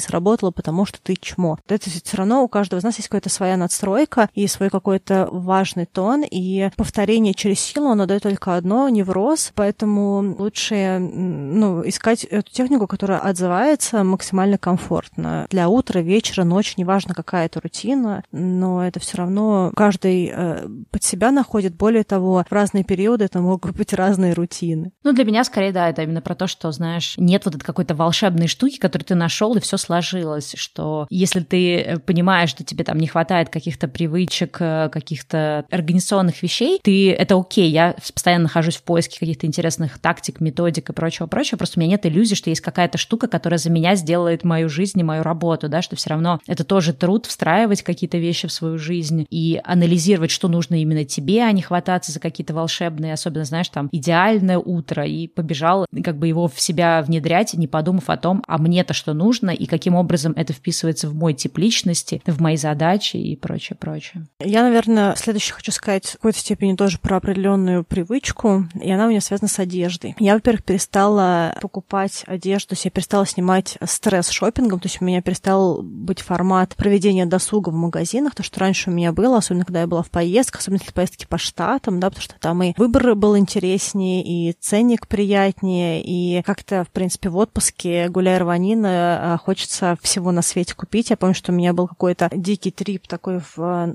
сработала, 0.00 0.52
потому 0.52 0.86
что 0.86 0.98
ты 1.02 1.16
чмо. 1.16 1.58
Это 1.68 1.90
все 1.90 2.16
равно 2.16 2.42
у 2.42 2.48
каждого 2.48 2.80
из 2.80 2.84
нас 2.84 2.96
есть 2.96 3.08
какая-то 3.08 3.28
своя 3.28 3.58
надстройка 3.58 4.30
и 4.34 4.46
свой 4.46 4.70
какой 4.70 4.85
какой-то 4.86 5.28
важный 5.32 5.84
тон, 5.84 6.22
и 6.22 6.70
повторение 6.76 7.34
через 7.34 7.58
силу, 7.58 7.88
оно 7.88 8.06
дает 8.06 8.22
только 8.22 8.54
одно, 8.54 8.88
невроз, 8.88 9.50
поэтому 9.56 10.36
лучше 10.38 11.00
ну, 11.00 11.82
искать 11.88 12.22
эту 12.22 12.52
технику, 12.52 12.86
которая 12.86 13.18
отзывается 13.18 14.04
максимально 14.04 14.58
комфортно. 14.58 15.48
Для 15.50 15.68
утра, 15.68 16.00
вечера, 16.00 16.44
ночи, 16.44 16.74
неважно, 16.76 17.14
какая 17.14 17.46
это 17.46 17.60
рутина, 17.60 18.22
но 18.30 18.86
это 18.86 19.00
все 19.00 19.16
равно 19.18 19.72
каждый 19.74 20.30
э, 20.32 20.68
под 20.92 21.02
себя 21.02 21.32
находит. 21.32 21.74
Более 21.74 22.04
того, 22.04 22.44
в 22.48 22.52
разные 22.52 22.84
периоды 22.84 23.24
это 23.24 23.40
могут 23.40 23.76
быть 23.76 23.92
разные 23.92 24.34
рутины. 24.34 24.92
Ну, 25.02 25.12
для 25.12 25.24
меня 25.24 25.42
скорее, 25.42 25.72
да, 25.72 25.88
это 25.88 26.02
именно 26.02 26.20
про 26.20 26.36
то, 26.36 26.46
что, 26.46 26.70
знаешь, 26.70 27.14
нет 27.16 27.44
вот 27.44 27.56
этой 27.56 27.64
какой-то 27.64 27.96
волшебной 27.96 28.46
штуки, 28.46 28.78
которую 28.78 29.06
ты 29.06 29.16
нашел, 29.16 29.52
и 29.56 29.60
все 29.60 29.78
сложилось, 29.78 30.54
что 30.56 31.08
если 31.10 31.40
ты 31.40 31.76
э, 31.78 31.98
понимаешь, 31.98 32.50
что 32.50 32.62
тебе 32.62 32.84
там 32.84 32.98
не 32.98 33.08
хватает 33.08 33.48
каких-то 33.48 33.88
привычек, 33.88 34.58
э, 34.60 34.75
каких-то 34.92 35.64
организационных 35.70 36.42
вещей, 36.42 36.80
ты 36.82 37.12
это 37.12 37.38
окей, 37.38 37.70
я 37.70 37.94
постоянно 38.14 38.44
нахожусь 38.44 38.76
в 38.76 38.82
поиске 38.82 39.18
каких-то 39.18 39.46
интересных 39.46 39.98
тактик, 39.98 40.40
методик 40.40 40.90
и 40.90 40.92
прочего-прочего, 40.92 41.56
просто 41.56 41.78
у 41.78 41.80
меня 41.80 41.92
нет 41.92 42.06
иллюзии, 42.06 42.34
что 42.34 42.50
есть 42.50 42.60
какая-то 42.60 42.98
штука, 42.98 43.28
которая 43.28 43.58
за 43.58 43.70
меня 43.70 43.94
сделает 43.96 44.44
мою 44.44 44.68
жизнь 44.68 45.00
и 45.00 45.04
мою 45.04 45.22
работу, 45.22 45.68
да, 45.68 45.82
что 45.82 45.96
все 45.96 46.10
равно 46.10 46.40
это 46.46 46.64
тоже 46.64 46.92
труд 46.92 47.26
встраивать 47.26 47.82
какие-то 47.82 48.18
вещи 48.18 48.48
в 48.48 48.52
свою 48.52 48.78
жизнь 48.78 49.26
и 49.30 49.60
анализировать, 49.64 50.30
что 50.30 50.48
нужно 50.48 50.80
именно 50.80 51.04
тебе, 51.04 51.42
а 51.44 51.52
не 51.52 51.62
хвататься 51.62 52.12
за 52.12 52.20
какие-то 52.20 52.54
волшебные, 52.54 53.12
особенно, 53.12 53.44
знаешь, 53.44 53.68
там, 53.68 53.88
идеальное 53.92 54.58
утро, 54.58 55.04
и 55.04 55.28
побежал 55.28 55.86
как 56.04 56.18
бы 56.18 56.28
его 56.28 56.48
в 56.48 56.60
себя 56.60 57.02
внедрять, 57.02 57.54
не 57.54 57.66
подумав 57.66 58.10
о 58.10 58.16
том, 58.16 58.42
а 58.46 58.58
мне-то 58.58 58.94
что 58.94 59.12
нужно, 59.14 59.50
и 59.50 59.66
каким 59.66 59.94
образом 59.94 60.32
это 60.36 60.52
вписывается 60.52 61.08
в 61.08 61.14
мой 61.14 61.34
тип 61.34 61.58
личности, 61.58 62.22
в 62.26 62.40
мои 62.40 62.56
задачи 62.56 63.16
и 63.16 63.36
прочее, 63.36 63.76
прочее. 63.78 64.26
Наверное, 64.62 64.86
наверное, 64.86 65.16
следующее 65.16 65.54
хочу 65.54 65.72
сказать 65.72 66.06
в 66.06 66.12
какой-то 66.14 66.38
степени 66.38 66.74
тоже 66.74 66.98
про 66.98 67.16
определенную 67.16 67.84
привычку, 67.84 68.66
и 68.80 68.90
она 68.90 69.06
у 69.06 69.10
меня 69.10 69.20
связана 69.20 69.48
с 69.48 69.58
одеждой. 69.58 70.14
Я, 70.18 70.34
во-первых, 70.34 70.64
перестала 70.64 71.56
покупать 71.60 72.24
одежду, 72.26 72.74
я 72.82 72.90
перестала 72.90 73.26
снимать 73.26 73.78
стресс 73.84 74.30
шопингом, 74.30 74.80
то 74.80 74.86
есть 74.86 75.00
у 75.00 75.04
меня 75.04 75.22
перестал 75.22 75.82
быть 75.82 76.20
формат 76.20 76.76
проведения 76.76 77.26
досуга 77.26 77.70
в 77.70 77.74
магазинах, 77.74 78.34
то, 78.34 78.42
что 78.42 78.60
раньше 78.60 78.90
у 78.90 78.92
меня 78.92 79.12
было, 79.12 79.38
особенно 79.38 79.64
когда 79.64 79.80
я 79.80 79.86
была 79.86 80.02
в 80.02 80.10
поездках, 80.10 80.60
особенно 80.60 80.80
если 80.80 80.92
поездки 80.92 81.26
по 81.26 81.38
штатам, 81.38 82.00
да, 82.00 82.10
потому 82.10 82.22
что 82.22 82.34
там 82.38 82.62
и 82.62 82.74
выбор 82.76 83.14
был 83.14 83.36
интереснее, 83.36 84.22
и 84.22 84.52
ценник 84.52 85.08
приятнее, 85.08 86.02
и 86.02 86.42
как-то, 86.42 86.84
в 86.84 86.90
принципе, 86.90 87.28
в 87.28 87.36
отпуске, 87.36 88.08
гуляя 88.08 88.38
рванина, 88.38 89.34
а, 89.34 89.38
хочется 89.38 89.96
всего 90.02 90.32
на 90.32 90.42
свете 90.42 90.74
купить. 90.74 91.10
Я 91.10 91.16
помню, 91.16 91.34
что 91.34 91.52
у 91.52 91.54
меня 91.54 91.72
был 91.72 91.88
какой-то 91.88 92.30
дикий 92.32 92.70
трип 92.70 93.06
такой 93.06 93.40
в 93.40 93.58
а, 93.58 93.86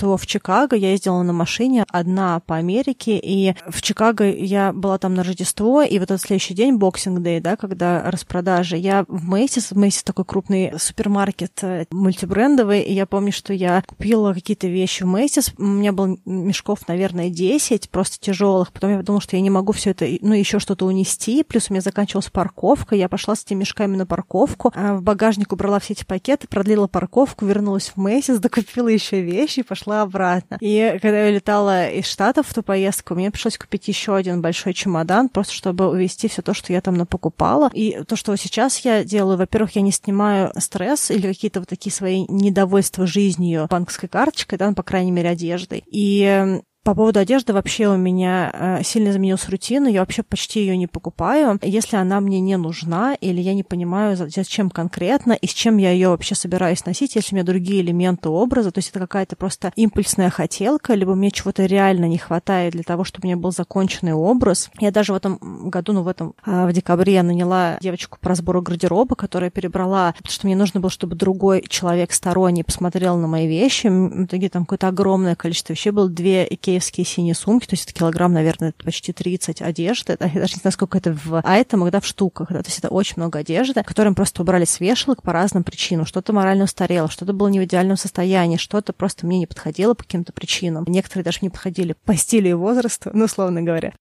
Рождество 0.00 0.16
в 0.16 0.26
Чикаго, 0.26 0.76
я 0.76 0.92
ездила 0.92 1.22
на 1.22 1.32
машине 1.34 1.84
одна 1.90 2.40
по 2.40 2.56
Америке, 2.56 3.18
и 3.22 3.54
в 3.68 3.82
Чикаго 3.82 4.30
я 4.30 4.72
была 4.72 4.96
там 4.96 5.14
на 5.14 5.22
Рождество, 5.22 5.82
и 5.82 5.98
вот 5.98 6.10
этот 6.10 6.22
следующий 6.22 6.54
день, 6.54 6.76
Boxing 6.76 7.20
Day, 7.20 7.40
да, 7.40 7.56
когда 7.56 8.10
распродажи, 8.10 8.78
я 8.78 9.04
в 9.08 9.28
Macy's, 9.28 9.72
Macy's 9.72 10.02
такой 10.02 10.24
крупный 10.24 10.72
супермаркет 10.78 11.62
э, 11.62 11.84
мультибрендовый, 11.90 12.80
и 12.80 12.94
я 12.94 13.04
помню, 13.04 13.30
что 13.30 13.52
я 13.52 13.82
купила 13.86 14.32
какие-то 14.32 14.68
вещи 14.68 15.02
в 15.02 15.06
Macy's, 15.06 15.52
у 15.58 15.64
меня 15.64 15.92
было 15.92 16.16
мешков, 16.24 16.88
наверное, 16.88 17.28
10, 17.28 17.90
просто 17.90 18.18
тяжелых, 18.18 18.72
потом 18.72 18.92
я 18.92 18.96
подумала, 18.96 19.20
что 19.20 19.36
я 19.36 19.42
не 19.42 19.50
могу 19.50 19.72
все 19.72 19.90
это, 19.90 20.06
ну, 20.22 20.32
еще 20.32 20.60
что-то 20.60 20.86
унести, 20.86 21.42
плюс 21.42 21.68
у 21.68 21.74
меня 21.74 21.82
заканчивалась 21.82 22.30
парковка, 22.30 22.96
я 22.96 23.10
пошла 23.10 23.36
с 23.36 23.44
этими 23.44 23.60
мешками 23.60 23.96
на 23.96 24.06
парковку, 24.06 24.72
а 24.74 24.94
в 24.94 25.02
багажник 25.02 25.52
убрала 25.52 25.78
все 25.78 25.92
эти 25.92 26.04
пакеты, 26.04 26.48
продлила 26.48 26.86
парковку, 26.86 27.44
вернулась 27.44 27.92
в 27.94 27.98
Macy's, 27.98 28.38
докупила 28.38 28.88
еще 28.88 29.20
вещи 29.20 29.60
и 29.60 29.62
пошла 29.62 29.89
обратно. 29.92 30.58
И 30.60 30.98
когда 31.00 31.24
я 31.24 31.30
улетала 31.30 31.88
из 31.88 32.06
Штатов 32.06 32.48
в 32.48 32.54
ту 32.54 32.62
поездку, 32.62 33.14
мне 33.14 33.30
пришлось 33.30 33.58
купить 33.58 33.88
еще 33.88 34.14
один 34.14 34.40
большой 34.40 34.74
чемодан, 34.74 35.28
просто 35.28 35.54
чтобы 35.54 35.88
увезти 35.88 36.28
все 36.28 36.42
то, 36.42 36.54
что 36.54 36.72
я 36.72 36.80
там 36.80 36.94
напокупала. 36.94 37.70
И 37.72 38.02
то, 38.04 38.16
что 38.16 38.34
сейчас 38.36 38.78
я 38.80 39.04
делаю, 39.04 39.38
во-первых, 39.38 39.76
я 39.76 39.82
не 39.82 39.92
снимаю 39.92 40.52
стресс 40.58 41.10
или 41.10 41.26
какие-то 41.26 41.60
вот 41.60 41.68
такие 41.68 41.92
свои 41.92 42.24
недовольства 42.28 43.06
жизнью 43.06 43.66
банковской 43.70 44.08
карточкой, 44.08 44.58
да, 44.58 44.68
ну, 44.68 44.74
по 44.74 44.82
крайней 44.82 45.12
мере, 45.12 45.30
одеждой. 45.30 45.82
И 45.86 46.60
по 46.82 46.94
поводу 46.94 47.20
одежды 47.20 47.52
вообще 47.52 47.88
у 47.88 47.96
меня 47.96 48.50
э, 48.52 48.82
сильно 48.84 49.10
изменилась 49.10 49.46
рутина, 49.50 49.86
я 49.86 50.00
вообще 50.00 50.22
почти 50.22 50.60
ее 50.60 50.78
не 50.78 50.86
покупаю. 50.86 51.58
Если 51.62 51.96
она 51.96 52.20
мне 52.20 52.40
не 52.40 52.56
нужна 52.56 53.14
или 53.20 53.40
я 53.42 53.52
не 53.52 53.62
понимаю, 53.62 54.16
зачем 54.16 54.70
конкретно 54.70 55.34
и 55.34 55.46
с 55.46 55.50
чем 55.50 55.76
я 55.76 55.90
ее 55.90 56.08
вообще 56.08 56.34
собираюсь 56.34 56.86
носить, 56.86 57.16
если 57.16 57.34
у 57.34 57.36
меня 57.36 57.44
другие 57.44 57.82
элементы 57.82 58.30
образа, 58.30 58.70
то 58.70 58.78
есть 58.78 58.90
это 58.90 59.00
какая-то 59.00 59.36
просто 59.36 59.72
импульсная 59.76 60.30
хотелка, 60.30 60.94
либо 60.94 61.14
мне 61.14 61.30
чего-то 61.30 61.66
реально 61.66 62.06
не 62.06 62.16
хватает 62.16 62.72
для 62.72 62.82
того, 62.82 63.04
чтобы 63.04 63.26
у 63.26 63.28
меня 63.28 63.36
был 63.36 63.52
законченный 63.52 64.14
образ. 64.14 64.70
Я 64.78 64.90
даже 64.90 65.12
в 65.12 65.16
этом 65.16 65.38
году, 65.68 65.92
ну 65.92 66.02
в 66.02 66.08
этом, 66.08 66.34
э, 66.46 66.66
в 66.66 66.72
декабре 66.72 67.14
я 67.14 67.22
наняла 67.22 67.76
девочку 67.82 68.16
по 68.18 68.30
разбору 68.30 68.62
гардероба, 68.62 69.16
которая 69.16 69.50
перебрала, 69.50 70.14
потому 70.16 70.32
что 70.32 70.46
мне 70.46 70.56
нужно 70.56 70.80
было, 70.80 70.90
чтобы 70.90 71.14
другой 71.14 71.62
человек 71.68 72.12
сторонний 72.12 72.64
посмотрел 72.64 73.18
на 73.18 73.26
мои 73.26 73.46
вещи. 73.46 73.88
В 73.88 74.24
итоге 74.24 74.48
там 74.48 74.64
какое-то 74.64 74.88
огромное 74.88 75.34
количество 75.34 75.74
вещей 75.74 75.90
было, 75.90 76.08
две 76.08 76.46
икеевские 76.70 77.04
синие 77.04 77.34
сумки, 77.34 77.66
то 77.66 77.74
есть 77.74 77.84
это 77.84 77.98
килограмм, 77.98 78.32
наверное, 78.32 78.72
почти 78.82 79.12
30 79.12 79.62
одежды, 79.62 80.16
я 80.20 80.40
даже 80.40 80.54
не 80.54 80.60
знаю, 80.60 80.72
сколько 80.72 80.98
это 80.98 81.12
в... 81.12 81.40
А 81.42 81.56
это 81.56 81.76
иногда 81.76 82.00
в 82.00 82.06
штуках, 82.06 82.48
да, 82.50 82.62
то 82.62 82.68
есть 82.68 82.78
это 82.78 82.88
очень 82.88 83.14
много 83.16 83.40
одежды, 83.40 83.82
которым 83.82 84.14
просто 84.14 84.42
убрали 84.42 84.64
с 84.64 84.80
вешалок 84.80 85.22
по 85.22 85.32
разным 85.32 85.64
причинам. 85.64 86.06
Что-то 86.06 86.32
морально 86.32 86.64
устарело, 86.64 87.08
что-то 87.10 87.32
было 87.32 87.48
не 87.48 87.60
в 87.60 87.64
идеальном 87.64 87.96
состоянии, 87.96 88.56
что-то 88.56 88.92
просто 88.92 89.26
мне 89.26 89.38
не 89.38 89.46
подходило 89.46 89.94
по 89.94 90.04
каким-то 90.04 90.32
причинам. 90.32 90.84
Некоторые 90.86 91.24
даже 91.24 91.38
не 91.42 91.50
подходили 91.50 91.94
по 92.04 92.16
стилю 92.16 92.50
и 92.50 92.54
возрасту, 92.54 93.10
ну, 93.12 93.24
условно 93.24 93.62
говоря. 93.62 93.92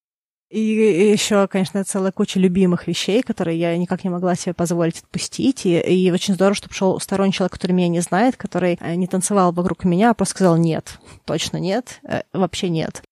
И 0.50 1.12
еще, 1.12 1.48
конечно, 1.48 1.84
целая 1.84 2.12
куча 2.12 2.40
любимых 2.40 2.88
вещей, 2.88 3.22
которые 3.22 3.60
я 3.60 3.78
никак 3.78 4.04
не 4.04 4.10
могла 4.10 4.36
себе 4.36 4.56
позволить 4.56 5.00
отпустить. 5.00 5.66
И, 5.66 5.80
и 5.80 6.12
очень 6.12 6.34
здорово, 6.34 6.56
что 6.56 6.70
пришел 6.70 7.00
сторонний 7.00 7.34
человек, 7.34 7.54
который 7.54 7.74
меня 7.74 7.88
не 7.88 8.00
знает, 8.00 8.36
который 8.36 8.78
э, 8.82 8.96
не 8.96 9.06
танцевал 9.06 9.52
вокруг 9.52 9.84
меня, 9.84 10.10
а 10.10 10.14
просто 10.16 10.36
сказал 10.36 10.58
нет, 10.58 11.00
точно 11.26 11.58
нет, 11.58 12.00
э, 12.04 12.24
вообще 12.34 12.70
нет. 12.70 13.04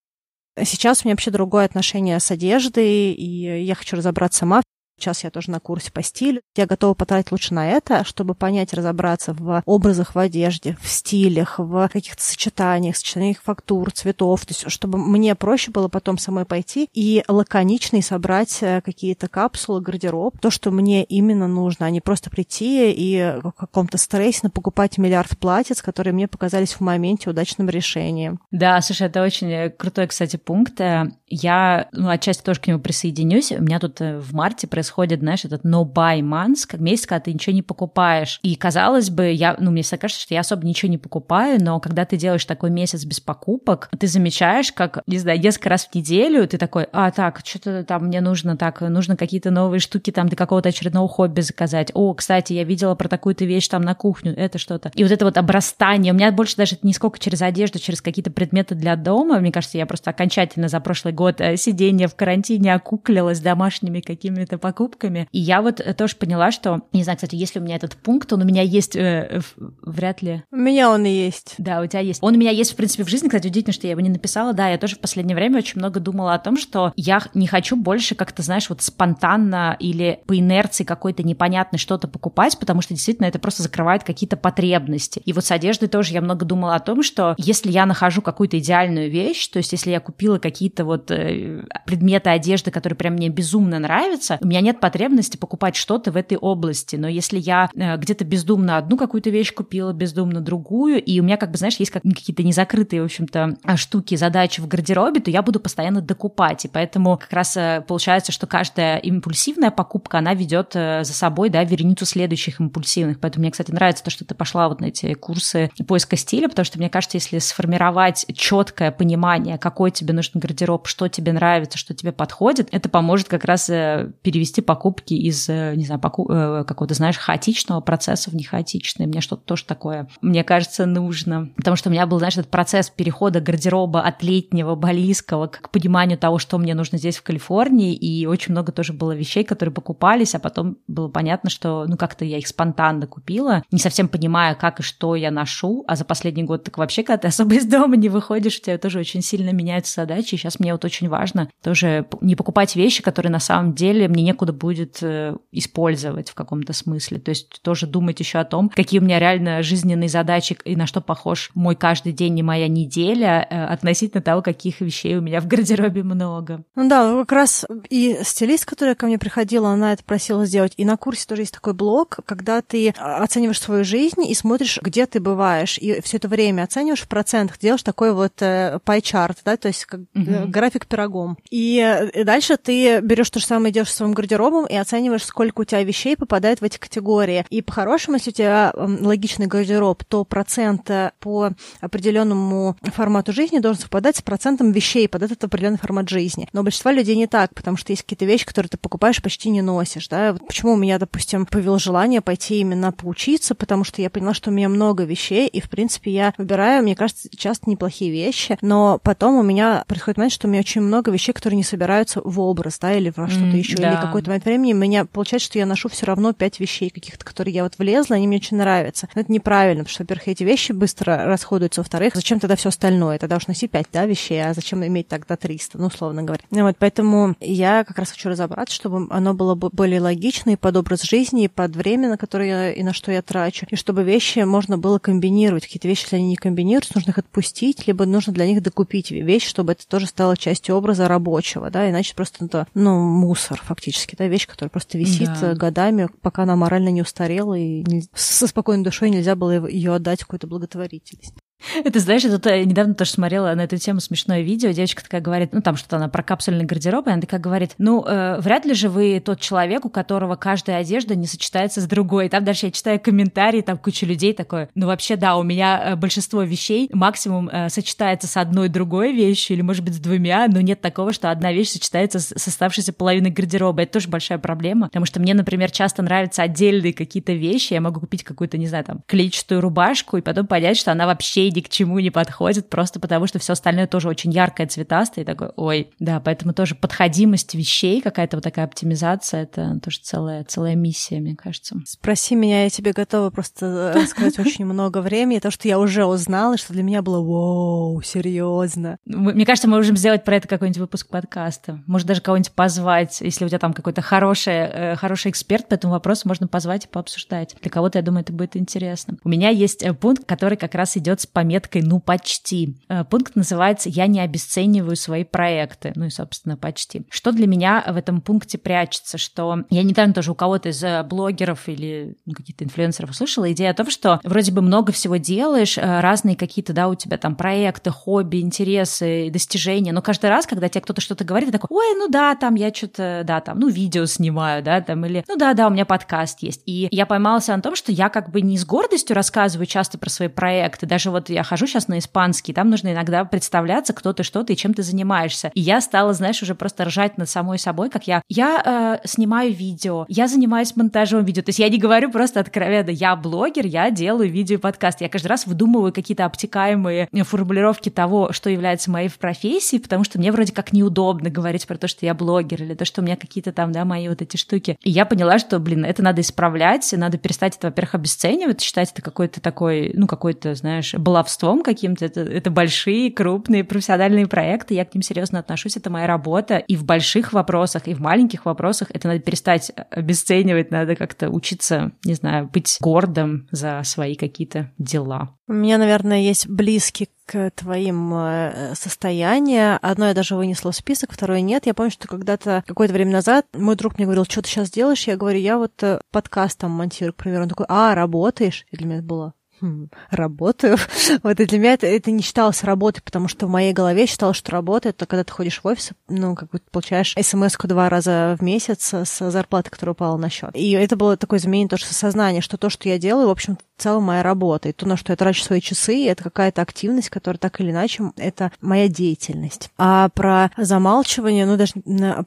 Сейчас 0.63 1.04
у 1.04 1.08
меня 1.08 1.13
вообще 1.13 1.30
другое 1.30 1.65
отношение 1.65 2.20
с 2.20 2.32
одеждой, 2.32 3.12
и 3.12 3.64
я 3.64 3.76
хочу 3.76 3.95
разобраться 3.95 4.39
сама 4.39 4.64
Сейчас 5.00 5.24
я 5.24 5.30
тоже 5.30 5.52
на 5.52 5.60
курсе 5.60 5.91
по 5.91 6.02
стилю. 6.02 6.41
Я 6.56 6.66
готова 6.66 6.95
потратить 6.95 7.32
лучше 7.32 7.54
на 7.54 7.70
это, 7.70 8.04
чтобы 8.04 8.34
понять, 8.34 8.74
разобраться 8.74 9.34
в 9.34 9.62
образах 9.66 10.16
в 10.16 10.20
одежде, 10.20 10.76
в 10.82 10.89
стилях, 10.89 11.60
в 11.60 11.88
каких-то 11.89 12.22
сочетаниях, 12.22 12.98
сочетаниях 12.98 13.41
фактур, 13.43 13.91
цветов. 13.91 14.43
То 14.45 14.54
есть, 14.54 14.72
чтобы 14.72 14.98
мне 14.98 15.36
проще 15.36 15.70
было 15.70 15.88
потом 15.88 16.18
самой 16.18 16.45
пойти 16.45 16.89
и 16.93 17.24
лаконично 17.28 17.98
и 17.98 18.02
собрать 18.02 18.58
э, 18.62 18.82
какие-то 18.82 19.28
капсулы, 19.28 19.82
гардероб, 19.82 20.39
то, 20.39 20.50
что 20.50 20.72
мне 20.72 21.04
именно 21.04 21.48
нужно, 21.48 21.86
а 21.86 21.91
не 21.91 22.02
просто 22.02 22.32
прийти 22.32 22.91
и 22.91 23.36
в 23.43 23.52
каком-то 23.52 24.00
стрессе 24.00 24.50
покупать 24.50 24.98
миллиард 24.98 25.38
платьиц, 25.38 25.82
которые 25.84 26.14
мне 26.14 26.28
показались 26.28 26.74
в 26.74 26.82
моменте 26.82 27.30
удачным 27.30 27.70
решением. 27.70 28.39
Да, 28.50 28.82
слушай, 28.82 29.08
это 29.08 29.22
очень 29.22 29.52
э, 29.52 29.70
крутой, 29.70 30.08
кстати, 30.08 30.38
пункт. 30.38 30.82
Э, 30.82 31.12
я, 31.28 31.88
ну, 31.91 32.10
отчасти 32.10 32.41
тоже 32.41 32.60
к 32.60 32.68
нему 32.68 32.80
присоединюсь. 32.80 33.52
У 33.52 33.62
меня 33.62 33.80
тут 33.80 34.00
в 34.00 34.34
марте 34.34 34.66
происходит 34.66 34.87
происходит, 34.88 35.20
знаешь, 35.20 35.44
этот 35.44 35.66
no-buy 35.66 36.22
months, 36.22 36.66
как 36.68 36.80
месяц, 36.80 37.06
когда 37.06 37.20
ты 37.20 37.34
ничего 37.34 37.54
не 37.54 37.62
покупаешь. 37.62 38.40
И, 38.42 38.56
казалось 38.56 39.10
бы, 39.10 39.32
я, 39.32 39.56
ну, 39.60 39.72
мне 39.72 39.82
всегда 39.82 39.98
кажется, 39.98 40.24
что 40.24 40.34
я 40.34 40.40
особо 40.40 40.66
ничего 40.66 40.90
не 40.90 40.98
покупаю, 40.98 41.60
но 41.62 41.80
когда 41.80 42.06
ты 42.06 42.16
делаешь 42.16 42.46
такой 42.46 42.70
месяц 42.70 43.04
без 43.04 43.20
покупок, 43.20 43.90
ты 44.00 44.08
замечаешь, 44.08 44.72
как, 44.72 45.04
не 45.08 45.18
знаю, 45.18 45.40
несколько 45.42 45.70
раз 45.70 45.88
в 45.88 45.96
неделю 45.96 46.48
ты 46.48 46.58
такой, 46.58 46.88
а, 46.94 47.12
так, 47.12 47.42
что-то 47.44 47.84
там 47.84 48.06
мне 48.06 48.22
нужно, 48.22 48.56
так, 48.56 48.82
нужно 48.82 49.18
какие-то 49.18 49.52
новые 49.52 49.80
штуки 49.80 50.12
там 50.12 50.28
для 50.28 50.38
какого-то 50.38 50.70
очередного 50.70 51.08
хобби 51.08 51.42
заказать. 51.42 51.92
О, 51.94 52.14
кстати, 52.14 52.54
я 52.54 52.64
видела 52.64 52.96
про 52.96 53.10
такую-то 53.10 53.44
вещь 53.46 53.68
там 53.68 53.82
на 53.82 53.94
кухню, 53.94 54.34
это 54.38 54.58
что-то. 54.58 54.92
И 54.96 55.04
вот 55.04 55.12
это 55.12 55.26
вот 55.26 55.38
обрастание, 55.38 56.14
у 56.14 56.16
меня 56.16 56.32
больше 56.32 56.56
даже 56.56 56.78
не 56.82 56.94
сколько 56.94 57.20
через 57.20 57.42
одежду, 57.42 57.80
через 57.80 58.02
какие-то 58.02 58.32
предметы 58.32 58.76
для 58.76 58.96
дома, 58.96 59.40
мне 59.40 59.52
кажется, 59.52 59.78
я 59.78 59.86
просто 59.86 60.12
окончательно 60.12 60.70
за 60.70 60.80
прошлый 60.80 61.14
год 61.14 61.42
э, 61.42 61.58
сидения 61.58 62.08
в 62.08 62.16
карантине 62.16 62.74
окуклилась 62.74 63.40
домашними 63.40 64.00
какими-то 64.00 64.58
покупками, 64.58 64.76
покупками. 64.78 65.28
И 65.32 65.39
я 65.39 65.61
вот 65.61 65.80
э, 65.80 65.93
тоже 65.95 66.15
поняла, 66.15 66.51
что, 66.51 66.82
не 66.93 67.03
знаю, 67.03 67.17
кстати, 67.17 67.36
если 67.36 67.59
у 67.59 67.63
меня 67.63 67.75
этот 67.75 67.95
пункт, 67.95 68.32
он 68.32 68.41
у 68.41 68.45
меня 68.45 68.61
есть 68.61 68.95
э, 68.95 69.41
вряд 69.82 70.21
ли. 70.21 70.43
У 70.51 70.55
меня 70.55 70.91
он 70.91 71.03
и 71.05 71.09
есть. 71.09 71.55
Да, 71.57 71.82
у 71.82 71.88
тебя 71.88 72.01
есть. 72.01 72.19
Он 72.21 72.36
у 72.36 72.38
меня 72.38 72.51
есть, 72.51 72.73
в 72.73 72.75
принципе, 72.75 73.03
в 73.03 73.09
жизни. 73.09 73.28
Кстати, 73.28 73.47
удивительно, 73.47 73.73
что 73.73 73.88
я 73.88 73.91
его 73.91 74.01
не 74.01 74.09
написала. 74.09 74.53
Да, 74.53 74.69
я 74.69 74.78
тоже 74.78 74.95
в 74.95 74.99
последнее 74.99 75.36
время 75.36 75.57
очень 75.57 75.80
много 75.80 75.99
думала 75.99 76.36
о 76.36 76.39
том, 76.39 76.57
что 76.57 76.93
я 76.95 77.21
не 77.34 77.47
хочу 77.47 77.75
больше 77.75 78.13
как-то, 78.13 78.43
знаешь, 78.43 78.69
вот 78.69 78.84
спонтанно 78.84 79.75
или 79.80 80.19
по 80.28 80.38
инерции 80.38 80.84
какой-то 80.84 81.23
непонятной 81.23 81.80
что-то 81.80 82.07
покупать, 82.07 82.59
потому 82.59 82.82
что 82.82 82.93
действительно 82.93 83.25
это 83.25 83.39
просто 83.39 83.63
закрывает 83.63 84.03
какие-то 84.03 84.38
потребности. 84.38 85.21
И 85.25 85.34
вот 85.34 85.43
с 85.43 85.51
одеждой 85.51 85.89
тоже 85.89 86.13
я 86.13 86.21
много 86.21 86.45
думала 86.45 86.75
о 86.75 86.80
том, 86.80 87.01
что 87.01 87.34
если 87.39 87.71
я 87.71 87.88
нахожу 87.88 88.21
какую-то 88.21 88.59
идеальную 88.59 89.09
вещь, 89.09 89.47
то 89.47 89.57
есть 89.57 89.71
если 89.71 89.89
я 89.89 89.99
купила 89.99 90.38
какие-то 90.38 90.86
вот 90.86 91.09
э, 91.09 91.63
предметы 91.88 92.30
одежды, 92.30 92.69
которые 92.69 92.95
прям 92.95 93.13
мне 93.13 93.30
безумно 93.30 93.80
нравятся, 93.80 94.38
у 94.41 94.45
меня 94.45 94.66
нет 94.68 94.82
потребности 94.82 95.38
покупать 95.38 95.76
что-то 95.76 96.11
в 96.11 96.18
этой 96.18 96.38
области. 96.38 96.97
Но 96.97 97.07
если 97.07 97.39
я 97.39 97.70
э, 97.74 97.95
где-то 97.97 98.26
бездумно 98.26 98.78
одну 98.78 98.97
какую-то 98.97 99.30
вещь 99.30 99.53
купила, 99.53 99.93
бездумно 99.93 100.41
другую, 100.41 101.01
и 101.01 101.20
у 101.22 101.24
меня, 101.24 101.38
как 101.38 101.51
бы, 101.51 101.57
знаешь, 101.57 101.78
есть 101.78 101.91
как, 101.91 102.03
какие-то 102.03 102.43
незакрытые, 102.43 103.01
в 103.01 103.05
общем-то, 103.05 103.57
а, 103.63 103.78
штуки, 103.78 104.15
задачи 104.15 104.59
в 104.59 104.68
гардеробе, 104.68 105.22
то 105.22 105.32
я 105.32 105.41
буду 105.41 105.61
постоянно 105.61 106.01
докупать. 106.01 106.65
И 106.65 106.68
поэтому 106.68 107.18
как 107.18 107.32
раз 107.32 107.55
э, 107.55 107.84
получается, 107.88 108.34
что 108.34 108.45
каждая 108.45 108.97
импульсивная 108.97 109.72
покупка, 109.72 110.18
она 110.18 110.34
ведет 110.34 110.72
э, 110.76 111.05
за 111.05 111.13
собой, 111.13 111.49
да, 111.49 111.63
вереницу 111.63 112.05
следующих 112.05 112.59
импульсивных. 112.59 113.22
Поэтому 113.22 113.43
мне, 113.43 113.51
кстати, 113.51 113.72
нравится 113.72 114.03
то, 114.03 114.09
что 114.09 114.26
ты 114.26 114.36
пошла 114.36 114.68
вот 114.68 114.82
на 114.82 114.86
эти 114.86 115.13
курсы 115.13 115.72
поиска 115.88 116.18
стиля, 116.18 116.49
потому 116.49 116.65
что 116.65 116.78
мне 116.78 116.89
кажется, 116.89 117.18
если 117.18 117.39
сформировать 117.39 118.26
четкое 118.36 118.91
понимание, 118.91 119.57
какой 119.57 119.91
тебе 119.91 120.13
нужен 120.13 120.41
гардероб, 120.41 120.88
что 120.88 121.07
тебе 121.07 121.32
нравится, 121.32 121.78
что 121.78 121.93
тебе 121.93 122.11
подходит, 122.11 122.68
это 122.72 122.89
поможет 122.89 123.30
как 123.30 123.45
раз 123.45 123.68
перевести 123.68 124.57
покупки 124.62 125.14
из, 125.14 125.47
э, 125.49 125.74
не 125.76 125.86
знаю, 125.86 125.99
поку- 125.99 126.30
э, 126.32 126.64
какого-то, 126.66 126.93
знаешь, 126.93 127.18
хаотичного 127.18 127.82
процесса 127.82 128.30
в 128.30 128.36
нехаотичный. 128.36 129.05
Мне 129.05 129.22
что-то 129.22 129.43
тоже 129.43 129.66
такое, 129.66 130.08
мне 130.22 130.43
кажется, 130.43 130.86
нужно. 130.86 131.49
Потому 131.55 131.76
что 131.76 131.89
у 131.89 131.91
меня 131.91 132.05
был, 132.05 132.20
знаешь, 132.20 132.38
этот 132.38 132.51
процесс 132.51 132.89
перехода 132.89 133.39
гардероба 133.41 134.01
от 134.01 134.24
летнего, 134.24 134.76
балийского 134.76 135.47
к 135.47 135.70
пониманию 135.70 136.18
того, 136.18 136.39
что 136.39 136.58
мне 136.58 136.74
нужно 136.76 136.97
здесь 136.97 137.18
в 137.18 137.24
Калифорнии, 137.24 137.93
и 137.95 138.26
очень 138.26 138.51
много 138.51 138.72
тоже 138.72 138.93
было 138.93 139.14
вещей, 139.14 139.43
которые 139.43 139.74
покупались, 139.74 140.36
а 140.36 140.39
потом 140.39 140.78
было 140.88 141.08
понятно, 141.08 141.49
что, 141.49 141.86
ну, 141.88 141.97
как-то 141.97 142.26
я 142.26 142.38
их 142.38 142.47
спонтанно 142.47 143.08
купила, 143.08 143.64
не 143.72 143.80
совсем 143.80 144.08
понимая, 144.08 144.55
как 144.55 144.80
и 144.80 144.84
что 144.84 145.16
я 145.16 145.32
ношу, 145.32 145.84
а 145.88 145.95
за 145.95 146.05
последний 146.05 146.43
год 146.43 146.64
так 146.64 146.78
вообще, 146.78 147.03
когда 147.03 147.18
ты 147.18 147.28
особо 147.28 147.55
из 147.55 147.66
дома 147.66 147.95
не 147.97 148.10
выходишь, 148.10 148.58
у 148.58 148.62
тебя 148.62 148.78
тоже 148.78 148.99
очень 148.99 149.22
сильно 149.22 149.51
меняются 149.51 150.01
задачи, 150.01 150.36
и 150.36 150.38
сейчас 150.38 150.60
мне 150.60 150.72
вот 150.72 150.86
очень 150.86 151.10
важно 151.10 151.49
тоже 151.64 152.08
не 152.22 152.36
покупать 152.36 152.76
вещи, 152.76 153.03
которые 153.03 153.32
на 153.32 153.39
самом 153.39 153.74
деле 153.74 154.08
мне 154.08 154.24
некуда 154.24 154.47
будет 154.54 155.00
э, 155.02 155.36
использовать 155.52 156.30
в 156.30 156.36
каком-то 156.36 156.74
смысле. 156.74 157.20
То 157.20 157.30
есть 157.30 157.62
тоже 157.62 157.88
думать 157.88 158.20
еще 158.20 158.39
о 158.39 158.45
том, 158.45 158.70
какие 158.70 159.00
у 159.00 159.04
меня 159.04 159.20
реально 159.20 159.62
жизненные 159.64 160.10
задачи 160.10 160.58
и 160.64 160.76
на 160.76 160.88
что 160.88 161.02
похож 161.02 161.52
мой 161.54 161.76
каждый 161.76 162.14
день 162.14 162.38
и 162.39 162.43
моя 162.43 162.68
неделя 162.68 163.48
э, 163.50 163.66
относительно 163.66 164.22
того, 164.22 164.41
каких 164.41 164.82
вещей 164.82 165.16
у 165.18 165.22
меня 165.22 165.41
в 165.41 165.48
гардеробе 165.48 166.04
много. 166.04 166.64
Ну 166.76 166.89
да, 166.89 167.12
как 167.20 167.32
раз 167.32 167.66
и 167.89 168.20
стилист, 168.24 168.66
которая 168.66 168.95
ко 168.95 169.06
мне 169.06 169.18
приходила, 169.18 169.70
она 169.70 169.93
это 169.93 170.04
просила 170.04 170.45
сделать. 170.45 170.74
И 170.78 170.86
на 170.86 170.98
курсе 170.98 171.26
тоже 171.28 171.43
есть 171.43 171.54
такой 171.54 171.74
блок, 171.74 172.20
когда 172.26 172.62
ты 172.62 172.89
оцениваешь 172.98 173.60
свою 173.60 173.84
жизнь 173.84 174.24
и 174.26 174.34
смотришь, 174.34 174.80
где 174.82 175.06
ты 175.06 175.20
бываешь, 175.20 175.78
и 175.78 176.02
все 176.02 176.18
это 176.18 176.28
время 176.28 176.64
оцениваешь 176.64 177.02
в 177.02 177.08
процентах, 177.08 177.60
делаешь 177.60 177.84
такой 177.84 178.14
вот 178.14 178.41
э, 178.41 178.80
pie-chart, 178.86 179.38
да, 179.45 179.58
то 179.58 179.68
есть 179.68 179.86
как 179.86 180.02
угу. 180.14 180.48
график 180.48 180.88
пирогом. 180.88 181.38
И, 181.50 182.10
и 182.14 182.24
дальше 182.24 182.58
ты 182.58 183.02
берешь 183.02 183.30
то 183.30 183.39
же 183.39 183.45
самое, 183.45 183.72
идешь 183.72 183.88
в 183.88 183.91
своем 183.91 184.14
гардеробе, 184.14 184.37
гардеробом 184.38 184.66
и 184.68 184.76
оцениваешь, 184.76 185.26
сколько 185.26 185.62
у 185.62 185.64
тебя 185.64 185.84
вещей 185.84 186.16
попадает 186.16 186.62
в 186.62 186.64
эти 186.64 186.78
категории. 186.78 187.46
И 187.50 187.62
по-хорошему, 187.62 188.18
если 188.18 188.30
у 188.30 188.34
тебя 188.34 188.74
логичный 188.76 189.48
гардероб, 189.48 190.04
то 190.04 190.24
процент 190.24 190.90
э, 190.90 191.12
по 191.20 191.52
определенному 191.82 192.78
формату 192.84 193.34
жизни 193.34 193.60
должен 193.60 193.82
совпадать 193.82 194.18
с 194.18 194.22
процентом 194.22 194.72
вещей 194.72 195.08
под 195.08 195.24
этот 195.24 195.44
определенный 195.44 195.78
формат 195.78 196.10
жизни. 196.10 196.48
Но 196.54 196.62
у 196.62 196.64
большинства 196.64 196.92
людей 196.92 197.16
не 197.16 197.28
так, 197.28 197.54
потому 197.54 197.78
что 197.78 197.92
есть 197.92 198.04
какие-то 198.04 198.26
вещи, 198.26 198.46
которые 198.46 198.70
ты 198.70 198.78
покупаешь, 198.78 199.22
почти 199.22 199.50
не 199.50 199.62
носишь. 199.62 200.08
Да? 200.08 200.34
Вот 200.34 200.46
почему 200.46 200.74
у 200.74 200.78
меня, 200.78 201.00
допустим, 201.00 201.46
появилось 201.46 201.84
желание 201.84 202.22
пойти 202.22 202.60
именно 202.60 202.92
поучиться, 202.92 203.56
потому 203.56 203.84
что 203.84 204.02
я 204.02 204.10
поняла, 204.10 204.34
что 204.34 204.50
у 204.50 204.54
меня 204.54 204.70
много 204.70 205.04
вещей, 205.04 205.48
и, 205.48 205.62
в 205.62 205.70
принципе, 205.70 206.12
я 206.12 206.34
выбираю, 206.38 206.84
мне 206.84 206.96
кажется, 206.96 207.30
часто 207.36 207.70
неплохие 207.70 208.12
вещи, 208.12 208.58
но 208.62 209.00
потом 209.02 209.36
у 209.36 209.44
меня 209.44 209.84
происходит 209.88 210.18
момент, 210.18 210.34
что 210.34 210.48
у 210.48 210.52
меня 210.52 210.60
очень 210.60 210.82
много 210.82 211.12
вещей, 211.12 211.34
которые 211.34 211.58
не 211.58 211.64
собираются 211.64 212.22
в 212.24 212.40
образ, 212.40 212.78
да, 212.80 212.94
или 212.94 213.12
во 213.16 213.28
что-то 213.28 213.46
mm, 213.46 213.58
еще, 213.58 213.78
да. 213.78 213.92
или 213.92 214.02
какой-то 214.18 214.32
момент 214.32 214.45
времени 214.45 214.74
меня 214.74 215.05
получается, 215.05 215.47
что 215.47 215.59
я 215.59 215.65
ношу 215.65 215.89
все 215.89 216.05
равно 216.05 216.34
пять 216.34 216.59
вещей 216.59 216.89
каких-то, 216.89 217.24
которые 217.24 217.53
я 217.53 217.63
вот 217.63 217.78
влезла, 217.78 218.15
они 218.15 218.28
мне 218.28 218.38
очень 218.38 218.57
нравятся. 218.57 219.07
Но 219.13 219.22
это 219.22 219.32
неправильно, 219.32 219.84
потому 219.84 219.93
что, 219.93 220.03
во-первых, 220.03 220.28
эти 220.28 220.43
вещи 220.43 220.72
быстро 220.72 221.26
расходуются, 221.26 221.82
во-вторых, 221.82 222.13
зачем 222.15 222.39
тогда 222.39 222.55
все 222.55 222.70
остальное? 222.70 223.20
Тогда 223.20 223.38
уж 223.38 223.47
носи 223.47 223.68
пять, 223.68 223.88
да, 223.93 224.05
вещей, 224.05 224.43
а 224.43 224.53
зачем 224.53 224.86
иметь 224.86 225.07
тогда 225.07 225.36
300, 225.36 225.78
ну, 225.78 225.88
условно 225.88 226.24
говоря. 226.24 226.43
Ну, 226.49 226.63
вот, 226.63 226.78
поэтому 226.80 227.36
я 227.39 227.84
как 227.84 227.99
раз 227.99 228.11
хочу 228.11 228.30
разобраться, 228.30 228.74
чтобы 228.74 229.07
оно 229.11 229.34
было 229.34 229.53
более 229.55 230.01
логично 230.01 230.51
и 230.51 230.55
под 230.55 230.78
образ 230.78 231.03
жизни, 231.03 231.43
и 231.43 231.47
под 231.47 231.76
время, 231.76 232.09
на 232.09 232.18
которое 232.18 232.47
я, 232.47 232.72
и 232.72 232.82
на 232.82 232.93
что 232.93 233.11
я 233.11 233.22
трачу, 233.22 233.68
и 233.70 233.76
чтобы 233.76 234.03
вещи 234.03 234.39
можно 234.39 234.78
было 234.78 234.97
комбинировать. 234.97 235.65
Какие-то 235.65 235.88
вещи, 235.88 236.03
если 236.03 236.15
они 236.18 236.30
не 236.30 236.36
комбинируются, 236.36 236.93
нужно 236.95 237.11
их 237.11 237.18
отпустить, 237.20 237.86
либо 237.86 238.05
нужно 238.05 238.34
для 238.34 238.47
них 238.47 238.63
докупить 238.63 239.11
вещь, 239.11 239.45
чтобы 239.45 239.74
это 239.74 239.88
тоже 239.88 240.07
стало 240.07 240.36
частью 240.36 240.76
образа 240.76 241.07
рабочего, 241.07 241.70
да, 241.70 241.89
иначе 241.89 242.15
просто 242.15 242.45
это, 242.45 242.68
ну, 242.74 242.99
мусор 242.99 243.61
фактически, 243.63 244.07
да, 244.16 244.28
вещь, 244.28 244.47
которая 244.47 244.70
просто 244.70 244.97
висит 244.97 245.30
да. 245.41 245.55
годами, 245.55 246.10
пока 246.22 246.43
она 246.43 246.55
морально 246.55 246.89
не 246.89 247.01
устарела, 247.01 247.55
и 247.55 247.84
со 248.14 248.47
спокойной 248.47 248.84
душой 248.84 249.10
нельзя 249.10 249.36
было 249.36 249.68
ее 249.68 249.93
отдать 249.93 250.22
в 250.22 250.26
какую-то 250.26 250.47
благотворительность. 250.47 251.36
Это, 251.84 251.99
знаешь, 251.99 252.24
я 252.24 252.30
э, 252.30 252.64
недавно 252.64 252.93
тоже 252.93 253.12
смотрела 253.12 253.53
на 253.53 253.62
эту 253.62 253.78
тему 253.78 253.99
смешное 253.99 254.41
видео. 254.41 254.72
Девочка 254.72 255.03
такая 255.03 255.22
говорит, 255.22 255.53
ну 255.53 255.62
там 255.62 255.76
что-то 255.76 255.97
она 255.97 256.08
про 256.08 256.24
капсульный 256.24 256.66
гардероб, 256.66 257.08
и 257.08 257.12
она 257.12 257.22
такая 257.22 257.39
говорит, 257.39 257.74
ну 257.78 258.03
э, 258.05 258.39
вряд 258.39 258.66
ли 258.66 258.74
же 258.74 258.89
вы 258.89 259.20
тот 259.24 259.39
человек, 259.39 259.86
у 259.86 259.89
которого 259.89 260.36
каждая 260.36 260.78
одежда 260.78 261.16
не 261.16 261.28
сочетается 261.28 261.82
с 261.82 261.88
другой. 261.88 262.30
Там 262.30 262.43
дальше 262.43 262.68
я 262.68 262.72
читаю 262.72 262.99
комментарии, 262.99 263.62
там 263.62 263.78
куча 263.78 264.05
людей 264.05 264.34
такое, 264.34 264.70
ну 264.76 264.88
вообще 264.88 265.16
да, 265.16 265.38
у 265.38 265.43
меня 265.43 265.82
э, 265.84 265.95
большинство 265.95 266.43
вещей 266.43 266.89
максимум 266.93 267.49
э, 267.49 267.70
сочетается 267.70 268.28
с 268.28 268.38
одной 268.38 268.70
другой 268.70 269.14
вещью, 269.14 269.55
или 269.55 269.62
может 269.62 269.84
быть 269.84 269.95
с 269.95 269.99
двумя, 269.99 270.47
но 270.47 270.62
нет 270.62 270.82
такого, 270.82 271.12
что 271.14 271.32
одна 271.32 271.51
вещь 271.51 271.72
сочетается 271.72 272.20
с, 272.20 272.34
с 272.36 272.47
оставшейся 272.47 272.93
половиной 272.93 273.32
гардероба. 273.32 273.84
Это 273.84 273.93
тоже 273.93 274.10
большая 274.10 274.38
проблема, 274.38 274.88
потому 274.88 275.05
что 275.05 275.20
мне, 275.20 275.34
например, 275.34 275.72
часто 275.72 276.03
нравятся 276.03 276.43
отдельные 276.43 276.93
какие-то 276.93 277.34
вещи, 277.34 277.74
я 277.74 277.82
могу 277.82 277.99
купить 277.99 278.24
какую-то, 278.24 278.58
не 278.58 278.68
знаю, 278.68 278.84
там, 278.84 279.01
клетчатую 279.08 279.62
рубашку, 279.62 280.18
и 280.18 280.22
потом 280.22 280.47
понять, 280.47 280.78
что 280.78 280.91
она 280.91 281.08
вообще 281.08 281.47
идеи 281.48 281.58
ни 281.58 281.62
к 281.62 281.70
чему 281.70 282.00
не 282.00 282.10
подходят, 282.10 282.70
просто 282.70 283.00
потому 283.00 283.28
что 283.28 283.39
все 283.39 283.54
остальное 283.54 283.88
тоже 283.88 284.10
очень 284.10 284.32
яркое, 284.32 284.68
цветастое, 284.68 285.24
и 285.24 285.26
такой, 285.26 285.50
ой, 285.56 285.91
да, 286.00 286.20
поэтому 286.20 286.54
тоже 286.54 286.76
подходимость 286.76 287.56
вещей, 287.56 288.02
какая-то 288.02 288.38
вот 288.38 288.43
такая 288.43 288.66
оптимизация, 288.66 289.43
это 289.43 289.80
тоже 289.84 290.00
целая, 290.02 290.43
целая 290.43 290.76
миссия, 290.76 291.20
мне 291.20 291.36
кажется. 291.36 291.76
Спроси 291.86 292.36
меня, 292.36 292.64
я 292.64 292.70
тебе 292.70 292.93
готова 292.93 293.30
просто 293.30 293.93
рассказать 293.95 294.39
очень 294.39 294.66
много 294.66 295.02
времени, 295.02 295.39
то, 295.39 295.52
что 295.52 295.68
я 295.68 295.80
уже 295.80 296.06
узнала, 296.06 296.58
что 296.58 296.74
для 296.74 296.84
меня 296.84 297.02
было, 297.02 297.22
вау, 297.22 298.02
серьезно. 298.02 298.98
Мне 299.06 299.45
кажется, 299.45 299.68
мы 299.68 299.78
можем 299.78 299.98
сделать 299.98 300.24
про 300.24 300.36
это 300.36 300.48
какой-нибудь 300.48 300.80
выпуск 300.80 301.10
подкаста. 301.10 301.82
Может, 301.88 302.08
даже 302.08 302.22
кого-нибудь 302.22 302.52
позвать, 302.52 303.22
если 303.22 303.45
у 303.45 303.48
тебя 303.48 303.60
там 303.60 303.74
какой-то 303.74 304.02
хороший, 304.02 304.54
э, 304.54 304.95
хороший 304.95 305.32
эксперт 305.32 305.68
по 305.68 305.74
этому 305.74 305.93
вопросу, 305.93 306.28
можно 306.28 306.48
позвать 306.48 306.86
и 306.86 306.88
пообсуждать. 306.88 307.56
Для 307.62 307.72
кого-то, 307.72 308.00
я 308.00 308.04
думаю, 308.04 308.22
это 308.22 308.34
будет 308.34 308.56
интересно. 308.56 309.18
У 309.24 309.30
меня 309.30 309.50
есть 309.50 309.84
э, 309.84 309.93
пункт, 309.93 310.26
который 310.26 310.58
как 310.58 310.76
раз 310.76 310.98
идет 310.98 311.22
с 311.22 311.26
пометкой 311.38 311.84
«ну 311.84 312.00
почти». 312.00 312.80
Э, 312.90 313.04
пункт 313.04 313.36
называется 313.36 313.90
«я 313.90 314.08
не 314.08 314.20
обесцениваю 314.22 314.96
свои 314.96 315.24
проекты». 315.24 315.92
Ну 315.94 316.06
и, 316.06 316.10
собственно, 316.10 316.58
почти. 316.58 317.06
Что 317.12 317.32
для 317.32 317.46
меня 317.46 317.86
в 317.88 317.96
этом 317.96 318.22
пункте 318.22 318.58
прячется? 318.58 319.20
Что 319.20 319.60
я 319.70 319.84
недавно 319.84 320.16
тоже 320.16 320.32
у 320.32 320.34
кого-то 320.34 320.70
из 320.70 320.84
э, 320.84 321.04
блогеров 321.04 321.70
или 321.70 322.18
ну, 322.26 322.34
каких-то 322.34 322.64
инфлюенсеров 322.64 323.12
услышала 323.12 323.52
идею 323.52 323.70
о 323.70 323.76
том, 323.76 323.92
что 323.92 324.20
вроде 324.24 324.52
бы 324.52 324.64
много 324.64 324.92
всего 324.92 325.18
делаешь, 325.18 325.78
разные 325.78 326.36
какие-то, 326.36 326.74
да, 326.74 326.88
у 326.88 326.96
тебя 326.96 327.20
там 327.20 327.36
проекты, 327.36 327.92
хобби, 327.92 328.38
интересы, 328.38 329.30
достижения, 329.30 329.94
но 329.94 330.02
каждый 330.02 330.32
раз, 330.32 330.48
когда 330.48 330.70
тебе 330.70 330.82
кто-то 330.82 331.02
что-то 331.02 331.24
говорит, 331.24 331.50
ты 331.50 331.60
такой, 331.60 331.68
ой, 331.70 331.96
ну 332.00 332.08
да, 332.08 332.34
там 332.34 332.56
я 332.56 332.74
что-то, 332.74 333.22
да, 333.24 333.42
там, 333.42 333.60
ну, 333.60 333.68
видео 333.68 334.08
снимаю, 334.08 334.64
да, 334.64 334.82
там, 334.82 335.06
или, 335.06 335.24
ну 335.28 335.36
да, 335.36 335.54
да, 335.54 335.68
у 335.68 335.70
меня 335.70 335.86
подкаст 335.86 336.42
есть. 336.42 336.64
И 336.66 336.88
я 336.90 337.06
поймалась 337.06 337.48
на 337.48 337.62
том, 337.62 337.76
что 337.76 337.92
я 337.92 338.10
как 338.10 338.32
бы 338.32 338.42
не 338.42 338.58
с 338.58 338.66
гордостью 338.66 339.16
рассказываю 339.16 339.68
часто 339.68 340.00
про 340.00 340.10
свои 340.10 340.30
проекты, 340.30 340.88
даже 340.88 341.12
вот 341.12 341.26
я 341.30 341.43
хожу 341.43 341.67
сейчас 341.67 341.88
на 341.88 341.99
испанский, 341.99 342.53
там 342.53 342.69
нужно 342.69 342.93
иногда 342.93 343.25
представляться, 343.25 343.93
кто 343.93 344.13
ты, 344.13 344.23
что 344.23 344.43
ты 344.43 344.55
чем 344.55 344.73
ты 344.73 344.84
занимаешься. 344.84 345.51
И 345.53 345.61
я 345.61 345.82
стала, 345.82 346.13
знаешь, 346.13 346.41
уже 346.41 346.55
просто 346.55 346.86
ржать 346.86 347.17
над 347.17 347.30
самой 347.30 347.59
собой, 347.59 347.89
как 347.89 348.07
я, 348.07 348.21
я 348.30 348.99
э, 349.03 349.07
снимаю 349.07 349.53
видео, 349.53 350.05
я 350.09 350.28
занимаюсь 350.28 350.75
монтажом 350.75 351.23
видео, 351.23 351.43
то 351.43 351.49
есть 351.49 351.59
я 351.59 351.69
не 351.69 351.78
говорю 351.78 352.11
просто 352.11 352.39
откровенно, 352.39 352.89
я 352.89 353.15
блогер, 353.15 353.65
я 353.65 353.91
делаю 353.91 354.30
видео 354.30 354.55
и 354.55 354.59
подкаст, 354.59 355.01
я 355.01 355.09
каждый 355.09 355.28
раз 355.28 355.45
выдумываю 355.45 355.93
какие-то 355.93 356.25
обтекаемые 356.25 357.07
формулировки 357.23 357.89
того, 357.89 358.32
что 358.32 358.49
является 358.49 358.91
моей 358.91 359.09
профессией, 359.09 359.82
потому 359.82 360.03
что 360.03 360.19
мне 360.19 360.32
вроде 360.32 360.53
как 360.53 360.73
неудобно 360.73 361.30
говорить 361.30 361.67
про 361.67 361.78
то, 361.78 361.88
что 361.88 362.05
я 362.05 362.13
блогер, 362.13 362.63
или 362.63 362.73
то, 362.73 362.86
что 362.86 363.01
у 363.01 363.03
меня 363.03 363.15
какие-то 363.15 363.51
там, 363.51 363.71
да, 363.71 363.86
мои 363.86 364.07
вот 364.09 364.21
эти 364.21 364.38
штуки. 364.38 364.78
И 364.84 364.89
я 364.89 365.05
поняла, 365.05 365.39
что, 365.39 365.59
блин, 365.59 365.86
это 365.86 366.01
надо 366.03 366.21
исправлять, 366.21 366.93
надо 366.95 367.17
перестать 367.17 367.57
это, 367.57 367.67
во-первых, 367.67 367.95
обесценивать, 367.95 368.61
считать 368.61 368.91
это 368.91 369.01
какой-то 369.01 369.41
такой, 369.41 369.91
ну, 369.93 370.07
какой-то, 370.07 370.55
знаешь, 370.55 370.93
баловством 371.18 371.63
каким-то. 371.63 372.05
Это, 372.05 372.22
это 372.22 372.51
большие, 372.51 373.11
крупные, 373.11 373.63
профессиональные 373.63 374.28
проекты, 374.28 374.76
я 374.76 374.86
к 374.86 374.93
ним 374.93 375.01
серьезно 375.01 375.39
отношусь, 375.39 375.78
это 375.78 375.89
моя 375.89 376.07
работа. 376.07 376.57
И 376.57 376.76
в 376.76 376.86
больших 376.86 377.34
вопросах, 377.34 377.88
и 377.88 377.93
в 377.93 377.99
маленьких 377.99 378.45
вопросах 378.45 378.89
это 378.93 379.07
надо 379.07 379.20
перестать 379.20 379.72
обесценивать, 379.89 380.72
надо 380.72 380.95
как-то 380.95 381.30
учиться, 381.30 381.91
не 382.05 382.13
знаю, 382.13 382.49
быть 382.51 382.78
гордым 382.80 383.47
за 383.51 383.82
свои 383.84 384.15
какие-то 384.15 384.72
дела. 384.78 385.36
У 385.47 385.53
меня, 385.53 385.78
наверное, 385.78 386.20
есть 386.20 386.47
близкий 386.47 387.07
к 387.26 387.51
твоим 387.51 388.13
э, 388.13 388.74
состояниям. 388.76 389.80
Одно 389.82 390.07
я 390.07 390.13
даже 390.13 390.36
вынесла 390.36 390.72
в 390.72 390.76
список, 390.76 391.13
второе 391.13 391.41
нет. 391.41 391.65
Я 391.65 391.74
помню, 391.74 391.91
что 391.91 392.07
когда-то, 392.07 392.63
какое-то 392.68 392.93
время 392.93 393.11
назад, 393.11 393.45
мой 393.53 393.76
друг 393.76 393.97
мне 393.97 394.05
говорил, 394.05 394.26
что 394.26 394.41
ты 394.41 394.49
сейчас 394.49 394.70
делаешь? 394.70 395.07
Я 395.07 395.15
говорю, 395.15 395.39
я 395.39 395.57
вот 395.57 395.72
э, 395.84 395.99
подкаст 396.11 396.59
там 396.59 396.72
монтирую, 396.72 397.13
к 397.13 397.18
примеру. 397.18 397.43
Он 397.43 397.49
такой, 397.49 397.65
а, 397.70 397.95
работаешь? 397.95 398.65
И 398.72 398.78
для 398.78 398.88
меня 398.88 398.97
это 398.97 399.07
было, 399.07 399.34
хм, 399.62 399.89
работаю. 400.10 400.78
вот 401.24 401.39
и 401.39 401.45
для 401.45 401.60
меня 401.60 401.74
это, 401.74 401.88
это 401.88 402.12
не 402.12 402.22
считалось 402.22 402.64
работой, 402.64 403.01
потому 403.01 403.28
что 403.28 403.47
в 403.47 403.49
моей 403.49 403.74
голове 403.74 404.05
считалось, 404.05 404.38
что 404.38 404.51
работа 404.51 404.89
это 404.89 405.05
когда 405.05 405.24
ты 405.24 405.32
ходишь 405.32 405.62
в 405.64 405.68
офис, 405.68 405.91
ну, 406.08 406.36
как 406.36 406.49
бы 406.49 406.60
получаешь 406.72 407.16
смс 407.20 407.58
два 407.64 407.89
раза 407.89 408.36
в 408.39 408.43
месяц 408.43 408.93
с 408.93 409.32
зарплаты, 409.32 409.70
которая 409.70 409.93
упала 409.93 410.18
на 410.18 410.30
счет. 410.30 410.51
И 410.53 410.72
это 410.72 410.95
было 410.95 411.18
такое 411.18 411.39
изменение 411.39 411.70
тоже 411.70 411.86
сознания, 411.86 412.41
что 412.41 412.58
то, 412.58 412.70
что 412.70 412.88
я 412.88 412.97
делаю, 412.97 413.28
в 413.28 413.32
общем, 413.32 413.58
целом 413.78 414.03
моя 414.03 414.23
работа. 414.23 414.69
И 414.69 414.73
то, 414.73 414.88
на 414.88 414.97
что 414.97 415.13
я 415.13 415.17
трачу 415.17 415.43
свои 415.43 415.61
часы, 415.61 416.07
это 416.07 416.23
какая-то 416.23 416.61
активность, 416.61 417.09
которая 417.09 417.38
так 417.38 417.59
или 417.61 417.71
иначе, 417.71 418.11
это 418.17 418.51
моя 418.61 418.88
деятельность. 418.88 419.69
А 419.78 420.09
про 420.09 420.51
замалчивание, 420.57 421.45
ну, 421.45 421.57
даже 421.57 421.73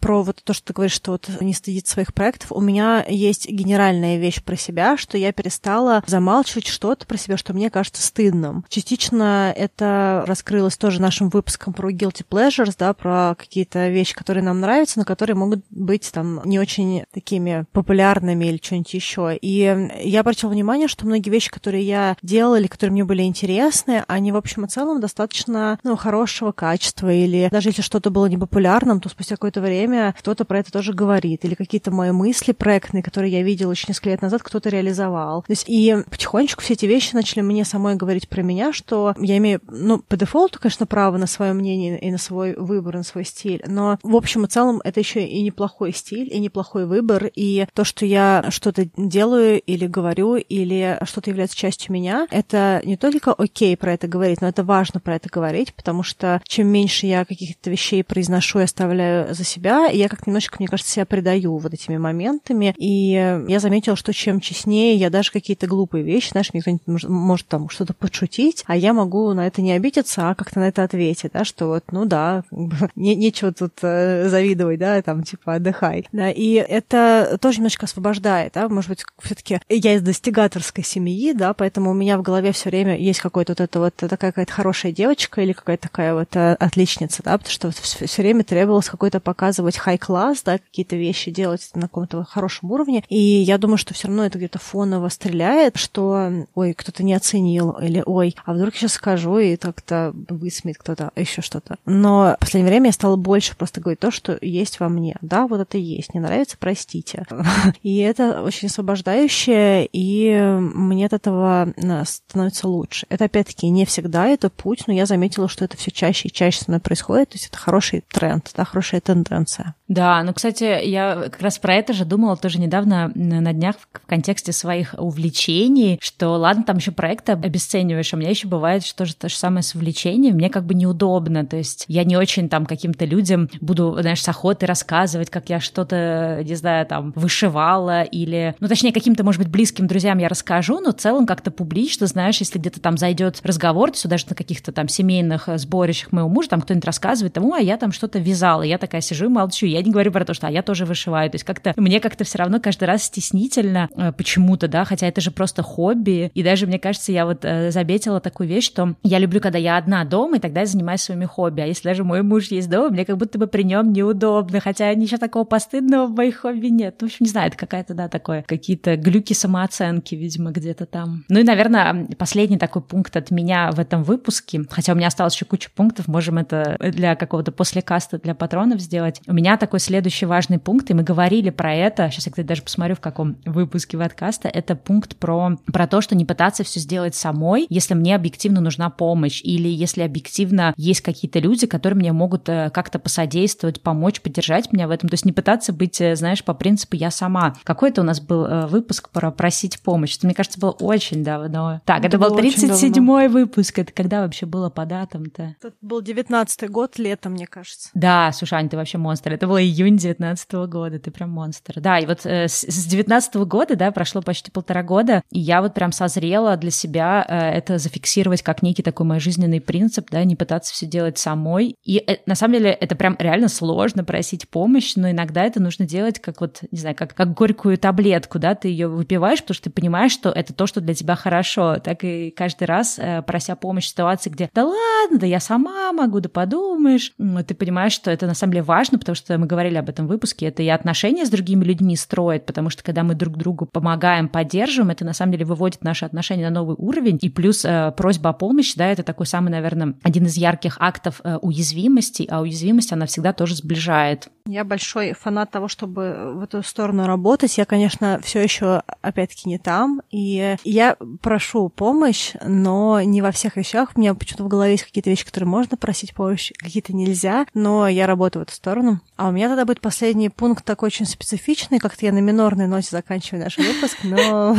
про 0.01 0.22
вот 0.22 0.42
то, 0.44 0.53
что 0.53 0.66
ты 0.66 0.72
говоришь, 0.72 0.94
что 0.94 1.12
вот 1.12 1.28
не 1.40 1.55
стыдит 1.55 1.86
своих 1.86 2.14
проектов, 2.14 2.53
у 2.53 2.61
меня 2.61 3.05
есть 3.09 3.48
генеральная 3.48 4.18
вещь 4.18 4.42
про 4.42 4.57
себя, 4.57 4.96
что 4.96 5.18
я 5.18 5.32
перестала 5.32 6.03
замалчивать 6.07 6.66
что-то 6.66 7.07
про 7.07 7.16
себя, 7.16 7.36
что 7.36 7.53
мне 7.53 7.70
кажется 7.70 8.03
стыдным. 8.03 8.64
Частично 8.68 9.53
это 9.57 10.24
раскрылось 10.26 10.76
тоже 10.76 11.01
нашим 11.01 11.28
выпуском 11.28 11.72
про 11.72 11.90
guilty 11.90 12.24
pleasures, 12.28 12.74
да, 12.78 12.92
про 12.92 13.34
какие-то 13.36 13.88
вещи, 13.88 14.14
которые 14.14 14.44
нам 14.44 14.61
нравятся, 14.61 14.98
но 14.98 15.05
которые 15.05 15.36
могут 15.36 15.64
быть 15.70 16.11
там 16.12 16.42
не 16.44 16.59
очень 16.59 17.05
такими 17.12 17.64
популярными 17.72 18.44
или 18.44 18.61
что-нибудь 18.62 18.94
еще. 18.94 19.36
И 19.40 19.90
я 20.03 20.20
обратила 20.20 20.51
внимание, 20.51 20.88
что 20.88 21.07
многие 21.07 21.30
вещи, 21.30 21.39
которые 21.49 21.84
я 21.84 22.16
делала 22.22 22.59
или 22.59 22.66
которые 22.66 22.93
мне 22.93 23.05
были 23.05 23.22
интересны, 23.22 24.05
они 24.07 24.32
в 24.32 24.36
общем 24.36 24.64
и 24.64 24.68
целом 24.68 25.01
достаточно 25.01 25.78
ну, 25.82 25.97
хорошего 25.97 26.53
качества. 26.53 27.12
Или 27.12 27.49
даже 27.51 27.70
если 27.70 27.82
что-то 27.82 28.11
было 28.11 28.26
непопулярным, 28.26 29.01
то 29.01 29.09
спустя 29.09 29.36
какое-то 29.36 29.61
время 29.61 30.14
кто-то 30.18 30.45
про 30.45 30.59
это 30.61 30.70
тоже 30.70 30.93
говорит. 30.93 31.45
Или 31.45 31.55
какие-то 31.55 31.91
мои 31.91 32.12
мысли 32.12 32.53
проектные, 32.53 33.03
которые 33.03 33.32
я 33.32 33.43
видела 33.43 33.72
еще 33.72 33.86
несколько 33.88 34.11
лет 34.11 34.22
назад, 34.22 34.43
кто-то 34.43 34.68
реализовал. 34.68 35.43
То 35.43 35.53
есть 35.53 35.64
и 35.66 35.97
потихонечку 36.11 36.62
все 36.62 36.74
эти 36.74 36.86
вещи 36.86 37.01
вещи 37.01 37.14
начали 37.14 37.41
мне 37.41 37.64
самой 37.64 37.97
говорить 37.97 38.28
про 38.28 38.43
меня, 38.43 38.72
что 38.72 39.14
я 39.18 39.38
имею, 39.38 39.61
ну, 39.68 40.01
по 40.01 40.16
дефолту, 40.16 40.59
конечно, 40.61 40.86
право 40.86 41.16
на 41.16 41.26
свое 41.26 41.55
мнение 41.55 41.99
и 41.99 42.11
на 42.11 42.18
свой 42.18 42.55
выбор, 42.55 42.97
на 42.97 43.03
свой 43.03 43.24
стиль, 43.24 43.62
но 43.66 43.99
в 44.03 44.14
общем 44.14 44.45
и 44.45 44.49
целом 44.49 44.80
это 44.84 45.01
еще 45.01 45.24
и 45.24 45.41
неплохой 45.41 45.93
стиль, 45.93 46.28
и 46.30 46.38
неплохой 46.38 46.84
выбор, 46.84 47.30
и 47.34 47.66
то, 47.72 47.84
что 47.84 48.05
я 48.05 48.45
что-то 48.51 48.88
делаю 48.97 49.61
или 49.61 49.86
говорю, 49.86 50.36
или 50.36 50.99
что-то 51.05 51.30
является 51.31 51.57
частью 51.57 51.93
меня, 51.93 52.26
это 52.31 52.81
не 52.85 52.97
только 52.97 53.33
окей 53.33 53.76
про 53.76 53.95
это 53.95 54.09
говорить, 54.09 54.41
но 54.41 54.49
это 54.49 54.64
важно 54.64 55.01
про 55.01 55.16
это 55.16 55.28
говорить, 55.28 55.74
потому 55.74 56.03
что 56.03 56.41
чем 56.47 56.68
меньше 56.68 57.07
я 57.07 57.24
каких-то 57.24 57.70
вещей 57.70 58.05
произношу 58.05 58.61
и 58.61 58.64
оставляю 58.64 59.35
за 59.35 59.45
себя, 59.45 59.87
я 59.87 60.09
как 60.09 60.26
немножечко, 60.26 60.57
мне 60.59 60.68
кажется, 60.68 60.93
себя 60.93 61.07
предаю 61.07 61.57
вот 61.57 61.72
этими 61.72 61.97
моментами, 61.97 62.74
и 62.76 63.45
я 63.49 63.61
заметила, 63.61 63.97
что 63.97 64.12
чем 64.12 64.41
честнее 64.41 64.97
я 64.97 65.11
даже 65.11 65.31
какие-то 65.31 65.66
глупые 65.66 66.05
вещи, 66.05 66.31
знаешь, 66.31 66.53
мне 66.53 66.62
кто-нибудь 66.62 67.05
может, 67.09 67.47
там 67.49 67.68
что-то 67.68 67.95
подшутить, 67.95 68.64
а 68.66 68.76
я 68.76 68.93
могу 68.93 69.33
на 69.33 69.47
это 69.47 69.62
не 69.62 69.72
обидеться, 69.72 70.31
а 70.31 70.35
как-то 70.35 70.61
на 70.61 70.68
это 70.68 70.83
ответить, 70.83 71.33
да, 71.33 71.45
что 71.45 71.66
вот, 71.66 71.85
ну 71.93 72.05
да, 72.05 72.45
не, 72.97 73.14
нечего 73.14 73.53
тут 73.53 73.74
э, 73.83 74.28
завидовать, 74.28 74.78
да, 74.78 75.01
там, 75.03 75.22
типа, 75.22 75.55
отдыхай. 75.55 76.07
Да, 76.12 76.31
и 76.31 76.55
это 76.55 77.39
тоже 77.41 77.59
немножко 77.59 77.87
освобождает, 77.87 78.53
да, 78.55 78.68
может 78.68 78.91
быть, 78.91 79.05
все 79.22 79.35
таки 79.35 79.61
я 79.68 79.95
из 79.95 80.03
достигаторской 80.03 80.85
семьи, 80.85 81.20
да, 81.35 81.55
поэтому 81.55 81.91
у 81.91 81.95
меня 81.95 82.18
в 82.18 82.23
голове 82.23 82.53
все 82.53 82.71
время 82.71 82.97
есть 82.97 83.21
какой-то 83.21 83.53
вот 83.53 83.61
это 83.61 83.81
вот 83.81 83.95
такая 83.95 84.33
какая-то 84.33 84.53
хорошая 84.53 84.93
девочка 84.93 85.41
или 85.41 85.53
какая-то 85.53 85.85
такая 85.85 86.14
вот 86.14 86.35
э, 86.37 86.55
отличница, 86.55 87.23
да, 87.23 87.39
потому 87.39 87.53
что 87.53 87.71
все 87.71 88.23
время 88.23 88.45
требовалось 88.45 88.89
какой-то 88.89 89.21
показывать 89.21 89.77
хай-класс, 89.77 90.43
да, 90.45 90.59
какие-то 90.59 90.97
вещи 90.97 91.31
делать 91.31 91.71
на 91.75 91.83
каком-то 91.83 92.25
хорошем 92.25 92.71
уровне, 92.71 93.05
и 93.09 93.18
я 93.18 93.59
думаю, 93.59 93.79
что 93.79 93.95
все 93.95 94.09
равно 94.09 94.25
это 94.25 94.39
где-то 94.39 94.59
фоново 94.59 95.09
стреляет, 95.09 95.77
что, 95.77 96.47
ой, 96.55 96.75
кто-то 96.75 97.03
не 97.03 97.14
оценил, 97.14 97.73
или 97.73 98.03
ой, 98.05 98.35
а 98.45 98.55
вдруг 98.55 98.75
я 98.75 98.81
сейчас 98.81 98.93
скажу, 98.95 99.39
и 99.39 99.57
так-то 99.57 100.12
высмеет 100.29 100.79
кто-то, 100.79 101.11
еще 101.16 101.43
что-то. 101.43 101.77
Но 101.87 102.37
в 102.37 102.41
последнее 102.41 102.71
время 102.71 102.87
я 102.87 102.93
стала 102.93 103.16
больше 103.16 103.57
просто 103.57 103.81
говорить 103.81 104.01
то, 104.01 104.11
что 104.11 104.39
есть 104.41 104.81
во 104.81 104.89
мне. 104.89 105.16
Да, 105.21 105.47
вот 105.47 105.61
это 105.61 105.79
есть. 105.79 106.14
Не 106.14 106.21
нравится, 106.21 106.57
простите. 106.59 107.27
И 107.83 107.99
это 107.99 108.43
очень 108.43 108.68
освобождающее, 108.68 109.89
и 109.93 110.41
мне 110.59 111.09
от 111.13 111.21
этого 111.21 111.73
становится 112.05 112.69
лучше. 112.69 113.07
Это, 113.09 113.25
опять-таки, 113.25 113.69
не 113.69 113.85
всегда 113.85 114.27
это 114.29 114.51
путь, 114.51 114.85
но 114.87 114.93
я 114.93 115.07
заметила, 115.07 115.49
что 115.49 115.65
это 115.65 115.77
все 115.77 115.91
чаще 115.91 116.29
и 116.29 116.33
чаще 116.33 116.61
со 116.61 116.71
мной 116.71 116.81
происходит. 116.81 117.31
То 117.31 117.37
есть 117.37 117.49
это 117.49 117.59
хороший 117.59 118.05
тренд, 118.13 118.51
да, 118.57 118.65
хорошая 118.65 119.01
тенденция. 119.01 119.75
Да, 119.89 120.23
ну, 120.23 120.33
кстати, 120.33 120.85
я 120.85 121.17
как 121.31 121.41
раз 121.41 121.59
про 121.59 121.75
это 121.75 121.93
же 121.93 122.05
думала 122.05 122.37
тоже 122.37 122.61
недавно 122.61 123.11
на 123.15 123.53
днях 123.53 123.77
в 123.93 124.07
контексте 124.07 124.53
своих 124.53 124.95
увлечений, 124.97 125.99
что 126.01 126.31
ладно, 126.37 126.63
там 126.63 126.77
еще 126.77 126.93
проекты 126.93 127.33
обесцениваешь, 127.33 128.13
а 128.13 128.17
у 128.17 128.21
меня 128.21 128.31
еще 128.31 128.47
бывает, 128.47 128.85
что 128.85 129.05
же 129.05 129.17
то 129.17 129.29
же 129.29 129.35
самое 129.35 129.63
с 129.63 129.75
увлечением, 129.75 130.37
мне 130.37 130.49
как 130.49 130.65
бы 130.65 130.75
неудобно, 130.75 131.45
то 131.45 131.57
есть 131.57 131.85
я 131.89 132.05
не 132.05 132.17
очень 132.17 132.49
там 132.49 132.67
каким-то 132.67 133.05
людям 133.05 133.49
буду, 133.61 133.97
знаешь, 134.01 134.23
с 134.23 134.29
охотой 134.29 134.69
рассказывать, 134.69 135.31
как 135.31 135.51
я 135.51 135.59
что-то, 135.59 136.43
не 136.45 136.55
знаю, 136.55 136.87
там, 136.87 137.13
вышивала 137.17 138.03
или, 138.03 138.55
ну, 138.61 138.69
точнее, 138.69 138.93
каким-то, 138.93 139.25
может 139.25 139.41
быть, 139.41 139.51
близким 139.51 139.87
друзьям 139.87 140.19
я 140.19 140.29
расскажу, 140.29 140.79
но 140.81 140.93
целом 141.01 141.26
как-то 141.26 141.51
публично, 141.51 142.07
знаешь, 142.07 142.38
если 142.38 142.59
где-то 142.59 142.80
там 142.80 142.96
зайдет 142.96 143.40
разговор, 143.42 143.90
есть 143.90 144.09
даже 144.09 144.26
на 144.28 144.36
каких-то 144.36 144.72
там 144.72 144.88
семейных 144.88 145.48
э, 145.48 145.59
сборищах 145.59 146.12
моего 146.12 146.28
мужа, 146.28 146.51
там 146.51 146.61
кто-нибудь 146.61 146.84
рассказывает, 146.84 147.32
тому, 147.32 147.55
а 147.55 147.61
я 147.61 147.76
там 147.76 147.92
что-то 147.92 148.18
вязала, 148.18 148.62
я 148.62 148.78
такая 148.78 149.01
сижу 149.01 149.26
и 149.26 149.28
молчу, 149.28 149.66
я 149.66 149.82
не 149.82 149.90
говорю 149.90 150.12
про 150.12 150.24
то, 150.24 150.34
что 150.34 150.46
а 150.46 150.51
я 150.51 150.62
тоже 150.62 150.84
вышиваю, 150.84 151.30
то 151.30 151.36
есть 151.36 151.44
как-то 151.44 151.72
мне 151.76 152.01
как-то 152.01 152.24
все 152.24 152.38
равно 152.38 152.61
каждый 152.61 152.84
раз 152.84 153.05
стеснительно 153.05 153.88
э, 153.96 154.12
почему-то, 154.12 154.68
да, 154.68 154.84
хотя 154.84 155.07
это 155.07 155.20
же 155.20 155.30
просто 155.30 155.62
хобби, 155.62 156.30
и 156.34 156.42
даже, 156.42 156.66
мне 156.66 156.78
кажется, 156.78 157.12
я 157.12 157.26
вот 157.26 157.44
э, 157.44 157.70
заметила 157.70 158.20
такую 158.20 158.48
вещь, 158.48 158.66
что 158.66 158.94
я 159.03 159.18
люблю, 159.18 159.40
когда 159.40 159.59
я 159.59 159.76
одна 159.76 160.05
дома, 160.05 160.36
и 160.36 160.40
тогда 160.40 160.61
я 160.61 160.66
занимаюсь 160.66 161.03
своими 161.03 161.24
хобби, 161.24 161.61
а 161.61 161.66
если 161.66 161.88
даже 161.88 162.05
мой 162.05 162.22
муж 162.22 162.48
есть 162.51 162.68
дома, 162.68 162.90
мне 162.90 163.05
как 163.05 163.16
будто 163.16 163.38
бы 163.38 163.46
при 163.46 163.62
нем 163.62 163.92
неудобно, 163.92 164.61
хотя 164.61 164.92
ничего 164.94 165.18
такого 165.18 165.44
постыдного 165.44 166.07
в 166.07 166.14
моих 166.14 166.40
хобби 166.40 166.66
нет. 166.66 166.96
Ну, 167.01 167.09
в 167.09 167.11
общем, 167.11 167.24
не 167.24 167.30
знаю, 167.30 167.48
это 167.48 167.57
какая-то, 167.57 167.94
да, 167.94 168.09
такое, 168.09 168.42
какие-то 168.42 168.96
глюки 168.96 169.32
самооценки, 169.32 170.14
видимо, 170.14 170.51
где-то 170.51 170.86
там. 170.91 171.24
Ну 171.28 171.41
и, 171.41 171.43
наверное, 171.43 172.07
последний 172.18 172.59
такой 172.59 172.82
пункт 172.82 173.16
от 173.16 173.30
меня 173.30 173.70
в 173.72 173.80
этом 173.80 174.03
выпуске, 174.03 174.62
хотя 174.70 174.93
у 174.93 174.97
меня 174.97 175.09
осталось 175.09 175.34
еще 175.34 175.45
куча 175.45 175.70
пунктов, 175.74 176.09
можем 176.09 176.38
это 176.38 176.76
для 176.80 177.16
какого-то 177.16 177.53
послекаста 177.53 178.18
для 178.18 178.34
патронов 178.34 178.80
сделать. 178.80 179.20
У 179.26 179.32
меня 179.32 179.57
такой 179.57 179.80
следующий 179.80 180.26
важный 180.26 180.59
пункт, 180.59 180.91
и 180.91 180.95
мы 180.95 181.03
говорили 181.03 181.51
про 181.51 181.74
это, 181.74 182.11
сейчас 182.11 182.26
я, 182.26 182.32
кстати, 182.32 182.47
даже 182.47 182.62
посмотрю, 182.62 182.97
в 182.97 183.01
каком 183.01 183.36
выпуске 183.45 183.97
подкаста, 183.99 184.49
это 184.49 184.74
пункт 184.74 185.16
про, 185.16 185.57
про 185.72 185.86
то, 185.86 186.01
что 186.01 186.14
не 186.14 186.24
пытаться 186.24 186.64
все 186.64 186.80
сделать 186.80 187.14
самой, 187.14 187.66
если 187.68 187.95
мне 187.95 188.14
объективно 188.14 188.61
нужна 188.61 188.91
помощь, 188.91 189.41
или 189.43 189.68
если 189.68 190.03
объективно 190.03 190.74
есть 190.76 191.01
какие-то 191.01 191.38
люди, 191.38 191.66
которые 191.66 191.99
мне 191.99 192.12
могут 192.12 192.49
э, 192.49 192.70
как-то 192.70 192.99
посодействовать, 192.99 193.80
помочь, 193.82 194.20
поддержать 194.20 194.72
меня 194.72 194.88
в 194.88 194.91
этом. 194.91 195.09
То 195.09 195.14
есть 195.14 195.24
не 195.24 195.32
пытаться 195.32 195.72
быть, 195.72 196.01
э, 196.01 196.16
знаешь, 196.16 196.45
по 196.45 196.55
принципу 196.55 196.97
«я 196.97 197.11
сама». 197.11 197.55
Какой-то 197.64 198.01
у 198.01 198.05
нас 198.05 198.20
был 198.20 198.45
э, 198.45 198.66
выпуск 198.66 199.11
про 199.11 199.30
просить 199.30 199.80
помощь. 199.80 200.16
Это, 200.16 200.26
мне 200.26 200.34
кажется, 200.34 200.59
было 200.59 200.70
очень 200.71 201.25
давно. 201.25 201.81
Так, 201.85 202.01
это, 202.05 202.16
это 202.16 202.18
был 202.18 202.39
37-й 202.39 203.29
выпуск. 203.29 203.79
Это 203.79 203.93
когда 203.93 204.23
вообще 204.23 204.47
было 204.47 204.71
по 204.71 204.85
датам-то? 204.85 205.57
Это 205.61 205.73
был 205.81 206.03
19-й 206.03 206.68
год, 206.68 206.99
летом, 206.99 207.33
мне 207.33 207.47
кажется. 207.47 207.91
Да, 207.95 208.33
слушай, 208.33 208.55
Ань, 208.55 208.68
ты 208.68 208.77
вообще 208.77 208.99
монстр. 208.99 209.33
Это 209.33 209.47
было 209.47 209.62
июнь 209.62 209.97
19 209.97 210.53
-го 210.53 210.66
года, 210.66 210.99
ты 210.99 211.11
прям 211.11 211.31
монстр. 211.31 211.81
Да, 211.81 211.99
и 211.99 212.07
вот 212.07 212.25
э, 212.25 212.49
с, 212.49 212.62
с 212.62 212.87
19 212.87 213.35
-го 213.37 213.47
года, 213.47 213.77
да, 213.77 213.91
прошло 213.91 214.23
почти 214.23 214.51
полтора 214.51 214.83
года, 214.83 215.23
и 215.31 215.39
я 215.41 215.62
вот 215.62 215.75
прям 215.75 215.93
созрела 215.93 216.57
для 216.57 216.71
себя 216.71 217.25
э, 217.29 217.59
это 217.59 217.79
зафиксировать 217.79 218.43
как 218.43 218.62
некий 218.62 218.83
такой 218.83 219.07
мой 219.07 219.21
жизненный 219.21 219.61
принцип, 219.61 220.09
да, 220.11 220.25
не 220.25 220.37
пытаться 220.37 220.73
все 220.73 220.87
делать 220.87 221.18
самой. 221.18 221.77
И 221.85 221.99
э, 221.99 222.18
на 222.27 222.35
самом 222.35 222.55
деле 222.55 222.71
это 222.71 222.95
прям 222.95 223.16
реально 223.18 223.49
сложно 223.49 224.05
просить 224.05 224.49
помощь, 224.49 224.97
но 224.97 225.11
иногда 225.11 225.45
это 225.45 225.61
нужно 225.61 225.87
делать 225.87 226.21
как 226.21 226.41
вот, 226.41 226.62
не 226.71 226.79
знаю, 226.79 226.97
как, 226.97 227.14
как 227.14 227.35
горькую 227.35 227.79
таблетку, 227.79 228.39
да, 228.39 228.55
ты 228.55 228.68
ее 228.68 228.89
выпиваешь, 228.89 229.41
потому 229.41 229.55
что 229.55 229.64
ты 229.64 229.71
понимаешь, 229.71 230.12
что 230.12 230.31
это 230.31 230.53
то, 230.61 230.67
что 230.67 230.83
для 230.83 230.93
тебя 230.93 231.17
хорошо. 231.17 231.79
Так 231.79 232.05
и 232.05 232.31
каждый 232.37 232.65
раз, 232.65 232.99
э, 232.99 233.23
прося 233.23 233.57
помощь 233.57 233.87
в 233.87 233.89
ситуации, 233.89 234.29
где 234.29 234.51
да 234.53 234.67
ладно, 234.67 235.19
да 235.19 235.27
я 235.27 235.41
сама 235.41 235.91
могу, 235.95 236.21
да 236.21 236.29
подумаешь, 236.29 237.13
ты 237.47 237.55
понимаешь, 237.55 237.95
что 237.95 238.11
это 238.11 238.27
на 238.27 238.35
самом 238.35 238.53
деле 238.53 238.65
важно, 238.65 238.99
потому 238.99 239.17
что 239.17 239.39
мы 239.39 239.47
говорили 239.47 239.77
об 239.77 239.89
этом 239.89 240.07
в 240.07 240.11
выпуске, 240.11 240.45
это 240.49 240.63
и 240.63 240.69
отношения 240.69 241.25
с 241.25 241.31
другими 241.31 241.65
людьми 241.65 241.97
строит, 241.97 242.45
потому 242.45 242.69
что 242.69 242.85
когда 242.85 243.05
мы 243.05 243.15
друг 243.15 243.39
другу 243.39 243.65
помогаем, 243.65 244.29
поддерживаем, 244.29 244.91
это 244.91 245.07
на 245.07 245.15
самом 245.15 245.33
деле 245.33 245.47
выводит 245.47 245.83
наши 245.83 246.05
отношения 246.05 246.51
на 246.51 246.61
новый 246.61 246.77
уровень, 246.79 247.19
и 247.23 247.31
плюс 247.31 247.65
э, 247.65 247.95
просьба 247.97 248.29
о 248.29 248.33
помощи, 248.35 248.77
да, 248.77 248.87
это 248.89 249.03
такой 249.03 249.25
самый, 249.25 249.49
наверное, 249.49 249.95
один 250.03 250.27
из 250.27 250.37
ярких 250.37 250.77
актов 250.79 251.23
э, 251.25 251.39
уязвимости, 251.39 252.29
а 252.31 252.43
уязвимость, 252.43 252.93
она 252.93 253.07
всегда 253.07 253.33
тоже 253.33 253.55
сближает. 253.55 254.29
Я 254.51 254.64
большой 254.64 255.12
фанат 255.12 255.53
того, 255.53 255.68
чтобы 255.68 256.32
в 256.34 256.42
эту 256.42 256.64
сторону 256.64 257.07
работать. 257.07 257.57
Я, 257.57 257.64
конечно, 257.64 258.18
все 258.20 258.42
еще, 258.42 258.82
опять-таки, 259.01 259.48
не 259.48 259.59
там. 259.59 260.03
И 260.11 260.57
я 260.64 260.96
прошу 261.22 261.68
помощь, 261.68 262.32
но 262.44 263.01
не 263.01 263.22
во 263.22 263.30
всех 263.30 263.57
вещах. 263.57 263.92
У 263.94 264.01
меня 264.01 264.12
почему-то 264.14 264.42
в 264.42 264.48
голове 264.48 264.72
есть 264.72 264.82
какие-то 264.82 265.09
вещи, 265.09 265.24
которые 265.24 265.46
можно 265.46 265.76
просить 265.76 266.14
помощь, 266.14 266.51
какие-то 266.59 266.92
нельзя. 266.92 267.46
Но 267.55 267.86
я 267.86 268.09
работаю 268.09 268.44
в 268.44 268.48
эту 268.48 268.57
сторону. 268.57 269.01
А 269.16 269.28
у 269.28 269.30
меня 269.30 269.48
тогда 269.48 269.64
будет 269.64 269.80
последний 269.80 270.30
пункт 270.30 270.64
такой 270.64 270.88
очень 270.88 271.07
специфичный. 271.07 271.78
Как-то 271.78 272.05
я 272.05 272.12
на 272.12 272.18
минорной 272.18 272.66
ноте 272.66 272.88
заканчиваю 272.90 273.44
наш 273.44 273.57
выпуск, 273.57 273.98
но, 274.03 274.57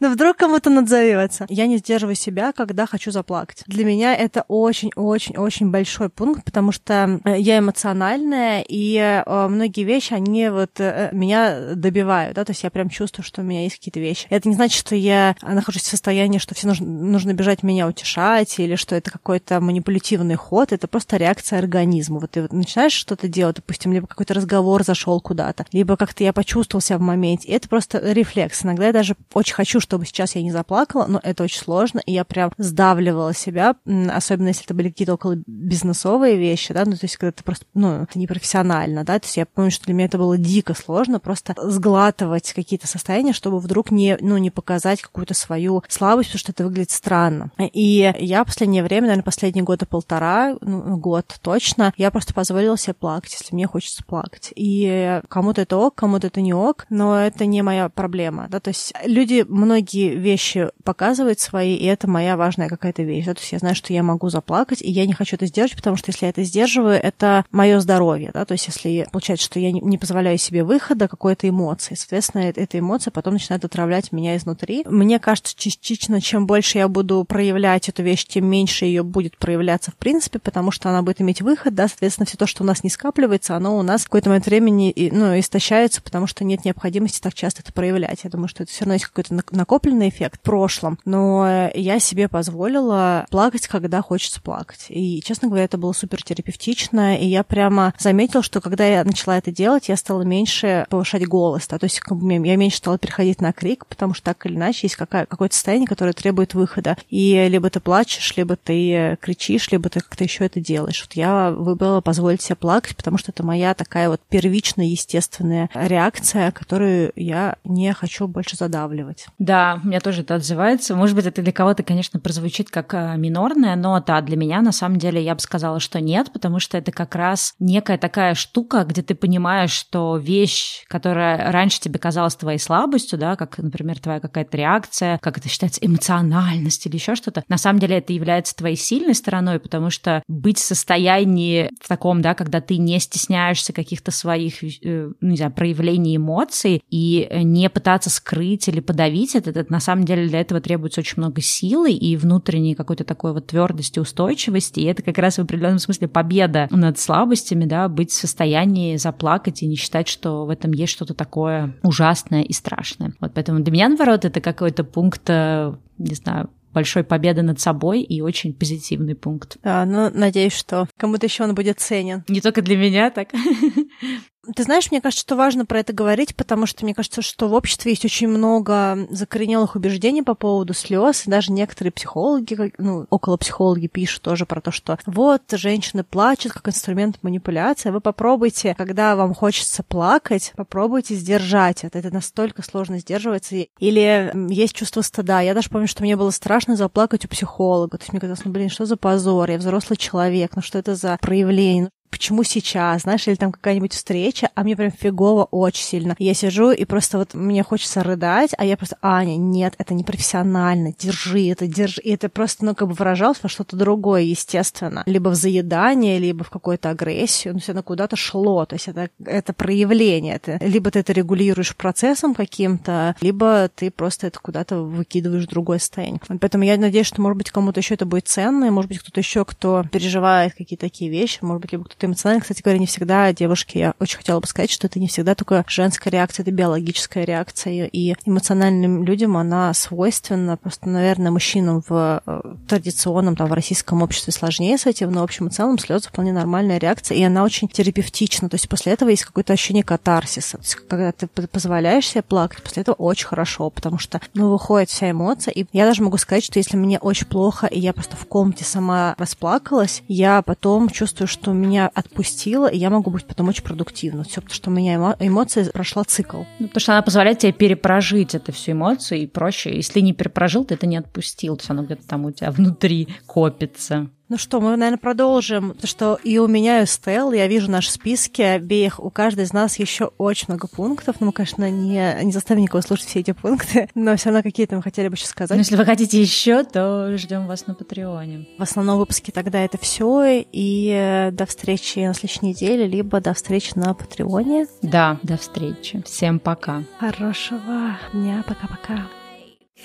вдруг 0.00 0.38
кому-то 0.38 0.70
надзовется. 0.70 1.44
Я 1.50 1.66
не 1.66 1.76
сдерживаю 1.76 2.14
себя, 2.14 2.52
когда 2.52 2.86
хочу 2.86 3.10
заплакать. 3.10 3.62
Для 3.66 3.84
меня 3.84 4.14
это 4.14 4.46
очень-очень-очень 4.48 5.70
большой 5.70 6.08
пункт, 6.08 6.44
потому 6.44 6.72
что 6.72 7.20
я 7.26 7.58
эмоциональная, 7.58 8.64
и 8.66 9.22
э, 9.34 9.48
многие 9.48 9.84
вещи, 9.84 10.14
они 10.14 10.48
вот 10.48 10.78
э, 10.78 11.10
меня 11.12 11.74
добивают, 11.74 12.34
да, 12.34 12.44
то 12.44 12.50
есть 12.50 12.62
я 12.62 12.70
прям 12.70 12.88
чувствую, 12.88 13.24
что 13.24 13.40
у 13.40 13.44
меня 13.44 13.62
есть 13.62 13.76
какие-то 13.76 14.00
вещи. 14.00 14.26
Это 14.30 14.48
не 14.48 14.54
значит, 14.54 14.78
что 14.78 14.94
я 14.94 15.36
нахожусь 15.42 15.82
в 15.82 15.86
состоянии, 15.86 16.38
что 16.38 16.54
все 16.54 16.66
нужно, 16.68 16.86
нужно 16.86 17.32
бежать 17.34 17.62
меня 17.62 17.86
утешать, 17.88 18.58
или 18.58 18.76
что 18.76 18.94
это 18.94 19.10
какой-то 19.10 19.60
манипулятивный 19.60 20.36
ход, 20.36 20.72
это 20.72 20.88
просто 20.88 21.16
реакция 21.16 21.58
организма. 21.58 22.20
Вот 22.20 22.32
ты 22.32 22.42
вот 22.42 22.52
начинаешь 22.52 22.92
что-то 22.92 23.28
делать, 23.28 23.56
допустим, 23.56 23.92
либо 23.92 24.06
какой-то 24.06 24.34
разговор 24.34 24.84
зашел 24.84 25.20
куда-то, 25.20 25.66
либо 25.72 25.96
как-то 25.96 26.24
я 26.24 26.32
почувствовал 26.32 26.80
себя 26.80 26.98
в 26.98 27.02
моменте. 27.02 27.48
И 27.48 27.52
это 27.52 27.68
просто 27.68 27.98
рефлекс. 28.12 28.64
Иногда 28.64 28.86
я 28.86 28.92
даже 28.92 29.16
очень 29.32 29.54
хочу, 29.54 29.80
чтобы 29.80 30.06
сейчас 30.06 30.34
я 30.34 30.42
не 30.42 30.50
заплакала, 30.50 31.06
но 31.06 31.20
это 31.22 31.44
очень 31.44 31.60
сложно, 31.60 32.00
и 32.04 32.12
я 32.12 32.24
прям 32.24 32.52
сдавливала 32.58 33.34
себя, 33.34 33.76
особенно 34.10 34.48
если 34.48 34.64
это 34.64 34.74
были 34.74 34.90
какие-то 34.90 35.14
около 35.14 35.36
бизнесовые 35.46 36.36
вещи, 36.36 36.72
да, 36.72 36.84
ну, 36.84 36.92
то 36.92 37.04
есть 37.04 37.16
когда 37.16 37.32
ты 37.32 37.42
просто, 37.42 37.66
ну, 37.74 38.02
это 38.02 38.18
непрофессионально, 38.18 39.04
да, 39.04 39.13
то 39.18 39.26
есть 39.26 39.36
я 39.36 39.46
помню, 39.46 39.70
что 39.70 39.86
для 39.86 39.94
меня 39.94 40.06
это 40.06 40.18
было 40.18 40.36
дико 40.38 40.74
сложно 40.74 41.20
просто 41.20 41.54
сглатывать 41.56 42.52
какие-то 42.52 42.86
состояния, 42.86 43.32
чтобы 43.32 43.58
вдруг 43.58 43.90
не, 43.90 44.16
ну, 44.20 44.36
не 44.38 44.50
показать 44.50 45.02
какую-то 45.02 45.34
свою 45.34 45.82
слабость, 45.88 46.30
потому 46.30 46.40
что 46.40 46.52
это 46.52 46.64
выглядит 46.64 46.90
странно. 46.90 47.50
И 47.72 48.12
я 48.18 48.44
в 48.44 48.46
последнее 48.46 48.82
время, 48.82 49.08
наверное, 49.08 49.24
последние 49.24 49.64
года 49.64 49.86
полтора, 49.86 50.56
ну, 50.60 50.96
год 50.96 51.36
точно, 51.42 51.92
я 51.96 52.10
просто 52.10 52.34
позволила 52.34 52.76
себе 52.78 52.94
плакать, 52.94 53.36
если 53.38 53.54
мне 53.54 53.66
хочется 53.66 54.02
плакать. 54.04 54.52
И 54.54 55.20
кому-то 55.28 55.62
это 55.62 55.76
ок, 55.76 55.94
кому-то 55.94 56.28
это 56.28 56.40
не 56.40 56.54
ок, 56.54 56.86
но 56.90 57.18
это 57.18 57.46
не 57.46 57.62
моя 57.62 57.88
проблема, 57.88 58.46
да, 58.50 58.60
то 58.60 58.68
есть 58.68 58.92
люди 59.04 59.44
многие 59.48 60.14
вещи 60.14 60.68
показывают 60.84 61.40
свои, 61.40 61.74
и 61.74 61.84
это 61.86 62.08
моя 62.08 62.36
важная 62.36 62.68
какая-то 62.68 63.02
вещь, 63.02 63.26
да, 63.26 63.34
то 63.34 63.40
есть 63.40 63.52
я 63.52 63.58
знаю, 63.58 63.74
что 63.74 63.92
я 63.92 64.02
могу 64.02 64.28
заплакать, 64.28 64.82
и 64.82 64.90
я 64.90 65.06
не 65.06 65.12
хочу 65.12 65.36
это 65.36 65.46
сдерживать, 65.46 65.78
потому 65.78 65.96
что 65.96 66.10
если 66.10 66.26
я 66.26 66.30
это 66.30 66.42
сдерживаю, 66.42 67.00
это 67.00 67.44
мое 67.50 67.80
здоровье, 67.80 68.30
да, 68.32 68.44
то 68.44 68.52
есть 68.52 68.66
если 68.66 69.03
получается, 69.10 69.46
что 69.46 69.58
я 69.58 69.72
не, 69.72 69.80
не 69.80 69.98
позволяю 69.98 70.38
себе 70.38 70.64
выхода 70.64 71.08
какой-то 71.08 71.48
эмоции. 71.48 71.94
Соответственно, 71.94 72.42
эта 72.42 72.78
эмоция 72.78 73.10
потом 73.10 73.34
начинает 73.34 73.64
отравлять 73.64 74.12
меня 74.12 74.36
изнутри. 74.36 74.84
Мне 74.86 75.18
кажется, 75.18 75.54
частично, 75.56 76.20
чем 76.20 76.46
больше 76.46 76.78
я 76.78 76.88
буду 76.88 77.24
проявлять 77.24 77.88
эту 77.88 78.02
вещь, 78.02 78.24
тем 78.26 78.46
меньше 78.46 78.84
ее 78.84 79.02
будет 79.02 79.36
проявляться 79.36 79.90
в 79.90 79.96
принципе, 79.96 80.38
потому 80.38 80.70
что 80.70 80.88
она 80.88 81.02
будет 81.02 81.20
иметь 81.20 81.42
выход, 81.42 81.74
да, 81.74 81.88
соответственно, 81.88 82.26
все 82.26 82.36
то, 82.36 82.46
что 82.46 82.62
у 82.62 82.66
нас 82.66 82.84
не 82.84 82.90
скапливается, 82.90 83.56
оно 83.56 83.76
у 83.76 83.82
нас 83.82 84.02
в 84.02 84.04
какой-то 84.04 84.28
момент 84.28 84.46
времени 84.46 84.92
ну, 85.12 85.38
истощается, 85.38 86.02
потому 86.02 86.26
что 86.26 86.44
нет 86.44 86.64
необходимости 86.64 87.20
так 87.20 87.34
часто 87.34 87.62
это 87.62 87.72
проявлять. 87.72 88.24
Я 88.24 88.30
думаю, 88.30 88.48
что 88.48 88.62
это 88.62 88.72
все 88.72 88.84
равно 88.84 88.94
есть 88.94 89.06
какой-то 89.06 89.34
накопленный 89.50 90.08
эффект 90.08 90.40
в 90.40 90.42
прошлом. 90.42 90.98
Но 91.04 91.70
я 91.74 91.98
себе 91.98 92.28
позволила 92.28 93.26
плакать, 93.30 93.66
когда 93.66 94.02
хочется 94.02 94.40
плакать. 94.40 94.86
И, 94.88 95.22
честно 95.24 95.48
говоря, 95.48 95.64
это 95.64 95.78
было 95.78 95.92
супер 95.92 96.22
терапевтично, 96.22 97.16
и 97.16 97.26
я 97.26 97.42
прямо 97.44 97.94
заметила, 97.98 98.42
что 98.42 98.60
когда 98.60 98.86
я 98.86 98.93
начала 99.02 99.38
это 99.38 99.50
делать, 99.50 99.88
я 99.88 99.96
стала 99.96 100.22
меньше 100.22 100.86
повышать 100.90 101.26
голос, 101.26 101.66
да, 101.66 101.78
то 101.78 101.84
есть 101.84 102.00
я 102.08 102.56
меньше 102.56 102.76
стала 102.76 102.98
переходить 102.98 103.40
на 103.40 103.52
крик, 103.52 103.86
потому 103.86 104.14
что 104.14 104.24
так 104.24 104.46
или 104.46 104.54
иначе 104.54 104.80
есть 104.82 104.96
какая, 104.96 105.26
какое-то 105.26 105.54
состояние, 105.54 105.88
которое 105.88 106.12
требует 106.12 106.54
выхода. 106.54 106.96
И 107.08 107.46
либо 107.48 107.70
ты 107.70 107.80
плачешь, 107.80 108.36
либо 108.36 108.56
ты 108.56 109.18
кричишь, 109.20 109.70
либо 109.70 109.88
ты 109.88 110.00
как-то 110.00 110.24
еще 110.24 110.44
это 110.44 110.60
делаешь. 110.60 111.04
Вот 111.06 111.16
я 111.16 111.50
выбрала 111.50 112.00
позволить 112.00 112.42
себе 112.42 112.56
плакать, 112.56 112.96
потому 112.96 113.18
что 113.18 113.32
это 113.32 113.42
моя 113.42 113.74
такая 113.74 114.08
вот 114.08 114.20
первичная, 114.28 114.86
естественная 114.86 115.70
реакция, 115.74 116.52
которую 116.52 117.12
я 117.16 117.56
не 117.64 117.92
хочу 117.92 118.28
больше 118.28 118.56
задавливать. 118.56 119.26
Да, 119.38 119.80
у 119.82 119.88
меня 119.88 120.00
тоже 120.00 120.22
это 120.22 120.36
отзывается. 120.36 120.94
Может 120.94 121.16
быть, 121.16 121.26
это 121.26 121.42
для 121.42 121.52
кого-то, 121.52 121.82
конечно, 121.82 122.20
прозвучит 122.20 122.70
как 122.70 122.94
а, 122.94 123.16
минорная 123.16 123.76
нота, 123.76 124.18
а 124.18 124.22
для 124.22 124.36
меня, 124.36 124.60
на 124.60 124.72
самом 124.72 124.98
деле, 124.98 125.22
я 125.22 125.34
бы 125.34 125.40
сказала, 125.40 125.80
что 125.80 126.00
нет, 126.00 126.32
потому 126.32 126.60
что 126.60 126.78
это 126.78 126.92
как 126.92 127.14
раз 127.14 127.54
некая 127.58 127.98
такая 127.98 128.34
штука, 128.34 128.83
где 128.84 129.02
ты 129.02 129.14
понимаешь, 129.14 129.72
что 129.72 130.16
вещь, 130.16 130.84
которая 130.88 131.50
раньше 131.50 131.80
тебе 131.80 131.98
казалась 131.98 132.36
твоей 132.36 132.58
слабостью, 132.58 133.18
да, 133.18 133.36
как, 133.36 133.58
например, 133.58 133.98
твоя 133.98 134.20
какая-то 134.20 134.56
реакция, 134.56 135.18
как 135.18 135.38
это 135.38 135.48
считается, 135.48 135.80
эмоциональность 135.84 136.86
или 136.86 136.96
еще 136.96 137.14
что-то, 137.14 137.44
на 137.48 137.58
самом 137.58 137.78
деле 137.80 137.98
это 137.98 138.12
является 138.12 138.56
твоей 138.56 138.76
сильной 138.76 139.14
стороной, 139.14 139.58
потому 139.58 139.90
что 139.90 140.22
быть 140.28 140.58
в 140.58 140.64
состоянии 140.64 141.70
в 141.80 141.88
таком, 141.88 142.22
да, 142.22 142.34
когда 142.34 142.60
ты 142.60 142.76
не 142.78 142.98
стесняешься 142.98 143.72
каких-то 143.72 144.10
своих, 144.10 144.62
э, 144.62 145.10
ну, 145.20 145.30
не 145.30 145.36
знаю, 145.36 145.52
проявлений 145.52 146.16
эмоций 146.16 146.82
и 146.90 147.28
не 147.42 147.68
пытаться 147.70 148.10
скрыть 148.10 148.68
или 148.68 148.80
подавить 148.80 149.34
это, 149.34 149.50
это 149.50 149.72
на 149.72 149.80
самом 149.80 150.04
деле 150.04 150.28
для 150.28 150.40
этого 150.40 150.60
требуется 150.60 151.00
очень 151.00 151.18
много 151.18 151.40
силы 151.40 151.92
и 151.92 152.16
внутренней 152.16 152.74
какой-то 152.74 153.04
такой 153.04 153.32
вот 153.32 153.46
твердости, 153.46 153.98
устойчивости, 153.98 154.80
и 154.80 154.84
это 154.84 155.02
как 155.02 155.18
раз 155.18 155.36
в 155.36 155.42
определенном 155.42 155.78
смысле 155.78 156.08
победа 156.08 156.68
над 156.70 156.98
слабостями, 156.98 157.64
да, 157.64 157.88
быть 157.88 158.10
в 158.10 158.14
состоянии 158.14 158.73
желании 158.74 158.96
заплакать 158.96 159.62
и 159.62 159.66
не 159.66 159.76
считать, 159.76 160.08
что 160.08 160.44
в 160.44 160.50
этом 160.50 160.72
есть 160.72 160.92
что-то 160.92 161.14
такое 161.14 161.74
ужасное 161.82 162.42
и 162.42 162.52
страшное. 162.52 163.12
Вот 163.20 163.32
поэтому 163.34 163.60
для 163.60 163.72
меня, 163.72 163.88
наоборот, 163.88 164.24
это 164.24 164.40
какой-то 164.40 164.84
пункт, 164.84 165.22
э, 165.28 165.74
не 165.98 166.14
знаю, 166.14 166.50
большой 166.72 167.04
победы 167.04 167.42
над 167.42 167.60
собой 167.60 168.02
и 168.02 168.20
очень 168.20 168.52
позитивный 168.52 169.14
пункт. 169.14 169.58
Да, 169.62 169.84
ну, 169.84 170.10
надеюсь, 170.12 170.54
что 170.56 170.88
кому-то 170.98 171.26
еще 171.26 171.44
он 171.44 171.54
будет 171.54 171.78
ценен. 171.78 172.24
Не 172.28 172.40
только 172.40 172.62
для 172.62 172.76
меня, 172.76 173.10
так. 173.10 173.28
Ты 174.54 174.62
знаешь, 174.62 174.90
мне 174.90 175.00
кажется, 175.00 175.22
что 175.22 175.36
важно 175.36 175.66
про 175.66 175.80
это 175.80 175.92
говорить, 175.92 176.34
потому 176.36 176.66
что 176.66 176.84
мне 176.84 176.94
кажется, 176.94 177.22
что 177.22 177.48
в 177.48 177.54
обществе 177.54 177.92
есть 177.92 178.04
очень 178.04 178.28
много 178.28 179.06
закоренелых 179.10 179.76
убеждений 179.76 180.22
по 180.22 180.34
поводу 180.34 180.74
слез. 180.74 181.26
И 181.26 181.30
даже 181.30 181.52
некоторые 181.52 181.92
психологи, 181.92 182.72
ну, 182.78 183.06
около 183.10 183.36
психологи 183.36 183.86
пишут 183.86 184.22
тоже 184.22 184.46
про 184.46 184.60
то, 184.60 184.70
что 184.70 184.98
вот 185.06 185.42
женщины 185.52 186.04
плачут 186.04 186.52
как 186.52 186.68
инструмент 186.68 187.18
манипуляции. 187.22 187.90
Вы 187.90 188.00
попробуйте, 188.00 188.74
когда 188.76 189.16
вам 189.16 189.34
хочется 189.34 189.82
плакать, 189.82 190.52
попробуйте 190.56 191.14
сдержать 191.14 191.84
это. 191.84 191.98
Это 191.98 192.12
настолько 192.12 192.62
сложно 192.62 192.98
сдерживается. 192.98 193.56
Или 193.78 194.32
есть 194.52 194.74
чувство 194.74 195.02
стыда. 195.02 195.40
Я 195.40 195.54
даже 195.54 195.70
помню, 195.70 195.88
что 195.88 196.02
мне 196.02 196.16
было 196.16 196.30
страшно 196.30 196.76
заплакать 196.76 197.24
у 197.24 197.28
психолога. 197.28 197.98
То 197.98 198.02
есть 198.02 198.12
мне 198.12 198.20
казалось, 198.20 198.44
ну 198.44 198.50
блин, 198.50 198.68
что 198.68 198.86
за 198.86 198.96
позор? 198.96 199.50
Я 199.50 199.58
взрослый 199.58 199.96
человек, 199.96 200.56
ну 200.56 200.62
что 200.62 200.78
это 200.78 200.94
за 200.94 201.18
проявление? 201.20 201.90
Почему 202.14 202.44
сейчас, 202.44 203.02
знаешь, 203.02 203.26
или 203.26 203.34
там 203.34 203.50
какая-нибудь 203.50 203.92
встреча, 203.92 204.48
а 204.54 204.62
мне 204.62 204.76
прям 204.76 204.92
фигово 204.92 205.48
очень 205.50 205.82
сильно. 205.82 206.14
Я 206.20 206.32
сижу 206.32 206.70
и 206.70 206.84
просто 206.84 207.18
вот 207.18 207.34
мне 207.34 207.64
хочется 207.64 208.04
рыдать, 208.04 208.52
а 208.56 208.64
я 208.64 208.76
просто, 208.76 208.96
Аня, 209.02 209.36
нет, 209.36 209.74
это 209.78 209.94
не 209.94 210.04
профессионально, 210.04 210.94
держи 210.96 211.48
это, 211.48 211.66
держи. 211.66 212.00
И 212.02 212.14
это 212.14 212.28
просто, 212.28 212.64
ну, 212.66 212.76
как 212.76 212.86
бы 212.86 212.94
выражалось 212.94 213.40
во 213.42 213.48
что-то 213.48 213.76
другое, 213.76 214.22
естественно. 214.22 215.02
Либо 215.06 215.30
в 215.30 215.34
заедание, 215.34 216.20
либо 216.20 216.44
в 216.44 216.50
какую-то 216.50 216.90
агрессию, 216.90 217.54
ну, 217.54 217.58
все 217.58 217.72
оно 217.72 217.82
куда-то 217.82 218.14
шло, 218.14 218.64
то 218.64 218.76
есть 218.76 218.86
это, 218.86 219.10
это 219.24 219.52
проявление, 219.52 220.36
это, 220.36 220.64
либо 220.64 220.92
ты 220.92 221.00
это 221.00 221.12
регулируешь 221.12 221.74
процессом 221.74 222.36
каким-то, 222.36 223.16
либо 223.20 223.68
ты 223.74 223.90
просто 223.90 224.28
это 224.28 224.38
куда-то 224.38 224.82
выкидываешь 224.82 225.46
в 225.46 225.50
другое 225.50 225.80
состояние. 225.80 226.20
Поэтому 226.40 226.62
я 226.62 226.76
надеюсь, 226.76 227.08
что, 227.08 227.20
может 227.20 227.38
быть, 227.38 227.50
кому-то 227.50 227.80
еще 227.80 227.94
это 227.94 228.06
будет 228.06 228.28
ценно, 228.28 228.66
и, 228.66 228.70
может 228.70 228.88
быть, 228.88 229.00
кто-то 229.00 229.18
еще, 229.18 229.44
кто 229.44 229.82
переживает 229.90 230.54
какие-то 230.54 230.86
такие 230.86 231.10
вещи, 231.10 231.40
может 231.42 231.62
быть, 231.62 231.72
либо 231.72 231.84
кто-то 231.84 232.03
эмоционально, 232.06 232.42
кстати 232.42 232.62
говоря, 232.62 232.78
не 232.78 232.86
всегда 232.86 233.32
девушки, 233.32 233.78
я 233.78 233.94
очень 233.98 234.18
хотела 234.18 234.40
бы 234.40 234.46
сказать, 234.46 234.70
что 234.70 234.86
это 234.86 234.98
не 234.98 235.08
всегда 235.08 235.34
только 235.34 235.64
женская 235.68 236.10
реакция, 236.10 236.42
это 236.42 236.52
биологическая 236.52 237.24
реакция, 237.24 237.86
и 237.86 238.14
эмоциональным 238.24 239.04
людям 239.04 239.36
она 239.36 239.72
свойственна, 239.74 240.56
просто, 240.56 240.88
наверное, 240.88 241.30
мужчинам 241.30 241.82
в 241.88 242.22
э, 242.24 242.40
традиционном, 242.68 243.36
там, 243.36 243.48
в 243.48 243.52
российском 243.52 244.02
обществе 244.02 244.32
сложнее 244.32 244.78
с 244.78 244.86
этим, 244.86 245.10
но, 245.12 245.20
в 245.20 245.24
общем 245.24 245.48
и 245.48 245.50
целом, 245.50 245.78
слезы 245.78 246.08
вполне 246.08 246.32
нормальная 246.32 246.78
реакция, 246.78 247.16
и 247.16 247.22
она 247.22 247.44
очень 247.44 247.68
терапевтична, 247.68 248.48
то 248.48 248.54
есть 248.54 248.68
после 248.68 248.92
этого 248.92 249.08
есть 249.08 249.24
какое-то 249.24 249.52
ощущение 249.52 249.84
катарсиса, 249.84 250.58
то 250.58 250.62
есть 250.62 250.74
когда 250.74 251.12
ты 251.12 251.26
позволяешь 251.26 252.08
себе 252.08 252.22
плакать, 252.22 252.62
после 252.62 252.82
этого 252.82 252.94
очень 252.96 253.26
хорошо, 253.26 253.70
потому 253.70 253.98
что, 253.98 254.20
ну, 254.34 254.50
выходит 254.50 254.90
вся 254.90 255.10
эмоция, 255.10 255.52
и 255.52 255.66
я 255.72 255.86
даже 255.86 256.02
могу 256.02 256.16
сказать, 256.18 256.44
что 256.44 256.58
если 256.58 256.76
мне 256.76 256.98
очень 256.98 257.26
плохо, 257.26 257.66
и 257.66 257.78
я 257.78 257.92
просто 257.92 258.16
в 258.16 258.26
комнате 258.26 258.64
сама 258.64 259.14
расплакалась, 259.18 260.02
я 260.08 260.42
потом 260.42 260.88
чувствую, 260.88 261.28
что 261.28 261.52
меня 261.52 261.90
отпустила, 261.94 262.66
и 262.66 262.76
я 262.76 262.90
могу 262.90 263.10
быть 263.10 263.24
потом 263.24 263.48
очень 263.48 263.62
продуктивна. 263.62 264.24
Все, 264.24 264.40
потому 264.40 264.54
что 264.54 264.70
у 264.70 264.72
меня 264.72 264.96
эмо- 264.96 265.16
эмоция 265.20 265.70
прошла 265.70 266.04
цикл. 266.04 266.42
Ну, 266.58 266.66
потому 266.68 266.80
что 266.80 266.92
она 266.92 267.02
позволяет 267.02 267.38
тебе 267.38 267.52
перепрожить 267.52 268.34
эту 268.34 268.52
всю 268.52 268.72
эмоцию, 268.72 269.20
и 269.20 269.26
проще, 269.26 269.74
если 269.74 270.00
не 270.00 270.12
перепрожил, 270.12 270.64
ты 270.64 270.74
это 270.74 270.86
не 270.86 270.96
отпустил, 270.96 271.56
то 271.56 271.62
есть 271.62 271.70
оно 271.70 271.84
где-то 271.84 272.06
там 272.06 272.24
у 272.24 272.32
тебя 272.32 272.50
внутри 272.50 273.08
копится. 273.26 274.08
Ну 274.30 274.38
что, 274.38 274.58
мы, 274.60 274.70
наверное, 274.76 274.96
продолжим, 274.96 275.72
потому 275.72 275.86
что 275.86 276.18
и 276.24 276.38
у 276.38 276.46
меня, 276.46 276.80
и 276.80 276.84
у 276.84 276.86
Стелл, 276.86 277.32
я 277.32 277.46
вижу 277.46 277.70
наши 277.70 277.90
списки 277.90 278.40
обеих, 278.40 278.98
у 278.98 279.10
каждой 279.10 279.44
из 279.44 279.52
нас 279.52 279.78
еще 279.78 280.12
очень 280.16 280.46
много 280.48 280.66
пунктов, 280.66 281.16
но 281.20 281.26
мы, 281.26 281.32
конечно, 281.32 281.70
не, 281.70 282.16
не 282.22 282.32
заставим 282.32 282.62
никого 282.62 282.80
слушать 282.80 283.06
все 283.06 283.20
эти 283.20 283.32
пункты, 283.32 283.90
но 283.94 284.16
все 284.16 284.30
равно 284.30 284.42
какие-то 284.42 284.76
мы 284.76 284.82
хотели 284.82 285.08
бы 285.08 285.14
еще 285.14 285.26
сказать. 285.26 285.50
Но 285.50 285.58
если 285.58 285.76
вы 285.76 285.84
хотите 285.84 286.20
еще, 286.20 286.64
то 286.64 287.14
ждем 287.18 287.46
вас 287.46 287.66
на 287.66 287.74
Патреоне. 287.74 288.48
В 288.58 288.62
основном 288.62 288.98
выпуске 288.98 289.30
тогда 289.30 289.60
это 289.60 289.76
все, 289.76 290.42
и 290.50 290.90
э, 290.90 291.30
до 291.30 291.44
встречи 291.44 291.98
на 291.98 292.14
следующей 292.14 292.46
неделе, 292.46 292.86
либо 292.86 293.20
до 293.20 293.34
встречи 293.34 293.72
на 293.74 293.92
Патреоне. 293.92 294.68
Да, 294.80 295.18
до 295.22 295.36
встречи. 295.36 296.02
Всем 296.06 296.38
пока. 296.38 296.82
Хорошего 296.98 297.98
дня, 298.14 298.42
пока-пока. 298.48 299.06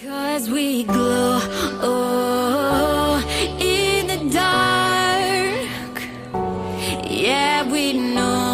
Cause 0.02 0.50
we 0.50 0.86
glow 0.86 1.42
Yeah, 7.30 7.62
we 7.72 7.94
know. 7.94 8.49